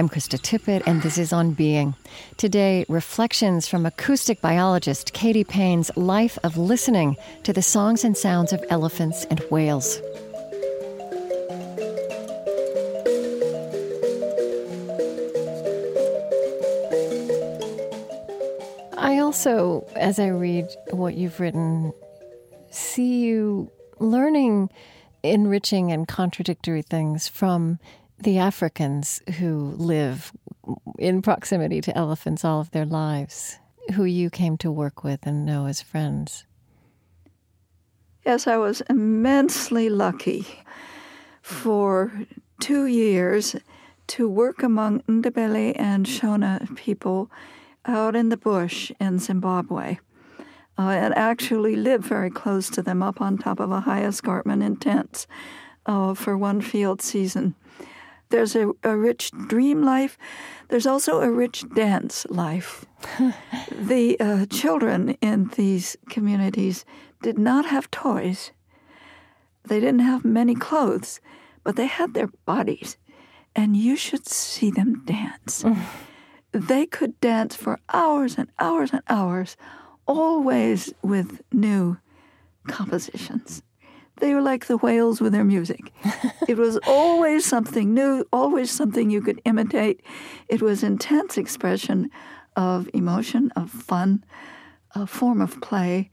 I'm 0.00 0.08
Krista 0.08 0.40
Tippett, 0.40 0.82
and 0.86 1.02
this 1.02 1.18
is 1.18 1.30
On 1.30 1.52
Being. 1.52 1.94
Today, 2.38 2.86
reflections 2.88 3.68
from 3.68 3.84
acoustic 3.84 4.40
biologist 4.40 5.12
Katy 5.12 5.44
Payne's 5.44 5.94
life 5.94 6.38
of 6.42 6.56
listening 6.56 7.18
to 7.42 7.52
the 7.52 7.60
songs 7.60 8.02
and 8.02 8.16
sounds 8.16 8.54
of 8.54 8.64
elephants 8.70 9.26
and 9.26 9.40
whales. 9.50 10.00
I 18.96 19.18
also, 19.18 19.86
as 19.96 20.18
I 20.18 20.28
read 20.28 20.66
what 20.92 21.12
you've 21.12 21.38
written, 21.40 21.92
see 22.70 23.18
you 23.18 23.70
learning 23.98 24.70
enriching 25.22 25.92
and 25.92 26.08
contradictory 26.08 26.80
things 26.80 27.28
from 27.28 27.78
the 28.22 28.38
Africans 28.38 29.22
who 29.38 29.74
live 29.76 30.32
in 30.98 31.22
proximity 31.22 31.80
to 31.80 31.96
elephants 31.96 32.44
all 32.44 32.60
of 32.60 32.70
their 32.70 32.84
lives, 32.84 33.58
who 33.94 34.04
you 34.04 34.30
came 34.30 34.56
to 34.58 34.70
work 34.70 35.02
with 35.02 35.20
and 35.26 35.46
know 35.46 35.66
as 35.66 35.80
friends. 35.80 36.44
Yes, 38.24 38.46
I 38.46 38.58
was 38.58 38.82
immensely 38.90 39.88
lucky 39.88 40.46
for 41.40 42.26
two 42.60 42.86
years 42.86 43.56
to 44.08 44.28
work 44.28 44.62
among 44.62 45.00
Ndebele 45.02 45.72
and 45.76 46.04
Shona 46.04 46.76
people 46.76 47.30
out 47.86 48.14
in 48.14 48.28
the 48.28 48.36
bush 48.36 48.92
in 49.00 49.18
Zimbabwe. 49.18 49.98
Uh, 50.78 50.90
and 50.90 51.14
actually 51.14 51.76
live 51.76 52.02
very 52.02 52.30
close 52.30 52.70
to 52.70 52.82
them 52.82 53.02
up 53.02 53.20
on 53.20 53.36
top 53.36 53.60
of 53.60 53.70
a 53.70 53.80
high 53.80 54.02
escarpment 54.02 54.62
in 54.62 54.76
tents 54.76 55.26
uh, 55.84 56.14
for 56.14 56.38
one 56.38 56.60
field 56.60 57.02
season. 57.02 57.54
There's 58.30 58.54
a, 58.54 58.70
a 58.84 58.96
rich 58.96 59.32
dream 59.32 59.82
life. 59.82 60.16
There's 60.68 60.86
also 60.86 61.20
a 61.20 61.30
rich 61.30 61.64
dance 61.74 62.26
life. 62.30 62.86
the 63.72 64.18
uh, 64.20 64.46
children 64.46 65.10
in 65.20 65.50
these 65.56 65.96
communities 66.08 66.84
did 67.22 67.38
not 67.38 67.66
have 67.66 67.90
toys. 67.90 68.52
They 69.64 69.80
didn't 69.80 70.00
have 70.00 70.24
many 70.24 70.54
clothes, 70.54 71.20
but 71.64 71.76
they 71.76 71.86
had 71.86 72.14
their 72.14 72.28
bodies. 72.46 72.96
And 73.54 73.76
you 73.76 73.96
should 73.96 74.26
see 74.28 74.70
them 74.70 75.04
dance. 75.04 75.64
they 76.52 76.86
could 76.86 77.20
dance 77.20 77.56
for 77.56 77.80
hours 77.92 78.38
and 78.38 78.48
hours 78.58 78.92
and 78.92 79.02
hours, 79.08 79.56
always 80.06 80.94
with 81.02 81.42
new 81.52 81.98
compositions. 82.68 83.62
They 84.20 84.34
were 84.34 84.42
like 84.42 84.66
the 84.66 84.76
whales 84.76 85.20
with 85.20 85.32
their 85.32 85.44
music. 85.44 85.92
it 86.48 86.56
was 86.56 86.78
always 86.86 87.44
something 87.44 87.94
new, 87.94 88.24
always 88.32 88.70
something 88.70 89.10
you 89.10 89.22
could 89.22 89.40
imitate. 89.44 90.02
It 90.48 90.62
was 90.62 90.82
intense 90.82 91.36
expression 91.38 92.10
of 92.56 92.88
emotion, 92.92 93.50
of 93.56 93.70
fun, 93.70 94.24
a 94.94 95.06
form 95.06 95.40
of 95.40 95.60
play. 95.60 96.10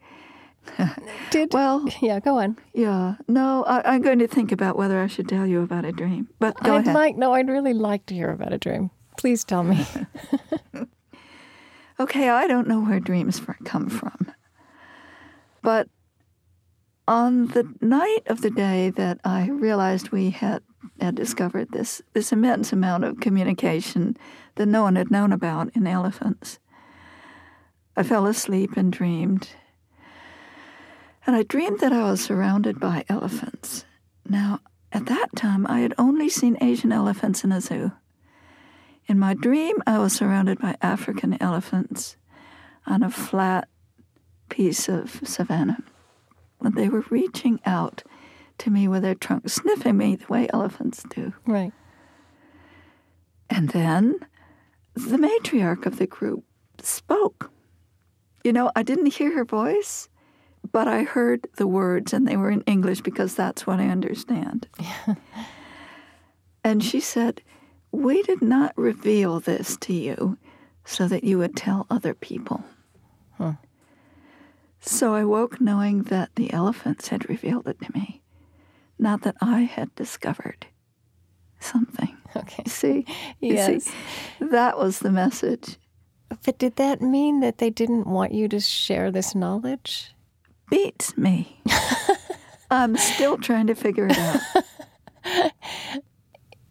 Did 1.32 1.54
well, 1.54 1.86
yeah, 2.02 2.20
go 2.20 2.40
on. 2.40 2.58
Yeah, 2.74 3.16
no, 3.28 3.64
I, 3.64 3.96
am 3.96 4.02
going 4.02 4.20
to 4.20 4.28
think 4.28 4.52
about 4.52 4.78
whether 4.78 5.00
I 5.02 5.08
should 5.08 5.28
tell 5.28 5.46
you 5.46 5.62
about 5.62 5.86
a 5.86 5.92
dream. 5.92 6.30
But 6.40 6.62
go 6.64 6.76
I'd 6.76 6.82
ahead. 6.82 6.96
like 6.96 7.18
no, 7.18 7.34
I'd 7.34 7.48
really 7.48 7.74
like 7.74 8.06
to 8.08 8.14
hear 8.14 8.32
about 8.32 8.54
a 8.54 8.58
dream. 8.58 8.92
Please 9.18 9.44
tell 9.44 9.64
me. 9.64 9.86
okay, 12.00 12.30
I 12.30 12.48
don't 12.48 12.68
know 12.68 12.82
where 12.82 13.00
dreams 13.00 13.42
come 13.64 13.90
from, 13.90 14.32
but 15.62 15.88
on 17.08 17.48
the 17.48 17.74
night 17.80 18.24
of 18.28 18.42
the 18.42 18.50
day 18.50 18.90
that 18.92 19.20
I 19.24 19.48
realized 19.48 20.10
we 20.10 20.32
had, 20.32 20.62
had 21.00 21.16
discovered 21.16 21.72
this, 21.72 22.02
this 22.14 22.32
immense 22.32 22.74
amount 22.74 23.06
of 23.06 23.22
communication 23.22 24.18
that 24.56 24.66
no 24.66 24.84
one 24.84 24.98
had 24.98 25.10
known 25.10 25.32
about 25.32 25.70
in 25.74 25.88
elephants, 25.88 26.60
I 27.96 28.04
fell 28.04 28.26
asleep 28.26 28.76
and 28.76 28.92
dreamed. 28.92 29.50
And 31.26 31.36
I 31.36 31.44
dreamed 31.44 31.80
that 31.80 31.94
I 31.94 32.04
was 32.04 32.22
surrounded 32.22 32.80
by 32.80 33.06
elephants. 33.10 33.86
Now, 34.28 34.60
at 34.92 35.06
that 35.06 35.36
time, 35.36 35.66
I 35.68 35.80
had 35.80 35.94
only 35.98 36.30
seen 36.30 36.58
Asian 36.62 36.92
elephants 36.92 37.44
in 37.44 37.52
a 37.52 37.62
zoo. 37.62 37.92
In 39.08 39.18
my 39.18 39.34
dream, 39.34 39.78
I 39.88 40.00
was 40.00 40.14
surrounded 40.14 40.60
by 40.60 40.76
African 40.82 41.42
elephants 41.42 42.18
on 42.86 43.04
a 43.04 43.10
flat 43.10 43.70
piece 44.50 44.90
of 44.90 45.22
savanna 45.24 45.84
when 46.60 46.74
they 46.76 46.90
were 46.90 47.06
reaching 47.10 47.60
out 47.66 48.04
to 48.60 48.70
me 48.70 48.88
with 48.88 49.04
their 49.04 49.16
trunks, 49.16 49.54
sniffing 49.54 49.98
me 49.98 50.16
the 50.16 50.28
way 50.28 50.48
elephants 50.52 51.04
do. 51.10 51.34
Right. 51.46 51.72
And 53.50 53.70
then 53.70 54.20
the 54.96 55.18
matriarch 55.18 55.86
of 55.86 55.98
the 55.98 56.08
group 56.08 56.44
spoke. 56.82 57.52
You 58.44 58.54
know, 58.54 58.72
I 58.76 58.84
didn't 58.84 59.14
hear 59.14 59.34
her 59.36 59.46
voice, 59.46 60.10
but 60.72 60.88
I 60.88 61.04
heard 61.04 61.48
the 61.58 61.68
words, 61.68 62.14
and 62.14 62.28
they 62.28 62.38
were 62.38 62.52
in 62.52 62.62
English 62.62 63.02
because 63.02 63.36
that's 63.36 63.68
what 63.68 63.80
I 63.80 63.88
understand. 63.88 64.68
and 66.64 66.84
she 66.84 67.00
said, 67.00 67.42
We 67.92 68.24
did 68.24 68.42
not 68.42 68.78
reveal 68.78 69.40
this 69.40 69.78
to 69.82 69.94
you 69.94 70.38
so 70.86 71.08
that 71.08 71.24
you 71.24 71.38
would 71.38 71.56
tell 71.56 71.86
other 71.90 72.14
people. 72.14 72.64
Huh. 73.38 73.54
So 74.88 75.14
I 75.14 75.26
woke 75.26 75.60
knowing 75.60 76.04
that 76.04 76.36
the 76.36 76.54
elephants 76.54 77.10
had 77.10 77.30
revealed 77.30 77.68
it 77.68 77.82
to 77.82 77.92
me, 77.94 78.22
not 78.98 79.22
that 79.24 79.36
I 79.42 79.62
had 79.62 79.94
discovered 79.96 80.66
something. 81.60 82.16
Okay. 82.36 82.64
See? 82.68 83.06
Yes. 83.42 83.84
See? 83.84 83.92
That 84.40 84.78
was 84.78 85.00
the 85.00 85.12
message. 85.12 85.78
But 86.46 86.58
did 86.58 86.78
that 86.78 87.02
mean 87.02 87.42
that 87.42 87.58
they 87.58 87.70
didn't 87.70 88.08
want 88.08 88.34
you 88.34 88.48
to 88.48 88.60
share 88.60 89.12
this 89.12 89.36
knowledge? 89.36 90.14
Beats 90.70 91.18
me. 91.18 91.62
I'm 92.72 92.98
still 92.98 93.38
trying 93.38 93.68
to 93.68 93.76
figure 93.76 94.08
it 94.10 94.18
out. 94.18 95.52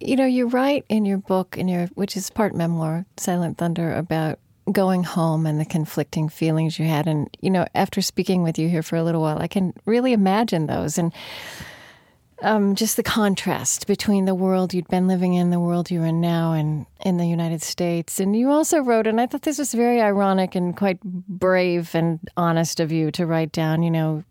you 0.01 0.17
know, 0.17 0.27
you 0.27 0.47
write 0.47 0.85
in 0.89 1.05
your 1.05 1.19
book, 1.19 1.57
in 1.57 1.69
your 1.69 1.87
which 1.89 2.17
is 2.17 2.29
part 2.31 2.55
memoir, 2.55 3.07
Silent 3.17 3.59
Thunder, 3.59 3.95
about 3.95 4.39
going 4.73 5.05
home 5.05 5.47
and 5.47 5.61
the 5.61 5.65
conflicting 5.65 6.29
feelings 6.29 6.79
you 6.79 6.87
had. 6.87 7.07
And, 7.07 7.29
you 7.41 7.51
know, 7.51 7.67
after 7.75 8.03
speaking 8.03 8.43
with 8.43 8.59
you 8.59 8.69
here 8.69 8.83
for 8.83 8.97
a 8.97 9.05
little 9.05 9.21
while, 9.23 9.39
I 9.39 9.47
can 9.47 9.73
really 9.85 10.13
imagine 10.13 10.67
those. 10.67 10.99
And 10.99 11.13
um, 12.43 12.75
just 12.75 12.97
the 12.97 13.03
contrast 13.03 13.87
between 13.87 14.25
the 14.25 14.35
world 14.35 14.75
you'd 14.75 14.89
been 14.89 15.07
living 15.07 15.35
in, 15.35 15.51
the 15.51 15.61
world 15.61 15.91
you're 15.91 16.05
in 16.05 16.21
now, 16.21 16.53
and 16.53 16.85
in 17.05 17.17
the 17.17 17.27
United 17.27 17.63
States. 17.63 18.21
And 18.21 18.37
you 18.37 18.51
also 18.51 18.81
wrote, 18.81 19.07
and 19.07 19.21
I 19.21 19.27
thought 19.27 19.43
this 19.43 19.59
was 19.59 19.73
very 19.73 20.01
ironic 20.03 20.55
and 20.55 20.77
quite 20.77 21.01
brave 21.03 21.95
and 21.95 22.19
honest 22.37 22.81
of 22.81 22.93
you 22.93 23.11
to 23.13 23.25
write 23.25 23.53
down, 23.53 23.83
you 23.83 23.91
know, 23.91 24.25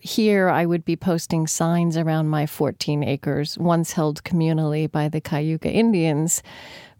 here 0.00 0.48
I 0.48 0.64
would 0.64 0.84
be 0.84 0.96
posting 0.96 1.46
signs 1.46 1.96
around 1.96 2.28
my 2.28 2.46
14 2.46 3.02
acres, 3.02 3.58
once 3.58 3.92
held 3.92 4.22
communally 4.22 4.90
by 4.90 5.08
the 5.08 5.20
Cayuga 5.20 5.70
Indians 5.70 6.42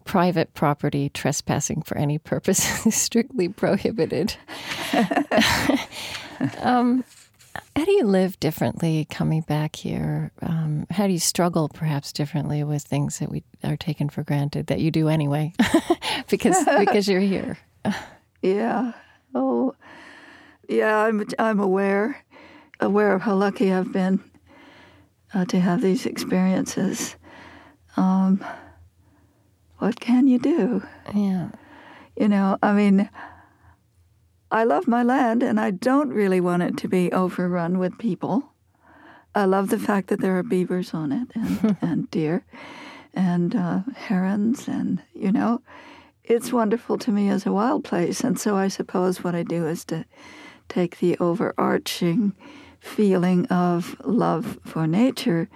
private 0.09 0.51
property 0.55 1.07
trespassing 1.07 1.83
for 1.83 1.95
any 1.95 2.17
purpose 2.17 2.83
is 2.87 2.95
strictly 2.95 3.47
prohibited. 3.47 4.35
um, 6.61 7.03
how 7.75 7.85
do 7.85 7.91
you 7.91 8.05
live 8.05 8.39
differently 8.39 9.05
coming 9.11 9.41
back 9.41 9.75
here? 9.75 10.31
Um, 10.41 10.87
how 10.89 11.05
do 11.05 11.13
you 11.13 11.19
struggle 11.19 11.69
perhaps 11.69 12.11
differently 12.11 12.63
with 12.63 12.81
things 12.81 13.19
that 13.19 13.29
we 13.29 13.43
are 13.63 13.77
taken 13.77 14.09
for 14.09 14.23
granted 14.23 14.65
that 14.65 14.79
you 14.79 14.89
do 14.89 15.09
anyway 15.09 15.53
because 16.27 16.57
because 16.79 17.07
you're 17.07 17.19
here? 17.19 17.59
yeah. 18.41 18.93
Oh, 19.35 19.75
yeah. 20.67 21.03
I'm 21.03 21.23
I'm 21.37 21.59
aware 21.59 22.17
aware 22.79 23.13
of 23.13 23.21
how 23.21 23.35
lucky 23.35 23.71
I've 23.71 23.93
been 23.93 24.23
uh, 25.35 25.45
to 25.45 25.59
have 25.59 25.81
these 25.81 26.07
experiences. 26.07 27.15
Um, 27.95 28.43
what 29.79 29.99
can 29.99 30.27
you 30.27 30.39
do? 30.39 30.83
Yeah. 31.13 31.49
You 32.15 32.27
know, 32.27 32.57
I 32.61 32.73
mean, 32.73 33.09
I 34.51 34.63
love 34.63 34.87
my 34.87 35.03
land 35.03 35.41
and 35.41 35.59
I 35.59 35.71
don't 35.71 36.09
really 36.09 36.41
want 36.41 36.63
it 36.63 36.77
to 36.77 36.87
be 36.87 37.11
overrun 37.11 37.79
with 37.79 37.97
people. 37.97 38.53
I 39.33 39.45
love 39.45 39.69
the 39.69 39.79
fact 39.79 40.07
that 40.09 40.21
there 40.21 40.37
are 40.37 40.43
beavers 40.43 40.93
on 40.93 41.11
it 41.11 41.27
and, 41.35 41.77
and 41.81 42.11
deer 42.11 42.45
and 43.13 43.55
uh, 43.55 43.81
herons, 43.95 44.67
and 44.67 45.01
you 45.13 45.31
know, 45.31 45.61
it's 46.23 46.53
wonderful 46.53 46.97
to 46.99 47.11
me 47.11 47.29
as 47.29 47.45
a 47.45 47.51
wild 47.51 47.83
place. 47.83 48.21
And 48.21 48.39
so 48.39 48.55
I 48.55 48.67
suppose 48.67 49.23
what 49.23 49.35
I 49.35 49.43
do 49.43 49.67
is 49.67 49.83
to 49.85 50.05
take 50.67 50.99
the 50.99 51.17
overarching 51.17 52.33
feeling 52.79 53.45
of 53.47 53.95
love 54.03 54.59
for 54.63 54.87
nature 54.87 55.49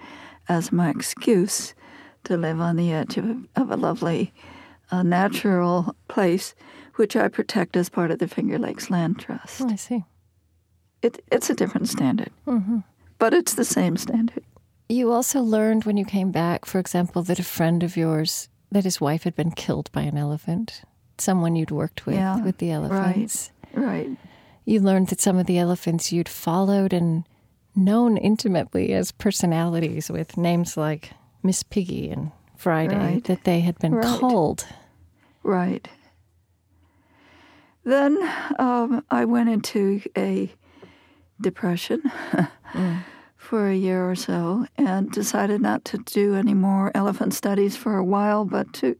as 0.48 0.72
my 0.72 0.90
excuse 0.90 1.74
to 2.24 2.36
live 2.36 2.60
on 2.60 2.76
the 2.76 2.92
edge 2.92 3.16
of 3.16 3.24
a, 3.24 3.42
of 3.56 3.70
a 3.70 3.76
lovely 3.76 4.32
uh, 4.90 5.02
natural 5.02 5.94
place, 6.08 6.54
which 6.96 7.16
I 7.16 7.28
protect 7.28 7.76
as 7.76 7.88
part 7.88 8.10
of 8.10 8.18
the 8.18 8.28
Finger 8.28 8.58
Lakes 8.58 8.90
Land 8.90 9.20
Trust. 9.20 9.62
Oh, 9.62 9.68
I 9.68 9.76
see. 9.76 10.04
It, 11.02 11.22
it's 11.30 11.50
a 11.50 11.54
different 11.54 11.88
standard, 11.88 12.30
mm-hmm. 12.46 12.78
but 13.18 13.34
it's 13.34 13.54
the 13.54 13.64
same 13.64 13.96
standard. 13.96 14.44
You 14.88 15.12
also 15.12 15.40
learned 15.40 15.84
when 15.84 15.96
you 15.96 16.04
came 16.04 16.30
back, 16.30 16.64
for 16.64 16.78
example, 16.78 17.22
that 17.22 17.38
a 17.38 17.44
friend 17.44 17.82
of 17.82 17.96
yours, 17.96 18.48
that 18.70 18.84
his 18.84 19.00
wife 19.00 19.24
had 19.24 19.34
been 19.34 19.50
killed 19.50 19.90
by 19.92 20.02
an 20.02 20.16
elephant, 20.16 20.82
someone 21.18 21.56
you'd 21.56 21.70
worked 21.70 22.06
with, 22.06 22.16
yeah, 22.16 22.42
with 22.42 22.58
the 22.58 22.70
elephants. 22.70 23.50
Right, 23.72 23.84
right. 23.84 24.10
You 24.64 24.80
learned 24.80 25.08
that 25.08 25.20
some 25.20 25.36
of 25.36 25.46
the 25.46 25.58
elephants 25.58 26.12
you'd 26.12 26.28
followed 26.28 26.92
and 26.92 27.24
known 27.76 28.16
intimately 28.16 28.92
as 28.92 29.12
personalities 29.12 30.10
with 30.10 30.36
names 30.36 30.76
like 30.76 31.10
Miss 31.44 31.62
Piggy 31.62 32.10
and 32.10 32.32
Friday, 32.56 32.96
right. 32.96 33.24
that 33.24 33.44
they 33.44 33.60
had 33.60 33.78
been 33.78 33.94
right. 33.94 34.18
called. 34.18 34.66
Right. 35.42 35.86
Then 37.84 38.18
um, 38.58 39.04
I 39.10 39.26
went 39.26 39.50
into 39.50 40.00
a 40.16 40.50
depression 41.40 42.00
mm. 42.72 43.04
for 43.36 43.68
a 43.68 43.76
year 43.76 44.08
or 44.08 44.14
so 44.14 44.66
and 44.78 45.10
decided 45.10 45.60
not 45.60 45.84
to 45.84 45.98
do 45.98 46.34
any 46.34 46.54
more 46.54 46.90
elephant 46.94 47.34
studies 47.34 47.76
for 47.76 47.98
a 47.98 48.04
while, 48.04 48.46
but 48.46 48.72
to 48.74 48.96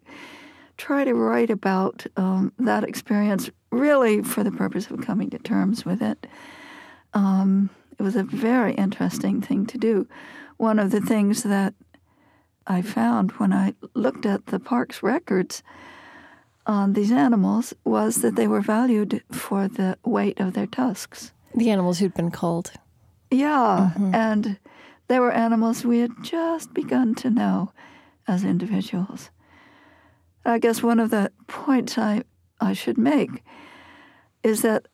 try 0.77 1.05
to 1.05 1.15
write 1.15 1.49
about 1.49 2.07
um, 2.19 2.53
that 2.59 2.85
experience 2.85 3.49
really 3.71 4.23
for 4.23 4.45
the 4.45 4.53
purpose 4.53 4.91
of 4.91 5.01
coming 5.01 5.31
to 5.31 5.39
terms 5.39 5.87
with 5.87 6.03
it. 6.03 6.27
Um, 7.15 7.71
it 7.99 8.03
was 8.03 8.17
a 8.17 8.25
very 8.25 8.75
interesting 8.75 9.41
thing 9.41 9.65
to 9.67 9.79
do. 9.79 10.07
One 10.59 10.79
of 10.79 10.91
the 10.91 11.01
things 11.01 11.43
that 11.45 11.75
I 12.67 12.83
found 12.83 13.33
when 13.33 13.53
I 13.53 13.75
looked 13.95 14.27
at 14.27 14.47
the 14.47 14.59
park's 14.59 15.03
records 15.03 15.63
on 16.67 16.95
these 16.95 17.13
animals 17.13 17.75
was 17.85 18.17
that 18.17 18.37
they 18.37 18.49
were 18.49 18.63
valued 18.63 19.23
for 19.31 19.69
the 19.69 19.99
weight 20.05 20.41
of 20.41 20.55
their 20.55 20.67
tusks. 20.67 21.33
The 21.55 21.71
animals 21.71 21.99
who'd 21.99 22.15
been 22.15 22.31
culled. 22.31 22.73
Yeah, 23.31 23.91
mm-hmm. 23.95 24.15
and 24.15 24.59
they 25.09 25.19
were 25.19 25.33
animals 25.33 25.85
we 25.85 25.99
had 25.99 26.13
just 26.23 26.73
begun 26.73 27.15
to 27.17 27.31
know 27.31 27.73
as 28.27 28.45
individuals. 28.45 29.31
I 30.45 30.59
guess 30.59 30.83
one 30.83 31.01
of 31.01 31.11
the 31.11 31.33
points 31.47 31.99
I, 31.99 32.23
I 32.61 32.73
should 32.73 32.99
make 32.99 33.43
is 34.43 34.63
that 34.63 34.89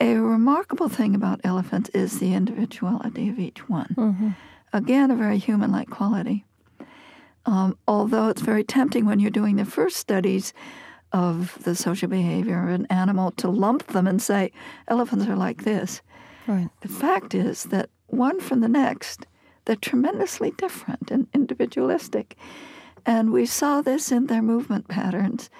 a 0.00 0.16
remarkable 0.16 0.88
thing 0.88 1.14
about 1.14 1.40
elephants 1.44 1.88
is 1.90 2.18
the 2.18 2.34
individuality 2.34 3.28
of 3.28 3.38
each 3.38 3.68
one. 3.68 3.94
Mm-hmm. 3.96 4.30
Again, 4.72 5.10
a 5.10 5.16
very 5.16 5.38
human 5.38 5.70
like 5.70 5.88
quality. 5.88 6.44
Um, 7.46 7.76
although 7.86 8.28
it's 8.28 8.42
very 8.42 8.64
tempting 8.64 9.04
when 9.04 9.20
you're 9.20 9.30
doing 9.30 9.56
the 9.56 9.64
first 9.64 9.96
studies 9.96 10.52
of 11.12 11.56
the 11.62 11.74
social 11.74 12.08
behavior 12.08 12.62
of 12.64 12.70
an 12.70 12.86
animal 12.90 13.30
to 13.32 13.48
lump 13.48 13.86
them 13.88 14.06
and 14.06 14.20
say, 14.20 14.50
elephants 14.88 15.26
are 15.26 15.36
like 15.36 15.62
this. 15.64 16.02
Right. 16.46 16.68
The 16.80 16.88
fact 16.88 17.34
is 17.34 17.64
that 17.64 17.90
one 18.06 18.40
from 18.40 18.60
the 18.60 18.68
next, 18.68 19.26
they're 19.64 19.76
tremendously 19.76 20.52
different 20.52 21.10
and 21.10 21.28
individualistic. 21.32 22.36
And 23.06 23.32
we 23.32 23.46
saw 23.46 23.80
this 23.82 24.10
in 24.10 24.26
their 24.26 24.42
movement 24.42 24.88
patterns. 24.88 25.50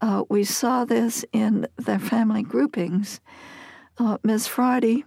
Uh, 0.00 0.24
we 0.28 0.44
saw 0.44 0.84
this 0.84 1.24
in 1.32 1.66
their 1.76 1.98
family 1.98 2.42
groupings. 2.42 3.20
Uh, 3.98 4.18
Miss 4.22 4.46
Friday 4.46 5.04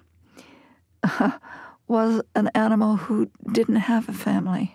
uh, 1.03 1.31
was 1.87 2.21
an 2.35 2.49
animal 2.55 2.95
who 2.97 3.29
didn't 3.51 3.75
have 3.75 4.09
a 4.09 4.13
family 4.13 4.74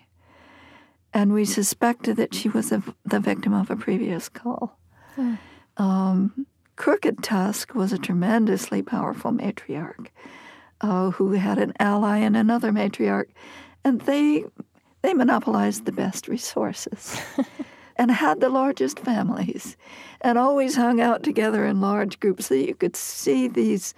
and 1.13 1.33
we 1.33 1.45
suspected 1.45 2.17
that 2.17 2.35
she 2.35 2.49
was 2.49 2.73
a, 2.73 2.83
the 3.05 3.21
victim 3.21 3.53
of 3.53 3.71
a 3.71 3.77
previous 3.77 4.29
call. 4.29 4.79
Hmm. 5.15 5.35
Um, 5.77 6.47
Crooked 6.77 7.23
Tusk 7.23 7.75
was 7.75 7.93
a 7.93 7.99
tremendously 7.99 8.83
powerful 8.83 9.33
matriarch 9.33 10.09
uh, 10.81 11.11
who 11.11 11.33
had 11.33 11.59
an 11.59 11.75
ally 11.79 12.19
and 12.19 12.37
another 12.37 12.73
matriarch, 12.73 13.29
and 13.85 14.01
they 14.03 14.45
they 15.03 15.15
monopolized 15.15 15.85
the 15.85 15.93
best 15.93 16.29
resources 16.29 17.19
and 17.97 18.11
had 18.11 18.41
the 18.41 18.49
largest 18.49 18.99
families, 18.99 19.77
and 20.21 20.39
always 20.39 20.77
hung 20.77 21.01
out 21.01 21.23
together 21.23 21.67
in 21.67 21.81
large 21.81 22.21
groups, 22.21 22.47
so 22.47 22.55
you 22.55 22.75
could 22.75 22.97
see 22.97 23.49
these 23.49 23.95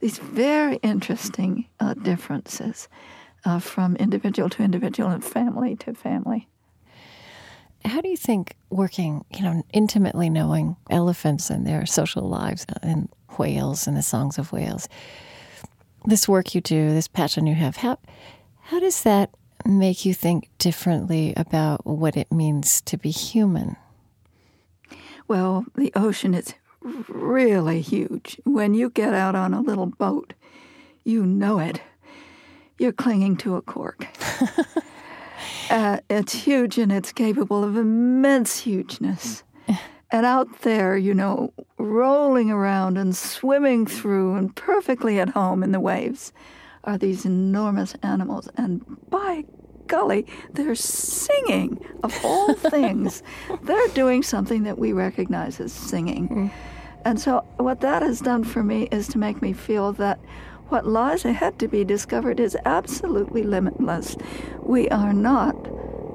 these 0.00 0.18
very 0.18 0.76
interesting 0.82 1.66
uh, 1.80 1.94
differences 1.94 2.88
uh, 3.44 3.58
from 3.58 3.96
individual 3.96 4.48
to 4.50 4.62
individual 4.62 5.10
and 5.10 5.24
family 5.24 5.76
to 5.76 5.94
family. 5.94 6.48
How 7.84 8.00
do 8.00 8.08
you 8.08 8.16
think 8.16 8.56
working, 8.70 9.24
you 9.30 9.42
know, 9.42 9.62
intimately 9.72 10.30
knowing 10.30 10.76
elephants 10.88 11.50
and 11.50 11.66
their 11.66 11.84
social 11.84 12.26
lives 12.28 12.64
and 12.82 13.08
whales 13.38 13.86
and 13.86 13.96
the 13.96 14.02
songs 14.02 14.38
of 14.38 14.52
whales, 14.52 14.88
this 16.06 16.26
work 16.26 16.54
you 16.54 16.60
do, 16.60 16.90
this 16.90 17.08
passion 17.08 17.46
you 17.46 17.54
have, 17.54 17.76
how 17.76 17.98
how 18.62 18.80
does 18.80 19.02
that 19.02 19.30
make 19.66 20.06
you 20.06 20.14
think 20.14 20.48
differently 20.58 21.34
about 21.36 21.86
what 21.86 22.16
it 22.16 22.32
means 22.32 22.80
to 22.82 22.96
be 22.96 23.10
human? 23.10 23.76
Well, 25.28 25.66
the 25.74 25.92
ocean 25.94 26.34
is 26.34 26.54
really 26.82 27.80
huge. 27.80 28.40
When 28.44 28.74
you 28.74 28.90
get 28.90 29.12
out 29.14 29.34
on 29.34 29.52
a 29.52 29.60
little 29.60 29.86
boat, 29.86 30.32
you 31.04 31.26
know 31.26 31.58
it 31.58 31.82
you're 32.78 32.92
clinging 32.92 33.36
to 33.38 33.56
a 33.56 33.62
cork. 33.62 34.06
uh, 35.70 35.98
it's 36.10 36.32
huge 36.32 36.78
and 36.78 36.92
it's 36.92 37.12
capable 37.12 37.64
of 37.64 37.76
immense 37.76 38.60
hugeness. 38.60 39.42
And 40.10 40.24
out 40.24 40.60
there, 40.60 40.96
you 40.96 41.12
know, 41.12 41.52
rolling 41.76 42.50
around 42.50 42.98
and 42.98 43.16
swimming 43.16 43.84
through 43.84 44.36
and 44.36 44.54
perfectly 44.54 45.18
at 45.18 45.30
home 45.30 45.62
in 45.64 45.72
the 45.72 45.80
waves 45.80 46.32
are 46.84 46.96
these 46.96 47.24
enormous 47.24 47.94
animals. 48.02 48.48
And 48.56 48.84
by 49.10 49.44
golly, 49.86 50.26
they're 50.52 50.76
singing 50.76 51.84
of 52.02 52.16
all 52.24 52.54
things. 52.70 53.22
they're 53.62 53.88
doing 53.88 54.22
something 54.22 54.62
that 54.62 54.78
we 54.78 54.92
recognize 54.92 55.58
as 55.58 55.72
singing. 55.72 56.28
Mm. 56.28 56.50
And 57.04 57.20
so, 57.20 57.44
what 57.56 57.80
that 57.80 58.02
has 58.02 58.20
done 58.20 58.44
for 58.44 58.62
me 58.62 58.88
is 58.90 59.08
to 59.08 59.18
make 59.18 59.42
me 59.42 59.52
feel 59.52 59.92
that 59.94 60.18
what 60.74 60.88
lies 60.88 61.24
ahead 61.24 61.56
to 61.60 61.68
be 61.68 61.84
discovered 61.84 62.40
is 62.40 62.56
absolutely 62.64 63.44
limitless. 63.44 64.16
We 64.60 64.88
are 64.88 65.12
not 65.12 65.54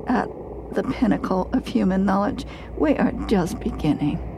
at 0.07 0.27
the 0.73 0.83
pinnacle 0.83 1.49
of 1.53 1.65
human 1.65 2.03
knowledge, 2.03 2.45
we 2.77 2.97
are 2.97 3.13
just 3.27 3.57
beginning. 3.61 4.28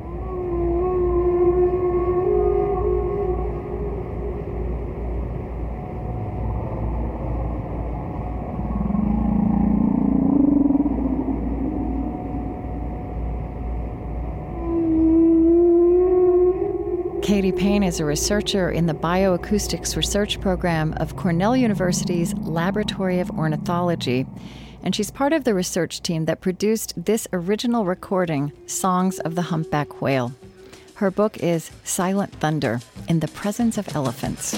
Payne 17.52 17.84
is 17.84 18.00
a 18.00 18.06
researcher 18.06 18.72
in 18.72 18.86
the 18.86 18.94
Bioacoustics 18.94 19.96
Research 19.96 20.40
Program 20.40 20.94
of 20.94 21.16
Cornell 21.16 21.56
University's 21.56 22.34
Laboratory 22.36 23.20
of 23.20 23.32
Ornithology, 23.32 24.26
and 24.84 24.96
she's 24.96 25.12
part 25.12 25.34
of 25.34 25.44
the 25.44 25.54
research 25.54 26.02
team 26.02 26.26
that 26.26 26.42
produced 26.42 26.94
this 26.96 27.28
original 27.34 27.86
recording, 27.86 28.52
Songs 28.68 29.20
of 29.20 29.36
the 29.36 29.44
Humpback 29.44 30.02
Whale. 30.02 30.34
Her 30.96 31.12
book 31.12 31.38
is 31.38 31.72
Silent 31.84 32.34
Thunder 32.34 32.80
In 33.08 33.20
the 33.20 33.28
Presence 33.28 33.78
of 33.78 33.96
Elephants. 33.96 34.54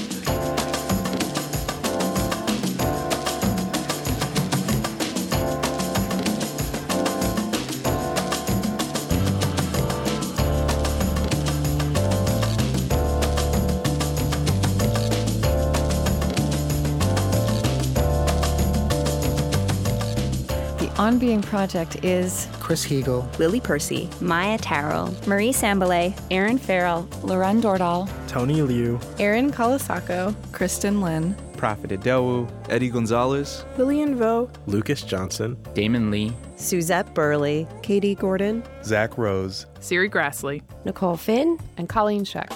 On 21.04 21.20
Being 21.20 21.42
Project 21.42 22.02
is 22.02 22.48
Chris 22.62 22.86
Heagle, 22.86 23.28
Lily 23.38 23.60
Percy, 23.60 24.10
Maia 24.22 24.58
Tarrell, 24.58 25.14
Marie 25.28 25.52
Sambilay, 25.52 26.18
Aaron 26.32 26.58
Farrell, 26.58 27.10
Loren 27.24 27.62
Dordal, 27.62 28.10
Tony 28.30 28.62
Liu, 28.62 28.98
Erin 29.20 29.52
Colasacco, 29.52 30.34
Kristen 30.54 31.02
Lin, 31.02 31.36
Profit 31.58 31.90
Idowu, 31.90 32.50
Eddie 32.70 32.90
Gonzalez, 32.90 33.66
Lillian 33.78 34.16
Vo, 34.16 34.50
Lucas 34.66 35.02
Johnson, 35.02 35.58
Damon 35.74 36.10
Lee, 36.10 36.32
Suzette 36.56 37.14
Burley, 37.14 37.68
Katie 37.82 38.16
Gordon, 38.16 38.64
Zach 38.86 39.18
Rose, 39.18 39.66
Serri 39.82 40.10
Graslie, 40.10 40.62
Nicole 40.86 41.18
Finn, 41.18 41.60
and 41.76 41.90
Colleen 41.90 42.24
Scheck. 42.24 42.50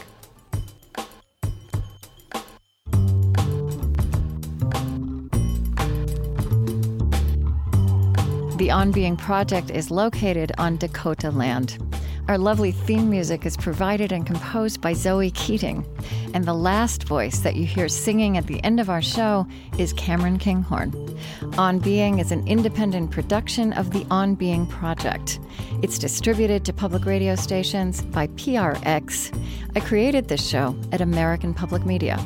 The 8.68 8.74
On 8.74 8.92
Being 8.92 9.16
Project 9.16 9.70
is 9.72 9.90
located 9.92 10.52
on 10.58 10.76
Dakota 10.76 11.32
land. 11.32 11.78
Our 12.28 12.38
lovely 12.38 12.74
theme 12.74 13.10
music 13.10 13.46
is 13.46 13.56
provided 13.56 14.12
and 14.12 14.28
composed 14.28 14.82
by 14.82 14.92
Zoe 14.92 15.32
Keating. 15.32 15.86
And 16.34 16.44
the 16.44 16.54
last 16.54 17.06
voice 17.06 17.40
that 17.40 17.56
you 17.56 17.66
hear 17.66 17.88
singing 17.88 18.36
at 18.36 18.46
the 18.46 18.62
end 18.66 18.82
of 18.82 18.90
our 18.90 19.02
show 19.02 19.48
is 19.78 19.94
Cameron 19.94 20.38
Kinghorn. 20.38 20.92
On 21.58 21.80
Being 21.80 22.20
is 22.20 22.34
an 22.34 22.46
independent 22.46 23.10
production 23.10 23.72
of 23.72 23.92
the 23.92 24.06
On 24.12 24.36
Being 24.36 24.68
Project. 24.68 25.40
It's 25.82 25.98
distributed 25.98 26.66
to 26.66 26.74
public 26.74 27.06
radio 27.06 27.36
stations 27.36 28.02
by 28.02 28.28
PRX. 28.28 29.34
I 29.78 29.80
created 29.80 30.28
this 30.28 30.46
show 30.46 30.78
at 30.92 31.00
American 31.00 31.54
Public 31.54 31.86
Media. 31.86 32.20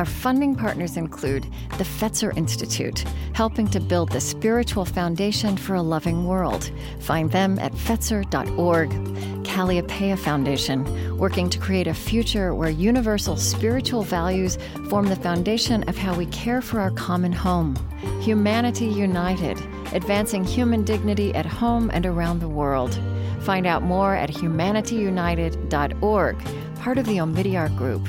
Our 0.00 0.06
funding 0.06 0.56
partners 0.56 0.96
include 0.96 1.44
the 1.76 1.84
Fetzer 1.84 2.34
Institute, 2.34 3.04
helping 3.34 3.68
to 3.68 3.78
build 3.78 4.10
the 4.10 4.22
spiritual 4.22 4.86
foundation 4.86 5.58
for 5.58 5.74
a 5.74 5.82
loving 5.82 6.26
world. 6.26 6.70
Find 7.00 7.30
them 7.30 7.58
at 7.58 7.72
fetzer.org. 7.72 8.88
Kalliopeia 9.44 10.18
Foundation, 10.18 11.18
working 11.18 11.50
to 11.50 11.58
create 11.58 11.86
a 11.86 11.92
future 11.92 12.54
where 12.54 12.70
universal 12.70 13.36
spiritual 13.36 14.02
values 14.02 14.56
form 14.88 15.06
the 15.06 15.16
foundation 15.16 15.86
of 15.86 15.98
how 15.98 16.16
we 16.16 16.24
care 16.26 16.62
for 16.62 16.80
our 16.80 16.92
common 16.92 17.32
home. 17.32 17.76
Humanity 18.22 18.86
United, 18.86 19.60
advancing 19.92 20.44
human 20.44 20.82
dignity 20.82 21.34
at 21.34 21.44
home 21.44 21.90
and 21.92 22.06
around 22.06 22.38
the 22.38 22.48
world. 22.48 22.98
Find 23.42 23.66
out 23.66 23.82
more 23.82 24.14
at 24.14 24.30
humanityunited.org, 24.30 26.38
part 26.76 26.96
of 26.96 27.04
the 27.04 27.18
Omidyar 27.18 27.76
Group 27.76 28.08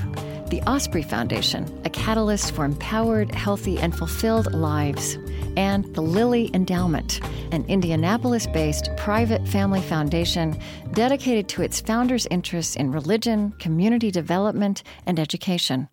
the 0.51 0.61
Osprey 0.69 1.01
Foundation, 1.01 1.65
a 1.85 1.89
catalyst 1.89 2.51
for 2.53 2.65
empowered, 2.65 3.33
healthy, 3.33 3.79
and 3.79 3.97
fulfilled 3.97 4.53
lives, 4.53 5.17
and 5.55 5.85
the 5.95 6.01
Lilly 6.01 6.51
Endowment, 6.53 7.21
an 7.53 7.63
Indianapolis 7.69 8.47
based 8.47 8.89
private 8.97 9.47
family 9.47 9.81
foundation 9.81 10.59
dedicated 10.91 11.47
to 11.47 11.61
its 11.61 11.79
founders' 11.79 12.27
interests 12.29 12.75
in 12.75 12.91
religion, 12.91 13.53
community 13.59 14.11
development, 14.11 14.83
and 15.05 15.19
education. 15.19 15.87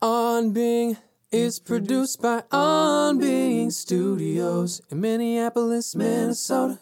On 0.00 0.52
Being 0.52 0.96
is 1.32 1.58
produced 1.58 2.22
by 2.22 2.44
On 2.52 3.18
Being 3.18 3.72
Studios 3.72 4.80
in 4.90 5.00
Minneapolis, 5.00 5.96
Minnesota. 5.96 6.78